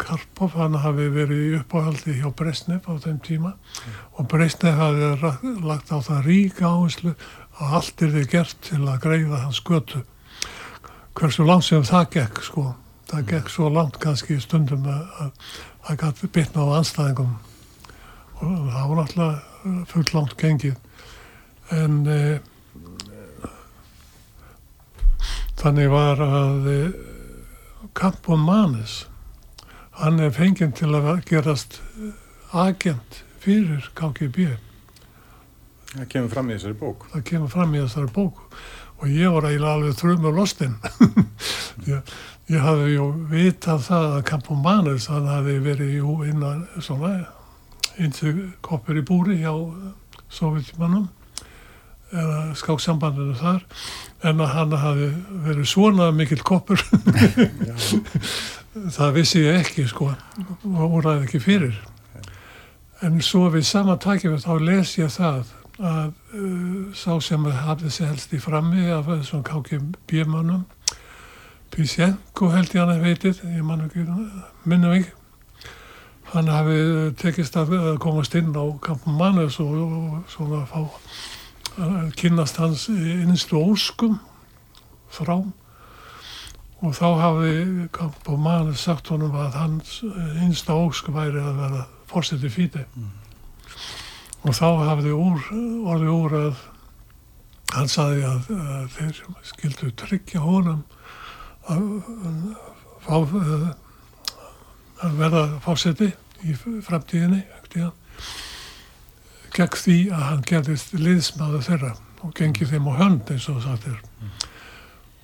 Karpov 0.01 0.55
hann 0.59 0.79
hafi 0.83 1.09
verið 1.13 1.59
uppáhaldi 1.61 2.17
hjá 2.21 2.31
Bresnev 2.39 2.87
á 2.87 2.95
þeim 3.03 3.19
tíma. 3.27 3.57
Og 4.17 4.31
Bresnev 4.31 4.79
hafi 4.79 5.35
lagt 5.67 5.91
á 5.91 5.99
það 5.99 6.25
ríka 6.31 6.71
áherslu 6.71 7.17
að 7.59 7.77
allt 7.81 8.07
er 8.07 8.15
þið 8.17 8.31
gert 8.33 8.63
til 8.71 8.85
að 8.87 9.03
greiða 9.05 9.43
hans 9.45 9.61
götu. 9.67 10.05
Hversu 11.19 11.45
langt 11.45 11.67
sem 11.69 11.83
það 11.85 12.09
gekk 12.15 12.41
sko. 12.47 12.71
Það 13.11 13.27
gekk 13.29 13.51
svo 13.53 13.69
langt 13.69 13.99
kannski 14.01 14.39
stundum 14.41 14.87
að- 14.89 15.33
það 15.87 16.01
gæti 16.03 16.31
bitna 16.37 16.67
á 16.67 16.77
anstæðingum 16.79 17.35
og 18.43 18.57
það 18.73 18.89
var 18.91 18.99
náttúrulega 19.01 19.87
fullt 19.93 20.15
langt 20.17 20.35
gengið. 20.41 20.77
En 21.73 22.01
eh, 22.11 22.41
þannig 25.63 25.93
var 25.93 26.23
að 26.27 26.69
eh, 26.73 26.99
Campo 27.95 28.37
Manes 28.37 29.03
hann 30.01 30.19
er 30.21 30.35
fenginn 30.35 30.75
til 30.75 30.91
að 30.97 31.23
gerast 31.29 31.81
agent 32.53 33.23
fyrir 33.43 33.89
KGB 33.99 34.53
Það 35.93 36.07
kemur 36.09 36.31
fram 36.33 36.49
í 36.49 36.55
þessari 36.57 36.77
bók. 36.81 37.03
það 37.13 37.25
kemur 37.29 37.51
fram 37.53 37.75
í 37.75 37.81
þessari 37.83 38.13
bók. 38.17 38.39
Og 39.03 39.11
ég 39.13 39.35
var 39.35 39.45
eiginlega 39.49 39.75
alveg 39.77 39.97
þrjumur 39.99 40.37
lostinn 40.37 40.77
ég, 42.51 42.59
hafði 42.63 42.91
ju 42.95 43.09
vitað 43.31 43.87
það 43.87 44.09
að 44.17 44.27
Campo 44.33 44.59
Manes 44.59 45.09
hann 45.13 45.31
hafði 45.31 45.59
verið 45.65 45.97
jú 46.01 46.19
innan 46.27 46.67
svona 46.81 47.15
einsi 48.01 48.33
koppur 48.65 48.99
í 48.99 49.05
búri 49.07 49.39
hjá 49.43 49.53
sovjetmannum 50.33 51.11
eða 52.13 52.41
skáksambandinu 52.59 53.37
þar 53.41 53.63
en 54.29 54.43
að 54.45 54.53
hann 54.57 54.75
hafi 54.79 55.09
verið 55.47 55.69
svona 55.69 56.11
mikill 56.15 56.43
koppur. 56.45 56.83
Það 58.73 59.17
vissi 59.17 59.43
ég 59.43 59.59
ekki 59.61 59.87
sko 59.89 60.13
og 60.13 60.95
úræði 60.99 61.27
ekki 61.27 61.41
fyrir. 61.43 61.75
En 63.05 63.19
svo 63.25 63.49
við 63.53 63.67
sama 63.69 63.99
takjum 64.01 64.39
þá 64.41 64.53
les 64.63 64.95
ég 65.01 65.11
það 65.13 65.51
að 65.83 66.13
uh, 66.37 66.95
sá 66.95 67.17
sem 67.25 67.45
hafði 67.45 67.91
sig 67.91 68.07
helst 68.07 68.33
í 68.37 68.41
frammi 68.41 68.85
af 68.93 69.09
þessum 69.09 69.43
KGB-mannum 69.49 70.65
Pysjenko 71.73 72.51
held 72.53 72.75
ég 72.75 72.83
hann 72.83 72.93
að 72.93 73.05
veitið 73.07 73.39
ég 73.49 73.65
man 73.65 73.87
ekki, 73.87 74.05
minnum 74.69 74.93
ekki. 74.93 75.13
Hann 76.33 76.49
hafi 76.53 76.77
tekist 77.21 77.57
að 77.61 77.73
að 77.79 77.97
komast 78.01 78.37
inn 78.37 78.53
á 78.53 78.65
kampum 78.85 79.17
mannes 79.21 79.59
og, 79.61 79.73
og 79.81 80.31
svona 80.33 80.63
fá 80.69 80.83
að 81.81 82.13
kynnast 82.21 82.61
hans 82.61 82.87
innstu 82.93 83.57
óskum 83.57 84.19
frá. 85.13 85.39
Og 86.83 86.95
þá 86.99 87.09
hafi 87.23 87.57
kampum 87.95 88.45
mannes 88.45 88.85
sagt 88.85 89.09
honum 89.13 89.37
að 89.37 89.59
hans 89.61 89.99
innsta 90.45 90.77
óskum 90.77 91.17
væri 91.17 91.41
að 91.41 91.61
vera 91.65 91.85
fórseti 92.13 92.53
fíti 92.53 92.85
og 94.43 94.57
þá 94.59 94.67
hafði 94.89 95.13
úr, 95.15 95.45
orðið 95.87 96.13
úr 96.13 96.33
að 96.39 96.63
hann 97.73 97.89
saði 97.89 98.25
að, 98.27 98.49
að 98.53 98.89
þeir 98.97 99.21
skildu 99.53 99.93
tryggja 100.03 100.43
honum 100.43 100.83
að, 101.71 101.85
fá 103.05 103.17
að, 103.19 103.67
verða 105.19 105.43
fórseti 105.65 106.13
í 106.43 106.55
framtíðinni 106.57 107.43
gegn 109.53 109.77
því 109.77 109.99
að 110.15 110.25
hann 110.29 110.47
gerðist 110.49 110.95
liðsmaður 110.97 111.67
þeirra 111.67 111.93
og 112.23 112.33
gengi 112.39 112.69
þeim 112.69 112.89
á 112.89 112.93
hönd 113.03 113.31
eins 113.35 113.49
og 113.51 113.61
það 113.65 113.89
er. 113.91 114.01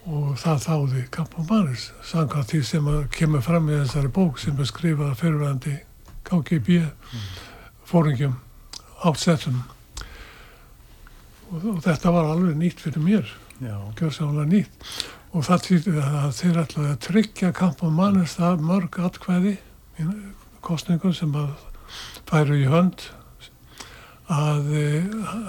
Og 0.08 0.28
það 0.40 0.62
þáði 0.64 1.02
Kampomanis 1.12 1.88
samkvæmt 2.08 2.52
því 2.52 2.60
sem 2.64 2.90
kemur 3.14 3.44
fram 3.44 3.68
í 3.68 3.76
þessari 3.76 4.12
bók 4.12 4.38
sem 4.40 4.58
er 4.58 4.68
skrifað 4.68 5.12
af 5.12 5.22
fyrirvændi 5.22 5.74
KGB 6.28 6.78
fóringjum 7.88 8.38
átsettum 9.08 9.60
og, 11.48 11.60
og 11.62 11.82
þetta 11.84 12.12
var 12.12 12.32
alveg 12.32 12.56
nýtt 12.58 12.82
fyrir 12.84 13.04
mér 13.04 13.30
Já. 13.58 13.76
gjörsamlega 13.98 14.48
nýtt 14.52 14.88
og 15.34 15.44
það 15.44 15.64
týrði 15.66 16.02
að 16.02 16.28
þeir 16.38 16.60
ætlaði 16.62 16.90
að 16.92 17.00
tryggja 17.08 17.52
Kampomanis 17.56 18.36
það 18.38 18.62
mörg 18.68 18.98
atkvæði 19.08 19.54
kostningum 20.64 21.14
sem 21.16 21.34
að 21.36 21.50
færu 22.28 22.58
í 22.58 22.66
hönd 22.70 23.08
að 24.28 24.72
e, 24.76 24.86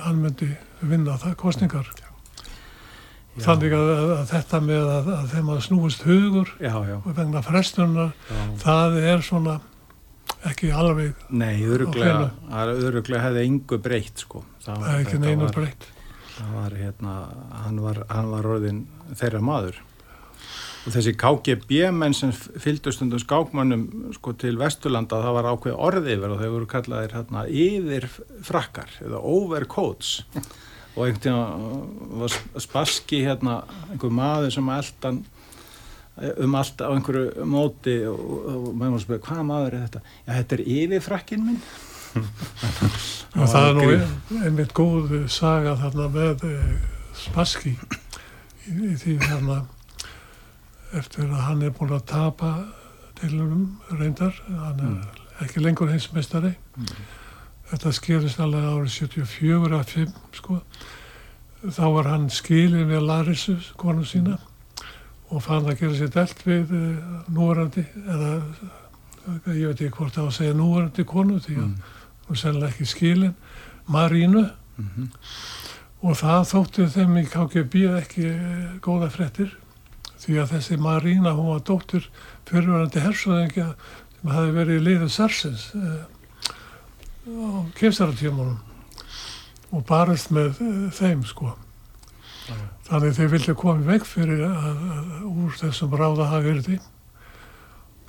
hann 0.05 0.21
myndi 0.23 0.49
vinna 0.81 1.17
það 1.19 1.35
kostningar 1.39 1.89
þannig 3.39 3.73
að, 3.75 3.89
að, 3.95 4.23
þetta 4.33 4.59
með 4.63 4.89
að, 4.97 5.09
að 5.15 5.27
þeim 5.33 5.51
að 5.53 5.61
snúist 5.67 6.05
hugur 6.07 6.49
Já, 6.59 6.73
já. 6.87 6.95
og 6.99 7.11
vegna 7.15 7.43
frestunar 7.45 8.11
já. 8.27 8.41
það 8.63 8.97
er 9.13 9.23
svona 9.23 9.59
ekki 10.49 10.71
alveg, 10.71 11.15
Nei, 11.35 11.59
er 11.67 11.83
öruglega 12.87 13.23
hefði 13.25 13.41
engu 13.43 13.79
breytt 13.83 14.21
sko. 14.23 14.43
Það 14.63 14.83
það 14.85 14.91
er 14.93 15.01
ekki 15.03 15.19
neina 15.19 15.47
var- 15.47 15.55
breytt 15.57 15.87
Það 16.39 16.55
var 16.55 16.75
hérna, 16.79 17.13
hann 17.65 17.79
var, 17.83 18.01
hann 18.09 18.31
var 18.31 18.47
orðin 18.47 18.83
þeirra 19.19 19.41
maður. 19.43 19.79
Og 20.87 20.93
þessi 20.95 21.11
KGB-menn 21.19 22.15
sem 22.15 22.31
fylgdu 22.31 22.93
stundum 22.95 23.19
skákmönnum 23.19 24.13
sko, 24.15 24.31
til 24.39 24.55
Vesturlanda, 24.59 25.19
það 25.25 25.35
var 25.35 25.49
ákveð 25.51 25.81
orði 25.89 26.15
yfir 26.15 26.31
og 26.31 26.39
þau 26.39 26.53
voru 26.53 26.69
kallaðir 26.71 27.15
hérna, 27.17 27.43
yfir 27.51 28.07
frakkar 28.47 28.95
eða 29.03 29.19
overcoats. 29.19 30.21
og 30.95 31.03
einhvern 31.05 31.21
tíma 31.23 31.43
var 32.23 32.37
spaski 32.63 33.21
hérna, 33.27 33.59
einhver 33.91 34.15
maður 34.15 34.55
sem 34.55 34.71
eldan 34.73 35.21
um 36.19 36.55
allt 36.59 36.81
á 36.83 36.91
einhverju 36.91 37.45
móti 37.47 37.95
og, 38.09 38.19
og 38.19 38.65
maður 38.73 38.89
var 38.91 38.97
að 38.97 39.05
spyrja, 39.05 39.25
hvaða 39.27 39.45
maður 39.47 39.75
er 39.75 39.85
þetta? 39.85 40.01
Já, 40.25 40.31
þetta 40.31 40.57
er 40.57 40.63
yfirfrakkin 40.75 41.45
minn. 41.45 41.61
Og 42.15 43.45
það 43.51 43.67
er 43.67 43.77
nú 43.77 44.39
einmitt 44.43 44.73
góð 44.77 45.13
saga 45.31 45.75
þarna 45.79 46.07
með 46.13 46.45
e, 46.49 46.55
Spassky 47.19 47.75
í, 47.75 48.95
því 48.99 49.17
þarna 49.23 49.61
eftir 50.97 51.27
að 51.29 51.45
hann 51.45 51.63
er 51.67 51.73
búin 51.75 51.93
að 51.93 52.05
tapa 52.09 52.51
deilunum 53.19 53.65
reyndar. 53.99 54.35
Hann 54.47 54.85
er 54.87 55.45
ekki 55.45 55.61
lengur 55.63 55.91
heimsmeistari 55.91 56.55
þetta 57.69 57.93
skerist 57.93 58.41
alveg 58.41 58.65
árið 58.65 58.93
74 58.95 59.77
að 59.77 59.93
5 59.93 60.13
sko. 60.39 60.59
Þá 61.59 61.85
var 61.93 62.09
hann 62.09 62.29
skilin 62.33 62.87
við 62.89 63.05
Larissu 63.05 63.57
konu 63.77 64.05
sína 64.07 64.37
og 65.29 65.43
fann 65.45 65.67
að 65.67 65.83
gera 65.83 65.97
sér 65.97 66.13
delt 66.13 66.39
við 66.47 66.71
uh, 66.73 67.17
núverandi 67.29 67.83
eða 67.99 68.29
eh, 68.39 69.57
ég 69.59 69.67
veit 69.67 69.83
ekki 69.83 69.91
hvort 69.99 70.15
það 70.15 70.23
var 70.23 70.31
að 70.31 70.37
segja 70.39 70.55
núverandi 70.57 71.05
konu 71.05 71.37
því 71.43 71.57
að 71.57 71.65
hún 71.65 71.75
er 72.35 72.41
sennilega 72.43 72.73
ekki 72.73 72.89
skilin 72.89 73.35
Marínu. 73.89 74.49
Mhm. 74.79 75.09
og 75.99 76.15
það 76.15 76.45
þótti 76.47 76.85
þeim 76.93 77.17
í 77.19 77.25
KGB 77.27 77.81
ekki 77.99 78.27
eh, 78.31 78.77
góða 78.79 79.09
frettir 79.11 79.49
því 80.19 80.37
að 80.39 80.53
þessi 80.53 80.77
Marína 80.79 81.33
hún 81.35 81.49
var 81.53 81.63
dóttir 81.67 82.05
fyrirverandi 82.47 83.03
hersöðingja 83.03 83.67
sem 84.19 84.31
hafi 84.33 84.53
verið 84.55 84.79
í 84.79 84.85
liðu 84.85 85.09
Sarsins 85.11 85.69
uh, 85.77 86.03
á 87.27 87.67
kefsaratímanum 87.79 88.59
og 89.69 89.83
barist 89.87 90.31
með 90.35 90.59
uh, 90.65 90.85
þeim 90.95 91.23
sko. 91.27 91.53
Þannig 92.89 93.15
þeir 93.19 93.33
vilja 93.35 93.55
koma 93.57 93.85
veg 93.85 94.07
fyrir 94.09 94.41
að, 94.47 94.79
að, 94.95 95.11
úr 95.29 95.59
þessum 95.59 95.93
ráða 95.93 96.31
hafi 96.31 96.47
verið 96.49 96.71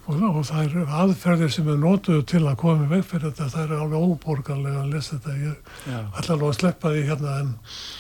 og, 0.07 0.23
og 0.31 0.41
það 0.49 0.63
eru 0.65 0.87
aðferðir 1.03 1.53
sem 1.55 1.69
er 1.71 1.79
notuðu 1.83 2.25
til 2.33 2.43
að 2.45 2.59
koma 2.63 2.87
í 2.87 2.91
veg 2.91 3.05
fyrir 3.07 3.29
þetta. 3.29 3.51
Það 3.53 3.65
er 3.67 3.85
alveg 3.85 4.09
óborgarlega 4.09 4.83
að 4.85 4.95
lesa 4.95 5.19
þetta. 5.19 5.37
Ég 5.45 6.01
ætla 6.21 6.39
nú 6.41 6.49
að 6.49 6.59
sleppa 6.59 6.95
því 6.95 7.05
hérna 7.11 7.37
en, 7.43 7.53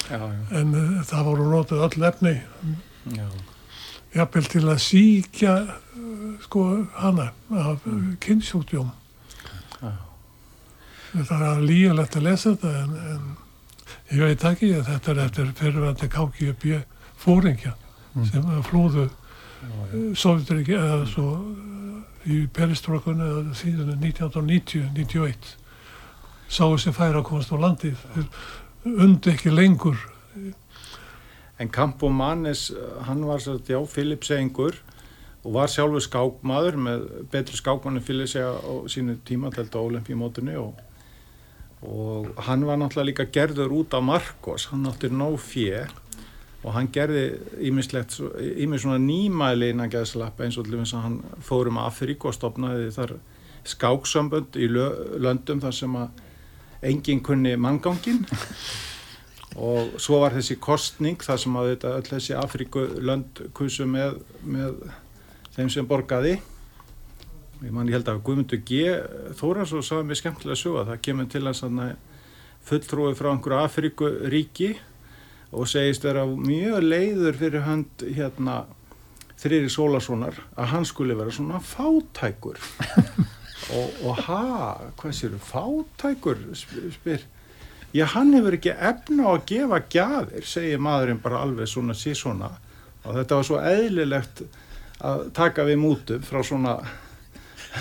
já, 0.08 0.18
já. 0.18 0.40
en 0.60 0.74
uh, 0.80 0.96
það 1.10 1.28
voru 1.30 1.50
notuð 1.54 1.86
öll 1.88 2.08
efni. 2.10 2.34
Jafnvel 4.10 4.48
til 4.50 4.64
að 4.66 4.80
síkja 4.82 5.58
uh, 5.66 6.24
sko 6.46 6.64
hana 6.98 7.30
af 7.50 7.84
mm. 7.86 8.16
kynnsjúkdjóm 8.22 8.90
þetta 11.10 11.38
er 11.46 11.62
líjalegt 11.66 12.18
að 12.18 12.26
lesa 12.28 12.52
þetta 12.54 12.72
en, 12.82 12.92
en 13.14 13.30
ég 14.14 14.26
veit 14.26 14.44
ekki 14.50 14.72
að 14.76 14.90
þetta 14.90 15.12
er 15.12 15.22
eftir 15.24 15.54
fyrirvændi 15.58 16.10
KGB 16.12 16.76
fóringja 17.20 17.74
sem 18.30 18.46
flúðu 18.66 19.08
Sovjetriki 20.16 20.72
eða 20.72 21.02
svo 21.10 21.26
í 22.28 22.44
peristrókun 22.52 23.22
eða 23.24 23.56
síðan 23.56 23.94
1990-91 24.02 25.54
sáu 26.50 26.76
sem 26.82 26.94
færa 26.94 27.20
að 27.20 27.28
komast 27.30 27.52
á 27.54 27.56
landið 27.62 28.00
undi 28.84 29.32
ekki 29.34 29.52
lengur. 29.52 29.98
En 31.60 31.68
Campo 31.68 32.08
Manes, 32.08 32.70
hann 33.04 33.26
var 33.28 33.42
svo 33.44 33.58
já, 33.60 33.78
Filipsengur 33.86 34.78
og 35.44 35.52
var 35.54 35.72
sjálfur 35.72 36.04
skákmaður 36.04 36.78
með 36.80 37.04
betri 37.32 37.56
skákmanni 37.56 38.02
Filipsega 38.04 38.56
á 38.56 38.72
sínu 38.92 39.18
tíma 39.28 39.52
telt 39.52 39.76
á 39.76 39.80
olimpíumótunni 39.80 40.56
og, 40.60 40.80
og 41.84 42.32
hann 42.48 42.64
var 42.68 42.80
náttúrulega 42.80 43.08
líka 43.08 43.28
gerður 43.32 43.76
út 43.80 43.96
á 43.96 44.00
Marcos, 44.04 44.68
hann 44.72 44.88
átti 44.88 45.12
nóg 45.12 45.38
fjö 45.40 45.86
og 46.60 46.74
hann 46.76 46.90
gerði 46.92 47.24
ímislegt, 47.70 48.18
ímis 48.60 48.84
svona 48.84 49.00
nýmæli 49.00 49.70
innan 49.72 49.92
geðslappa 49.92 50.44
eins 50.44 50.58
og 50.60 50.68
til 50.68 50.76
þess 50.76 50.96
að 50.96 51.06
hann 51.06 51.20
fórum 51.44 51.80
Afríku 51.80 52.28
og 52.28 52.36
stopnaði 52.36 52.90
þar 52.92 53.14
skáksambönd 53.68 54.58
í 54.60 54.68
löndum 54.68 55.62
þar 55.62 55.76
sem 55.76 55.96
að 55.96 56.20
enginn 56.90 57.22
kunni 57.24 57.54
manngangin 57.60 58.22
og 59.68 59.96
svo 60.00 60.20
var 60.22 60.36
þessi 60.36 60.58
kostning 60.60 61.20
þar 61.24 61.40
sem 61.40 61.56
að 61.56 61.72
þetta 61.72 61.94
öll 61.96 62.08
þessi 62.12 62.36
Afríku 62.40 62.84
lönd 63.08 63.42
kusu 63.56 63.88
með, 63.88 64.20
með 64.44 64.76
þeim 65.56 65.72
sem 65.72 65.88
borgaði. 65.88 66.38
Ég 67.60 67.72
man 67.76 67.88
ég 67.88 67.98
held 67.98 68.08
að 68.08 68.22
Guðmundur 68.24 68.62
G. 68.64 68.84
Þórans 69.36 69.74
og 69.76 69.84
sagði 69.84 70.08
mér 70.08 70.20
skemmtilega 70.20 70.76
að 70.80 70.92
það 70.92 71.02
kemur 71.04 71.28
til 71.32 71.42
að 71.48 71.90
fulltrúi 72.68 73.16
frá 73.16 73.32
einhverju 73.32 73.60
Afríku 73.64 74.08
ríki 74.32 74.74
og 75.50 75.68
segist 75.70 76.04
vera 76.06 76.26
mjög 76.28 76.84
leiður 76.84 77.38
fyrir 77.40 77.66
hönd 77.66 78.04
hérna 78.06 78.62
þrýri 79.40 79.70
Sólasonar 79.72 80.38
að 80.54 80.72
hann 80.74 80.86
skuli 80.88 81.16
vera 81.18 81.32
svona 81.34 81.60
fátækur. 81.64 82.60
Og, 83.70 83.90
og 84.08 84.16
ha, 84.24 84.44
hvað 84.98 85.12
séu 85.14 85.36
fátækur, 85.46 86.38
spyr 86.56 87.20
já, 87.94 88.06
hann 88.14 88.32
hefur 88.34 88.56
ekki 88.56 88.72
efna 88.72 89.26
á 89.26 89.30
að 89.34 89.44
gefa 89.50 89.80
gjafir, 89.92 90.46
segir 90.46 90.82
maðurinn 90.82 91.20
bara 91.22 91.42
alveg 91.44 91.70
svona 91.70 91.96
sísona 91.98 92.50
og 93.04 93.16
þetta 93.16 93.38
var 93.38 93.46
svo 93.48 93.60
eðlilegt 93.64 94.42
að 95.00 95.24
taka 95.36 95.64
við 95.68 95.80
mútum 95.80 96.24
frá 96.26 96.42
svona 96.46 96.76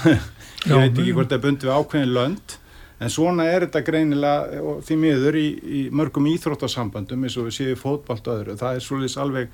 ég 0.09 0.75
veit 0.75 0.93
ekki 0.93 1.15
hvort 1.15 1.31
það 1.33 1.45
bundið 1.45 1.69
við 1.69 1.75
ákveðin 1.75 2.15
lönd 2.15 2.57
En 2.99 3.11
svona 3.11 3.45
er 3.47 3.63
þetta 3.65 3.83
greinilega 3.87 4.61
því 4.83 4.95
miður 4.99 5.37
í, 5.39 5.47
í 5.63 5.81
mörgum 5.95 6.27
íþróttasambandum 6.33 7.21
eins 7.23 7.37
og 7.39 7.47
við 7.47 7.55
séum 7.55 7.79
fótballt 7.79 8.27
öðru. 8.27 8.57
Það 8.59 8.75
er 8.75 8.83
svolítið 8.83 9.21
alveg 9.23 9.53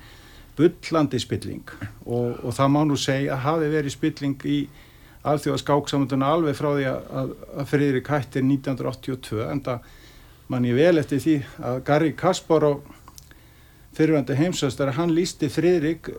byllandi 0.56 1.20
spilling 1.20 1.70
og, 2.06 2.40
og 2.42 2.54
það 2.56 2.72
má 2.72 2.80
nú 2.88 2.96
segja 2.98 3.36
að 3.36 3.44
hafi 3.44 3.70
verið 3.74 3.94
spilling 3.94 4.46
í 4.48 4.58
alþjóða 5.26 5.60
skáksamunduna 5.62 6.30
alveg 6.32 6.56
frá 6.56 6.70
því 6.70 6.86
að, 6.90 7.34
að 7.60 7.70
Friðrik 7.72 8.10
hættir 8.12 8.46
1982 8.46 9.42
en 9.50 9.62
það 9.66 9.90
mann 10.52 10.68
ég 10.68 10.78
vel 10.78 11.02
eftir 11.02 11.22
því 11.22 11.36
að 11.68 11.80
Garri 11.88 12.12
Kasparov 12.16 12.80
fyrirvændi 13.96 14.36
heimsastar 14.38 14.94
hann 14.96 15.14
lísti 15.16 15.50
Friðrik 15.52 16.12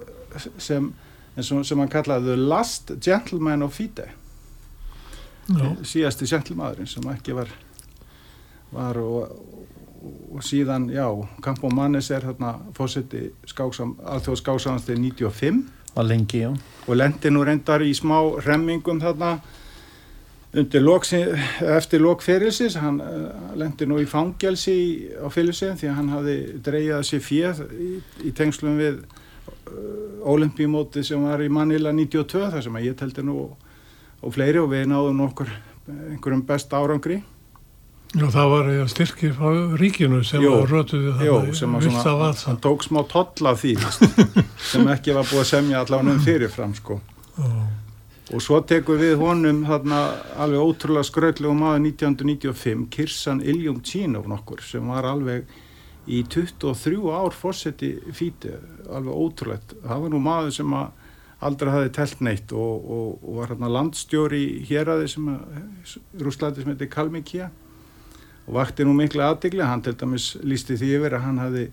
sem, 0.62 0.92
sem, 1.40 1.80
hann 1.80 1.92
kallaði 1.92 2.36
Last 2.38 2.94
Gentleman 3.04 3.66
of 3.66 3.78
FIDE 3.78 4.10
síðasti 5.88 6.28
sjentlmaðurinn 6.28 6.90
sem 6.92 7.08
ekki 7.14 7.36
var, 7.38 7.52
var 8.74 9.00
og, 9.00 9.32
og, 9.32 10.20
og 10.36 10.44
síðan, 10.44 10.90
já, 10.92 11.08
Campo 11.44 11.72
Mannes 11.72 12.12
er 12.12 12.28
þarna 12.28 12.58
fósetti 12.78 13.30
alþjóð 13.48 14.42
skáksamannstegi 14.44 15.00
95 15.00 15.66
var 15.98 16.06
lengi, 16.06 16.42
já. 16.46 16.52
Og 16.88 16.96
lendi 16.96 17.32
nú 17.34 17.44
reyndar 17.46 17.82
í 17.82 17.94
smá 17.98 18.20
remmingum 18.46 19.02
þarna 19.02 19.38
Loksin, 20.58 21.36
eftir 21.76 22.02
lokferilsis 22.02 22.78
hann 22.80 23.02
uh, 23.04 23.52
lendi 23.60 23.86
nú 23.86 24.00
í 24.02 24.06
fangelsi 24.10 25.10
á 25.20 25.28
fylgjusin 25.30 25.76
því 25.78 25.90
að 25.90 25.98
hann 25.98 26.10
hafi 26.14 26.36
dreyjað 26.66 27.04
sér 27.06 27.22
fjöð 27.22 27.60
í, 27.68 27.90
í 28.26 28.32
tengslum 28.34 28.80
við 28.80 29.02
uh, 29.04 30.32
olimpíumóti 30.34 31.04
sem 31.06 31.22
var 31.22 31.44
í 31.44 31.50
Manila 31.52 31.92
92 31.94 32.48
þar 32.56 32.66
sem 32.66 32.80
að 32.80 32.88
ég 32.88 32.98
teldi 32.98 33.26
nú 33.28 33.38
og 34.22 34.36
fleiri 34.36 34.62
og 34.62 34.72
við 34.74 34.88
náðum 34.92 35.26
okkur 35.28 35.52
einhverjum 35.88 36.46
best 36.48 36.74
árangri. 36.74 37.22
Og 38.16 38.30
það 38.32 38.52
var 38.54 38.70
styrkir 38.88 39.34
frá 39.36 39.50
ríkinu 39.78 40.22
sem 40.26 40.42
jó, 40.42 40.62
rötuði 40.68 41.12
það 41.20 41.50
sem 41.60 41.74
að 41.76 41.90
svona, 41.90 42.30
hann 42.48 42.60
tók 42.64 42.86
smá 42.88 43.02
tolla 43.12 43.52
því 43.60 43.74
sem 44.72 44.88
ekki 44.94 45.16
var 45.18 45.28
búið 45.28 45.44
að 45.44 45.50
semja 45.50 45.82
allavega 45.84 46.16
um 46.16 46.24
fyrirfram 46.24 46.76
sko. 46.78 47.02
Og 48.28 48.44
svo 48.44 48.60
tekum 48.68 49.00
við 49.00 49.20
honum 49.22 49.62
þarna 49.68 50.00
alveg 50.40 50.64
ótrúlega 50.64 51.08
skröldlegum 51.08 51.62
aða 51.68 51.82
1995 51.84 52.88
Kirsan 52.92 53.44
Iljum 53.44 53.80
Tjínov 53.84 54.28
nokkur 54.32 54.64
sem 54.64 54.88
var 54.92 55.08
alveg 55.08 55.48
í 56.08 56.24
23 56.24 56.98
ár 57.12 57.36
fórseti 57.36 57.94
fíti 58.16 58.52
alveg 58.88 59.14
ótrúlegt. 59.14 59.76
Það 59.84 60.04
var 60.04 60.16
nú 60.16 60.24
maður 60.24 60.56
sem 60.56 60.76
að 60.80 61.07
aldrei 61.46 61.74
hafði 61.74 61.92
telt 61.94 62.22
neitt 62.26 62.54
og, 62.56 62.88
og, 62.90 63.10
og 63.22 63.42
var 63.42 63.52
hérna 63.54 63.70
landstjóri 63.70 64.44
hér 64.68 64.90
aðeins 64.94 65.14
sem 65.18 65.28
að 65.30 65.42
Rúslandi 66.24 66.64
sem 66.64 66.72
heitir 66.74 66.90
Kalmíkja 66.94 67.50
og 68.48 68.56
vakti 68.58 68.82
nú 68.88 68.94
miklu 68.98 69.22
aðdegli, 69.26 69.62
hann 69.66 69.84
til 69.86 69.94
dæmis 70.00 70.26
lísti 70.42 70.74
því 70.80 70.90
yfir 70.98 71.12
að 71.18 71.26
hann 71.28 71.40
hefði, 71.44 71.66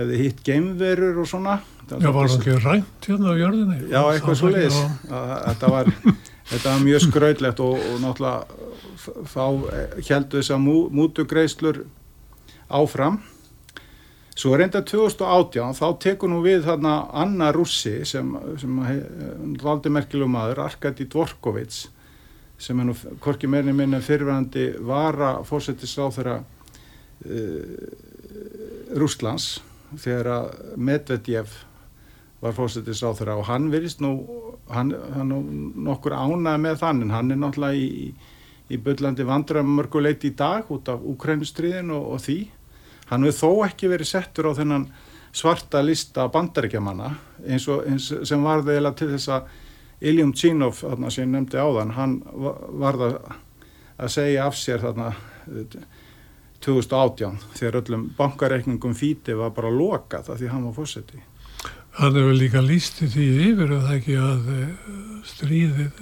hefði 0.00 0.20
hitt 0.22 0.38
geimverur 0.46 1.20
og 1.20 1.28
svona. 1.30 1.58
Já, 1.90 2.08
var 2.08 2.22
hann 2.24 2.38
ekki 2.38 2.56
rænt 2.64 3.08
hérna 3.10 3.26
á 3.30 3.34
jörðinni? 3.38 3.78
Já, 3.92 4.00
eitthvað 4.02 4.40
svo 4.40 4.48
leiðis 4.54 4.80
þetta 5.04 5.66
var, 5.74 5.84
þetta 6.50 6.66
var 6.70 6.86
mjög 6.86 7.00
skrautlegt 7.08 7.58
og, 7.64 7.74
og 7.92 7.96
náttúrulega 8.02 8.40
heldu 10.08 10.40
þess 10.40 10.54
að 10.56 10.60
mútugreislur 10.96 11.76
áfram 12.72 13.20
Svo 14.34 14.56
reynda 14.58 14.80
2018 14.82 15.76
þá 15.78 15.84
tekur 16.02 16.30
nú 16.32 16.40
við 16.42 16.64
þarna 16.66 16.94
Anna 17.14 17.52
Russi 17.54 18.00
sem, 18.08 18.32
sem 18.58 18.80
valdi 19.62 19.92
merkilum 19.94 20.32
maður, 20.34 20.64
Arkadi 20.66 21.06
Dvorkovits 21.10 21.84
sem 22.58 22.80
er 22.80 22.88
nú 22.88 22.94
korki 23.22 23.48
meirni 23.50 23.74
minna 23.74 24.00
fyrirvæðandi 24.02 24.66
vara 24.86 25.36
fórsetisráð 25.46 26.18
þeirra 26.18 26.34
uh, 26.40 27.62
Rúslands 28.98 29.48
þegar 29.94 30.30
að 30.32 30.50
Medvedjev 30.82 31.54
var 32.42 32.56
fórsetisráð 32.56 33.20
þeirra 33.20 33.38
og 33.40 33.48
hann 33.48 33.70
virðist 33.72 34.02
nú, 34.04 34.12
hann, 34.70 34.92
hann 35.14 35.32
nokkur 35.86 36.16
ánað 36.16 36.60
með 36.66 36.80
þann 36.82 37.06
en 37.06 37.14
hann 37.14 37.30
er 37.34 37.40
náttúrulega 37.40 37.78
í, 37.78 38.10
í 38.70 38.80
byllandi 38.82 39.26
vandramörguleit 39.28 40.26
í 40.26 40.34
dag 40.36 40.70
út 40.74 40.90
af 40.92 41.06
Ukrænustriðin 41.14 41.94
og, 41.94 42.10
og 42.16 42.24
því 42.26 42.38
hann 43.10 43.26
hefur 43.26 43.40
þó 43.40 43.66
ekki 43.68 43.90
verið 43.92 44.10
settur 44.10 44.50
á 44.50 44.52
þennan 44.58 44.88
svarta 45.34 45.82
lista 45.82 46.28
bandaríkjamanna 46.30 47.10
eins, 47.46 47.66
eins 47.68 48.12
sem 48.28 48.44
varði 48.44 48.78
eða 48.78 48.94
til 48.98 49.10
þess 49.14 49.32
að 49.34 49.52
Iljum 50.04 50.32
Tjínov 50.36 50.80
þarna 50.82 51.10
sem 51.10 51.24
ég 51.24 51.30
nefndi 51.32 51.60
áðan 51.60 51.94
hann 51.96 52.16
varða 52.80 53.12
að 53.96 54.10
segja 54.12 54.48
af 54.48 54.56
sér 54.58 54.82
þarna 54.82 55.12
2018 56.64 57.38
þegar 57.54 57.78
öllum 57.82 58.08
bankareikningum 58.18 58.96
fíti 58.98 59.36
var 59.38 59.54
bara 59.56 59.72
lokað 59.72 60.30
það 60.30 60.42
því 60.42 60.50
hann 60.52 60.66
var 60.68 60.76
fósetti 60.78 61.22
Hann 61.94 62.16
hefur 62.18 62.34
líka 62.34 62.58
lísti 62.58 63.06
því 63.06 63.24
yfir 63.52 63.72
að 63.76 63.84
það 63.84 63.96
ekki 64.00 64.14
að 64.18 64.48
eh, 64.50 64.70
stríðið 65.30 66.00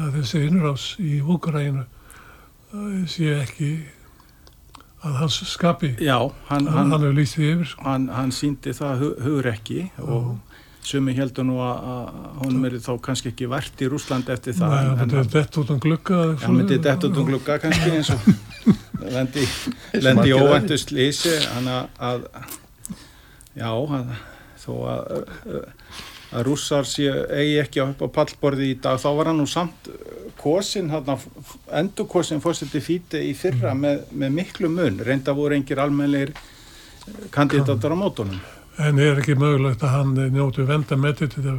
að 0.00 0.14
þessi 0.16 0.40
innrás 0.46 0.86
í 1.02 1.18
Úgrænu 1.20 1.82
eh, 1.84 3.02
sé 3.10 3.34
ekki 3.36 3.70
að 5.04 5.18
hans 5.20 5.36
skapi. 5.50 5.92
Já, 6.00 6.16
hann, 6.48 6.66
hann, 6.72 6.92
hann 6.92 7.18
yfir 7.20 7.64
sko. 7.68 7.84
hann, 7.84 8.08
hann 8.08 8.32
síndi 8.32 8.72
það 8.76 9.02
hu, 9.02 9.10
hugur 9.26 9.50
ekki 9.52 9.90
og 10.02 10.36
sumi 10.86 11.14
heldur 11.16 11.46
nú 11.46 11.58
að 11.64 12.10
hún 12.40 12.66
er 12.68 12.76
þá 12.82 12.92
kannski 13.02 13.32
ekki 13.32 13.48
vært 13.50 13.82
í 13.82 13.88
Rúsland 13.90 14.28
eftir 14.32 14.54
það 14.56 14.74
Nei, 14.74 14.90
hann 15.00 15.12
myndi 15.12 15.32
dett 15.34 15.58
út 15.60 15.72
um 15.74 15.80
glugga 15.82 16.20
hann 16.42 16.58
myndi 16.60 16.78
dett 16.82 17.06
út 17.08 17.18
um 17.22 17.26
glugga 17.26 17.58
kannski 17.62 17.96
eins 17.98 18.12
og 18.14 18.28
lendi, 19.16 19.46
lendi 19.98 20.36
óvæntu 20.36 20.78
slísi 20.78 21.34
hann 21.50 21.70
að 21.72 22.28
já, 23.56 23.70
að, 23.72 24.14
þó 24.62 24.72
að 24.92 25.10
að 26.36 26.48
rússar 26.50 26.88
sé 26.88 27.06
eigi 27.32 27.56
ekki 27.62 27.82
upp 27.84 28.02
á 28.04 28.08
pallborði 28.18 28.72
í 28.74 28.78
dag, 28.82 29.00
þá 29.00 29.08
var 29.18 29.30
hann 29.30 29.40
nú 29.40 29.46
samt 29.48 29.88
kosin, 30.40 30.90
endur 31.72 32.08
kosin 32.10 32.42
fórseti 32.44 32.82
fíti 32.84 33.22
í 33.30 33.32
fyrra 33.36 33.72
mm. 33.72 33.86
með, 33.86 34.04
með 34.12 34.36
miklu 34.40 34.70
mun, 34.72 35.00
reynda 35.06 35.34
voru 35.36 35.56
engir 35.56 35.80
almenleir 35.80 36.34
kandidatar 37.32 37.94
á 37.94 37.96
mótunum. 37.96 38.42
En 38.82 39.00
er 39.00 39.22
ekki 39.22 39.38
mögulegt 39.40 39.84
að 39.86 39.94
hann 39.94 40.14
njótu 40.34 40.66
venda 40.68 40.98
með 41.00 41.22
þetta 41.24 41.56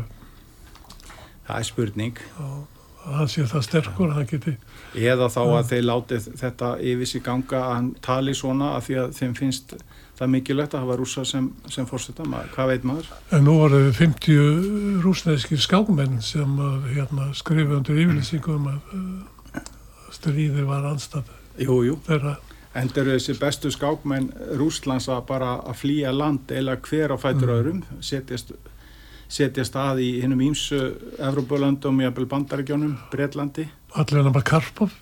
það 1.47 1.59
er 1.59 1.67
spurning 1.67 2.19
og 2.43 3.13
hann 3.15 3.30
sé 3.32 3.45
það 3.47 3.65
sterkur, 3.67 4.13
hann 4.15 4.28
geti 4.28 4.57
eða 4.97 5.30
þá 5.32 5.41
að 5.45 5.69
þeir 5.71 5.86
láti 5.88 6.19
þetta 6.25 6.73
yfir 6.91 7.09
sig 7.11 7.23
ganga 7.23 7.61
að 7.61 7.73
hann 7.75 7.89
tali 8.03 8.36
svona 8.36 8.73
að 8.75 8.88
því 8.88 8.97
að 9.03 9.13
þeim 9.19 9.36
finnst 9.38 9.75
það 10.18 10.32
mikilvægt 10.34 10.74
að 10.76 10.84
hafa 10.86 10.95
rúsa 10.99 11.24
sem, 11.30 11.47
sem 11.70 11.86
fórseta 11.89 12.26
maður, 12.26 12.49
hvað 12.55 12.72
veit 12.72 12.84
maður? 12.89 13.09
En 13.38 13.43
nú 13.45 13.53
voru 13.59 13.82
50 13.93 15.01
rúsneskir 15.05 15.61
skákmenn 15.61 16.20
sem 16.26 16.57
uh, 16.59 16.86
hérna, 16.91 17.30
skrifu 17.38 17.78
undir 17.80 17.99
yfirlýsingum 18.03 18.68
að 18.72 18.93
uh, 18.97 19.61
stríði 20.18 20.65
var 20.68 20.86
anstæð 20.91 21.34
Jú, 21.57 21.80
jú, 21.88 21.95
þeirra. 22.05 22.36
endur 22.78 23.07
þessi 23.09 23.34
bestu 23.39 23.72
skákmenn 23.74 24.28
Rúslands 24.59 25.07
að 25.09 25.24
bara 25.30 25.55
að 25.65 25.80
flýja 25.82 26.11
land 26.13 26.51
eða 26.53 26.76
hver 26.86 27.13
á 27.13 27.18
fætur 27.18 27.49
Mm. 27.49 27.55
öðrum 27.57 27.80
setjast, 28.05 28.51
setjast 29.28 29.76
að 29.76 30.01
í 30.05 30.09
hinnum 30.22 30.41
ímsu 30.51 30.78
Evropalöndum, 31.18 31.97
jafnvel 32.05 32.28
Bandaríkjónum, 32.30 32.93
Breitlandi 33.11 33.65
Allir 33.97 34.22
hann 34.24 34.34
bara 34.34 34.43
Karpov, 34.45 34.93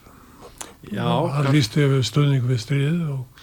Já, 0.93 1.03
hann 1.33 1.49
lísti 1.51 1.81
yfir 1.81 2.03
stöðning 2.05 2.43
við 2.45 2.59
stríðið 2.61 3.05
og 3.09 3.34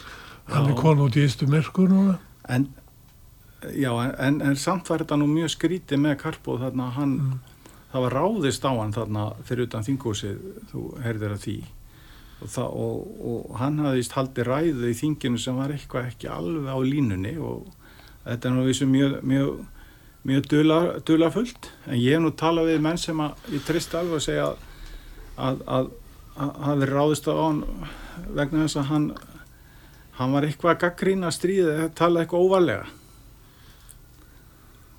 hann 0.49 0.71
er 0.71 0.75
kon 0.79 1.01
út 1.05 1.17
í 1.17 1.25
ístu 1.27 1.47
myrkur 1.51 1.89
núna. 1.93 2.19
en, 2.49 2.69
já, 3.75 3.93
en, 4.19 4.41
en 4.43 4.57
samt 4.57 4.89
var 4.91 4.99
þetta 5.05 5.17
nú 5.21 5.27
mjög 5.31 5.53
skrítið 5.55 6.01
með 6.03 6.17
Karpo 6.25 6.59
þarna 6.59 6.91
hann, 6.97 7.13
Mm. 7.19 7.39
það 7.93 8.01
var 8.07 8.13
ráðist 8.19 8.65
á 8.65 8.73
hann 8.73 8.93
þarna 8.93 9.23
fyrir 9.45 9.67
utan 9.69 9.85
þingúsið, 9.87 10.39
þú 10.73 10.83
heyrðir 11.05 11.35
að 11.37 11.43
því 11.47 11.57
og, 12.43 12.49
það, 12.49 12.69
og, 12.85 12.97
og 13.31 13.57
hann 13.61 13.79
hafði 13.79 14.01
víst 14.01 14.17
haldið 14.17 14.49
ræðu 14.49 14.89
í 14.91 14.97
þinginu 14.99 15.39
sem 15.39 15.57
var 15.61 15.71
eitthvað 15.71 16.09
ekki 16.11 16.29
alveg 16.33 16.67
á 16.73 16.79
línunni 16.83 17.37
og 17.39 17.69
þetta 18.25 18.49
er 18.49 18.55
nú 18.57 18.65
vissu 18.67 18.87
mjög, 18.87 19.19
mjög, 19.23 19.61
mjög 20.25 20.49
dula, 20.51 20.79
dula 21.07 21.31
fullt 21.35 21.71
en 21.87 21.99
ég 22.01 22.17
hef 22.17 22.23
nú 22.25 22.31
talað 22.35 22.73
við 22.73 22.81
menn 22.83 22.99
sem 22.99 23.21
að 23.23 23.53
ég 23.53 23.63
trist 23.67 23.95
alveg 23.95 24.19
að 24.19 24.27
segja 24.27 24.47
að, 24.49 24.57
að, 25.37 25.61
að, 25.77 25.93
að 26.37 26.57
hafi 26.67 26.89
ráðist 26.91 27.29
á 27.31 27.35
hann 27.39 27.63
vegna 28.35 28.65
þess 28.67 28.81
að 28.83 28.91
hann 28.91 29.07
hann 30.19 30.35
var 30.35 30.47
eitthvað 30.47 30.75
að 30.75 30.83
gaggrína 30.87 31.31
stríðið, 31.33 31.87
tala 31.99 32.25
eitthvað 32.25 32.49
óvarlega 32.49 32.91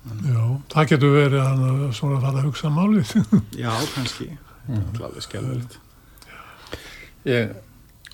Já, 0.04 0.40
það 0.68 0.88
getur 0.90 1.14
verið 1.14 1.40
að 1.40 1.46
hann 1.62 1.92
svona 1.96 2.18
að 2.18 2.24
fara 2.26 2.40
að 2.40 2.48
hugsa 2.50 2.70
málið. 2.72 3.12
Já, 3.64 3.70
kannski. 3.94 4.26
Það 4.66 4.98
er 4.98 5.06
alveg 5.06 5.24
skjálfilegt. 5.24 5.78
Ég, 7.24 7.54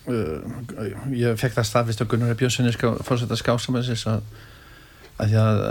uh, 0.07 0.93
ég 1.19 1.41
fekk 1.41 1.57
það 1.57 1.67
staðfist 1.67 2.05
á 2.07 2.11
Gunnar 2.11 2.39
Björnssoni 2.39 2.71
fórsetta 3.07 3.39
skásamæðisins 3.39 4.07
að, 4.11 4.23
að 5.19 5.33
því 5.33 5.41
að 5.43 5.63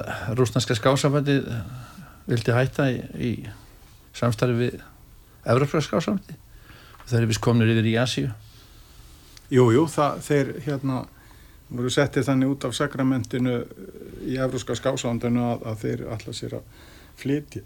rúsnarska 0.41 0.75
skásamæði 0.75 1.37
vildi 2.27 2.55
hætta 2.57 2.89
í, 2.91 2.99
í 3.15 3.31
samstarfi 4.17 4.59
við 4.59 4.83
Evropra 5.47 5.81
skásamæði 5.85 6.35
þeir 7.07 7.21
eru 7.21 7.31
vist 7.31 7.43
komnir 7.43 7.71
yfir 7.71 7.87
í 7.87 7.95
Asíu 8.01 8.27
Jú, 9.49 9.69
jú, 9.73 9.87
það, 9.89 10.19
þeir 10.27 10.51
hérna 10.67 10.99
voru 11.69 11.91
settið 11.93 12.29
þannig 12.29 12.53
út 12.53 12.65
af 12.69 12.77
sakramentinu 12.77 13.57
í 14.25 14.37
Evróska 14.41 14.75
skásándinu 14.77 15.43
að, 15.51 15.67
að 15.69 15.83
þeir 15.83 16.07
alltaf 16.15 16.37
sér 16.37 16.57
að 16.59 16.79
flytja 17.19 17.65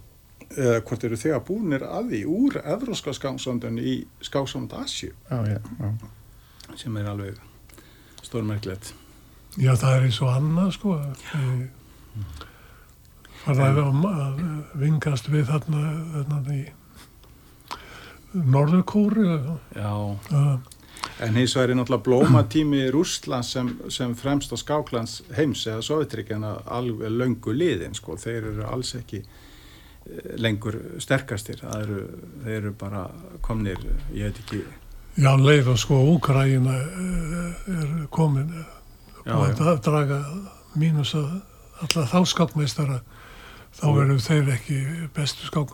eða 0.54 0.82
hvort 0.86 1.06
eru 1.08 1.18
þegar 1.18 1.46
búinir 1.48 1.86
að 1.88 2.12
því 2.12 2.20
úr 2.30 2.60
Evróska 2.62 3.14
skásándinu 3.16 3.82
í 3.82 3.96
skásánd 4.22 4.74
Asju 4.78 5.14
Já, 5.30 5.40
já, 5.50 5.60
já. 5.80 5.90
sem 6.78 6.98
er 7.00 7.10
alveg 7.10 7.40
stórmerkilegt. 8.24 8.94
Já, 9.62 9.76
það 9.78 9.96
er 9.96 10.06
eins 10.08 10.20
og 10.24 10.30
annað, 10.34 10.70
sko. 10.78 10.94
Ég 13.44 13.50
fara 13.60 13.68
að, 13.70 14.06
að 14.10 14.40
vingast 14.82 15.28
við 15.30 15.50
þarna, 15.52 15.82
þarna 16.14 16.56
í 16.56 16.64
Norðurkóri. 18.34 19.28
Já. 19.78 19.92
Uh, 20.34 20.56
En 21.24 21.38
hins 21.38 21.56
vegar 21.56 21.72
er 21.72 21.78
náttúrulega 21.80 22.04
blómatími 22.04 22.84
Rússlands 22.92 23.54
sem, 23.56 23.70
sem 23.94 24.14
fremst 24.18 24.52
á 24.52 24.58
skáklands 24.60 25.22
heims 25.38 25.64
eða 25.70 25.84
Sovjetríkjana 25.86 26.54
alveg 26.78 27.14
löngu 27.14 27.56
liðin 27.56 27.96
sko, 27.96 28.18
þeir 28.20 28.50
eru 28.52 28.66
alls 28.68 28.94
ekki 29.00 29.22
eh, 29.22 30.34
lengur 30.44 30.80
sterkastir, 31.04 31.64
eru, 31.80 32.04
þeir 32.44 32.58
eru 32.60 32.74
bara 32.80 33.06
komnir, 33.46 33.80
ég 34.12 34.32
veit 34.32 34.42
ekki, 34.44 34.62
já, 35.16 35.32
leið 35.40 35.72
og 35.74 35.80
sko 35.80 36.02
Úkraína 36.16 36.76
er 37.80 37.98
komin. 38.12 38.52
Og 39.24 39.62
að 39.64 39.78
draga 39.86 40.20
mínus 40.76 41.14
að 41.16 41.30
alla 41.84 42.08
þá 42.10 42.20
skákmeistara 42.28 43.00
þá 43.74 43.86
eru 44.04 44.18
þeir 44.22 44.50
ekki 44.54 44.78
bestu 45.16 45.48
skák 45.50 45.72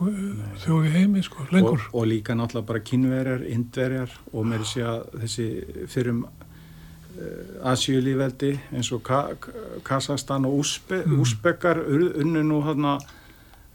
þjóði 0.64 0.90
heimi, 0.94 1.22
sko, 1.22 1.44
lengur. 1.52 1.82
og, 1.92 2.00
og 2.00 2.06
líka 2.10 2.34
náttúrulega 2.34 2.66
bara 2.72 2.80
kynverjar, 2.90 3.42
indverjar 3.52 4.14
og 4.32 4.46
með 4.48 4.64
þessi 4.64 4.84
að 4.88 5.00
þessi 5.24 5.46
fyrrum 5.92 6.22
uh, 6.24 7.70
Asjulíveldi 7.72 8.52
eins 8.72 8.90
og 8.96 9.02
Ka 9.06 9.20
Ka- 9.40 9.52
Kazakstan 9.84 10.46
og 10.48 10.60
Úsbe, 10.62 11.02
Mm. 11.06 11.20
Úsbekar 11.22 11.80
unnu 11.86 12.42
nú 12.44 12.62
hérna 12.64 12.98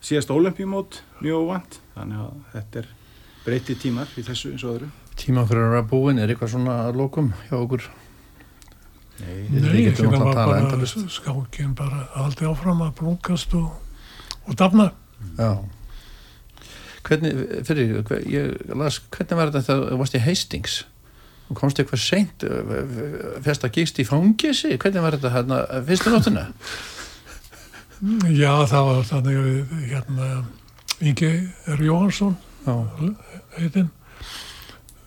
síðast 0.01 0.29
olimpíumót 0.33 0.99
mjög 1.21 1.45
óvand, 1.45 1.79
þannig 1.95 2.19
að 2.25 2.33
þetta 2.53 2.79
er 2.83 2.87
breyti 3.45 3.75
tímar 3.75 4.07
í 4.17 4.23
þessu 4.25 4.51
eins 4.53 4.63
og 4.65 4.75
öðru. 4.79 4.89
Tíma 5.15 5.45
fyrir 5.47 5.63
að 5.63 5.71
vera 5.75 5.85
búin 5.89 6.19
er 6.19 6.27
eitthvað 6.33 6.51
svona 6.57 6.75
lokum 6.91 7.29
hjá 7.47 7.55
okkur 7.61 7.85
Nei, 9.15 9.45
náttúrulega 9.47 10.09
var 10.11 10.15
að 10.27 10.33
tala 10.35 10.45
bara 10.49 10.59
endalaust. 10.59 11.05
skákin 11.15 11.75
bara 11.77 12.01
aldrei 12.19 12.49
áfram 12.49 12.81
að 12.83 12.89
blókast 12.99 13.53
og, 13.55 13.69
og 14.45 14.57
dafna. 14.59 14.89
Já. 15.39 15.51
Hvernig, 17.05 17.31
fyrir, 17.67 17.95
ég 18.25 18.73
las, 18.73 18.99
hvernig 19.13 19.37
var 19.37 19.51
þetta 19.53 19.65
þegar 19.67 19.91
þú 19.91 20.01
varst 20.01 20.17
í 20.17 20.23
Hastings? 20.25 20.77
Og 21.45 21.59
komst 21.59 21.77
eitthvað 21.77 22.01
seint 22.01 22.43
fyrst 23.45 23.65
að 23.67 23.75
gíst 23.75 23.99
í 24.01 24.05
fangisi 24.07 24.71
hvernig 24.81 25.03
var 25.05 25.13
þetta 25.13 25.33
hérna 25.35 25.59
fyrstu 25.85 26.09
nótuna 26.09 26.47
Já, 28.33 28.51
það 28.67 28.87
var 28.89 29.05
þannig 29.07 29.37
að 29.39 29.75
hérna, 29.87 30.25
Ingi 30.99 31.29
R. 31.71 31.83
Jóhansson, 31.85 32.33
heitinn, 33.55 33.87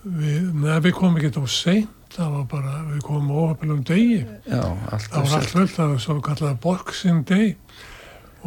við, 0.02 0.46
við 0.86 0.94
komum 0.96 1.18
ekki 1.20 1.30
þá 1.36 1.52
seint, 1.52 1.92
það 2.14 2.32
var 2.38 2.46
bara, 2.54 2.72
við 2.88 3.02
komum 3.04 3.34
óhafnum 3.42 3.82
degi, 3.86 4.22
já, 4.48 4.62
það 4.88 5.18
var 5.18 5.36
allt 5.36 5.52
fullt, 5.52 5.74
það 5.76 5.92
var 5.92 6.02
svo 6.06 6.16
kallað 6.24 6.56
boxing 6.64 7.28
day 7.28 7.52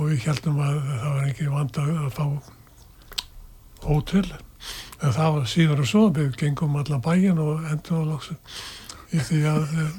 og 0.02 0.10
við 0.10 0.26
heldum 0.26 0.60
að 0.66 0.78
það 0.90 1.10
var 1.14 1.28
ekki 1.30 1.50
vand 1.54 1.80
að 1.82 2.08
fá 2.18 2.26
hótel, 3.86 4.26
en 5.02 5.16
það 5.16 5.36
var 5.38 5.50
síðan 5.50 5.82
og 5.84 5.90
svo, 5.90 6.04
við 6.16 6.32
gengum 6.42 6.78
allan 6.82 7.04
bæin 7.06 7.42
og 7.42 7.66
endur 7.70 8.02
á 8.02 8.10
lóksu 8.16 8.38
í 9.12 9.22
því 9.22 9.42
að 9.52 9.76
eh, 9.82 9.92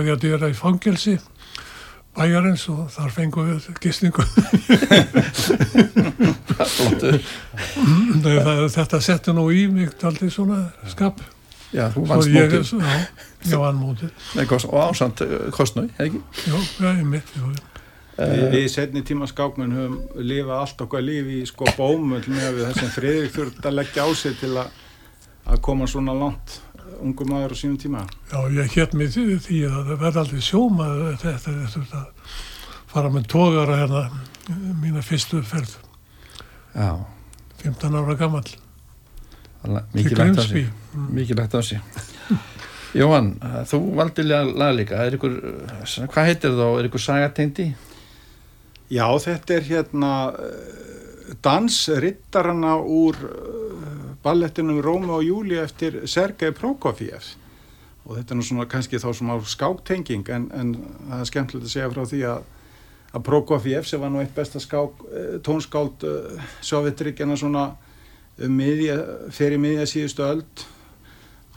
ég 0.00 0.14
að 0.14 0.22
dýra 0.24 0.50
í 0.50 0.56
fangelsi 0.56 1.18
bæjarins 2.16 2.64
og 2.72 2.86
þar 2.90 3.12
fengum 3.14 3.50
við 3.50 3.68
það, 8.44 8.64
þetta 8.74 9.02
setti 9.04 9.34
nú 9.36 9.46
í 9.54 9.66
mig 9.70 9.94
aldrei 10.06 10.30
svona 10.32 10.64
skap. 10.90 11.22
Já, 11.70 11.86
þú 11.94 12.02
vannst 12.10 12.32
ég, 12.34 12.50
mótið. 12.50 12.72
já, 13.46 13.52
ég 13.52 13.60
vann 13.62 13.78
kost, 14.50 14.66
og 14.66 14.88
ásand 14.88 15.22
kostnau, 15.54 15.86
eða 15.94 16.08
ekki? 16.08 16.22
já, 16.82 16.88
ég 16.90 17.04
mitt 17.06 17.36
já, 17.36 17.44
já. 17.46 17.69
Við, 18.20 18.44
við 18.52 18.66
setni 18.72 19.02
tíma 19.06 19.28
skákmenn 19.30 19.74
höfum 19.76 20.24
lifað 20.28 20.56
allt 20.58 20.84
okkar 20.84 21.04
lífi 21.04 21.40
í 21.40 21.48
sko 21.48 21.68
bómull 21.78 22.22
með 22.28 22.58
við 22.58 22.66
þessum 22.68 22.94
friðrik 22.96 23.34
þurft 23.36 23.68
að 23.70 23.76
leggja 23.78 24.04
á 24.04 24.08
sig 24.20 24.36
til 24.40 24.52
að, 24.60 24.80
að 25.46 25.62
koma 25.64 25.88
svona 25.90 26.16
langt 26.18 26.58
ungum 27.00 27.30
maður 27.32 27.54
á 27.54 27.60
sínum 27.60 27.78
tíma. 27.80 28.06
já, 28.32 28.40
ég 28.58 28.72
hétt 28.76 28.96
mig 28.98 29.12
því 29.14 29.26
því 29.46 29.60
að 29.68 29.76
það 29.90 30.00
verði 30.04 30.22
aldrei 30.24 30.42
sjómaður 30.44 31.20
þetta 31.22 31.52
er 31.54 31.60
þetta 31.74 32.00
að 32.00 32.34
fara 32.90 33.12
með 33.14 33.28
tógara 33.30 33.78
hérna 33.84 34.02
mína 34.82 35.04
fyrstu 35.06 35.44
ferð, 35.46 35.78
Já, 36.74 36.90
15 37.62 37.96
ára 37.98 38.18
gammal 38.18 38.44
mikið 39.92 40.18
lagt 40.18 40.40
á 40.40 40.44
sig. 40.44 40.68
Mikið 41.10 41.36
lagt 41.36 41.54
á 41.54 41.60
sig. 41.62 41.80
Jóhann, 42.96 43.34
þú 43.70 43.80
valdi 43.94 44.24
lag 44.26 44.74
líka. 44.74 45.04
Er 45.04 45.14
ykkur, 45.14 45.36
hvað 46.10 46.26
heitir 46.26 46.56
þá, 46.56 46.66
er 46.80 46.88
ykkur 46.88 47.04
sagateindi? 47.04 47.68
Já, 48.90 49.06
þetta 49.22 49.54
er 49.54 49.66
hérna 49.68 50.12
uh, 50.34 51.34
dansrittarana 51.46 52.72
úr 52.82 53.18
uh, 53.22 54.08
ballettinum 54.24 54.80
Rómi 54.82 55.12
og 55.14 55.22
Júli 55.22 55.60
eftir 55.62 56.00
Sergei 56.10 56.50
Prokofiev 56.50 57.36
og 58.02 58.16
þetta 58.16 58.34
er 58.34 58.40
nú 58.40 58.46
svona 58.46 58.66
kannski 58.66 58.98
þá 58.98 59.12
svona 59.14 59.36
skáktenging 59.46 60.26
en, 60.34 60.48
en 60.56 60.72
það 61.06 61.20
er 61.20 61.28
skemmtilegt 61.30 61.68
að 61.68 61.74
segja 61.76 61.92
frá 61.92 62.02
því 62.10 62.24
að, 62.32 62.42
að 63.12 63.24
Prokofiev 63.28 63.86
sem 63.86 64.02
var 64.02 64.10
nú 64.10 64.24
eitt 64.24 64.34
besta 64.34 64.62
skák, 64.62 65.06
uh, 65.06 65.32
tónskáld 65.46 66.06
Sovjetríkjana 66.66 67.38
svona 67.38 67.68
um 68.40 68.58
miðja, 68.58 68.96
fyrir 69.30 69.60
miðja 69.62 69.86
síðustu 69.86 70.26
öld 70.26 70.66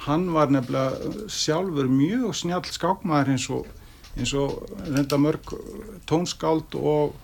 hann 0.06 0.30
var 0.36 0.52
nefnilega 0.54 1.28
sjálfur 1.32 1.90
mjög 1.90 2.36
snjall 2.38 2.68
skákmaður 2.70 3.34
eins 3.34 3.50
og 3.56 3.66
eins 4.18 4.34
og 4.38 4.64
reynda 4.86 5.18
mörg 5.18 5.54
tónskáld 6.10 6.76
og 6.78 7.16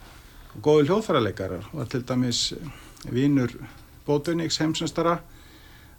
góði 0.63 0.89
hljóðfæraleikarar. 0.89 1.67
Var 1.73 1.91
til 1.91 2.05
dæmis 2.07 2.53
vínur 3.09 3.53
Bótunniks 4.07 4.57
heimsumstara 4.61 5.19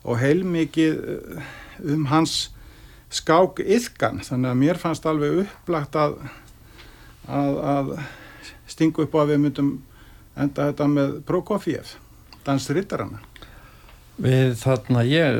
og 0.02 0.18
heilmikið 0.18 0.96
eh, 0.98 1.52
um 1.94 2.08
hans 2.10 2.50
skák 3.10 3.62
yðkan 3.62 4.22
þannig 4.24 4.50
að 4.50 4.60
mér 4.62 4.80
fannst 4.80 5.06
alveg 5.06 5.44
upplagt 5.44 5.96
að, 5.98 6.18
að, 7.26 7.56
að 7.74 7.92
stingu 8.70 9.06
upp 9.06 9.16
á 9.18 9.20
að 9.22 9.32
við 9.32 9.42
myndum 9.44 9.72
enda 10.38 10.70
þetta 10.70 10.86
með 10.90 11.16
Prokofiev 11.28 11.96
dansrittarana 12.46 13.20
Við 14.20 14.50
þarna 14.60 15.02
ég 15.08 15.38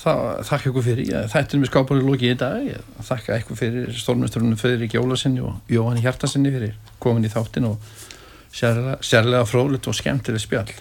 þakka 0.00 0.68
ykkur 0.68 0.84
fyrir, 0.84 1.08
þetta 1.32 1.56
er 1.56 1.62
með 1.62 1.70
skápunni 1.70 2.04
lókið 2.04 2.34
í 2.34 2.36
dag, 2.40 2.60
ég 2.64 3.00
þakka 3.06 3.38
ykkur 3.40 3.58
fyrir 3.58 3.96
stórmjöstrunum 3.96 4.58
Fredrik 4.60 4.96
Jólasinni 4.96 5.40
og 5.44 5.72
Jóhann 5.72 6.00
Hjartasinni 6.00 6.52
fyrir 6.52 6.76
komin 7.00 7.24
í 7.24 7.32
þáttin 7.32 7.70
og 7.70 7.80
sérlega, 8.52 8.98
sérlega 9.04 9.48
fróðlut 9.48 9.88
og 9.88 9.96
skemmtileg 9.96 10.44
spjall. 10.44 10.76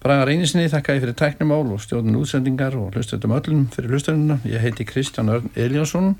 Braga 0.00 0.28
Reynisinni 0.28 0.68
þakka 0.72 0.96
ég 0.96 1.04
fyrir 1.06 1.18
tæknumál 1.20 1.72
og 1.72 1.82
stjórnum 1.84 2.20
útsendingar 2.20 2.76
og 2.76 2.96
hlustöldum 2.96 3.36
öllum 3.36 3.66
fyrir 3.72 3.92
hlustölduna, 3.92 4.40
ég 4.48 4.64
heiti 4.64 4.88
Kristján 4.88 5.32
Örn 5.32 5.52
Eliasson 5.56 6.14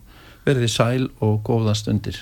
verði 0.48 0.68
sæl 0.68 1.08
og 1.20 1.40
góða 1.44 1.76
stundir 1.76 2.20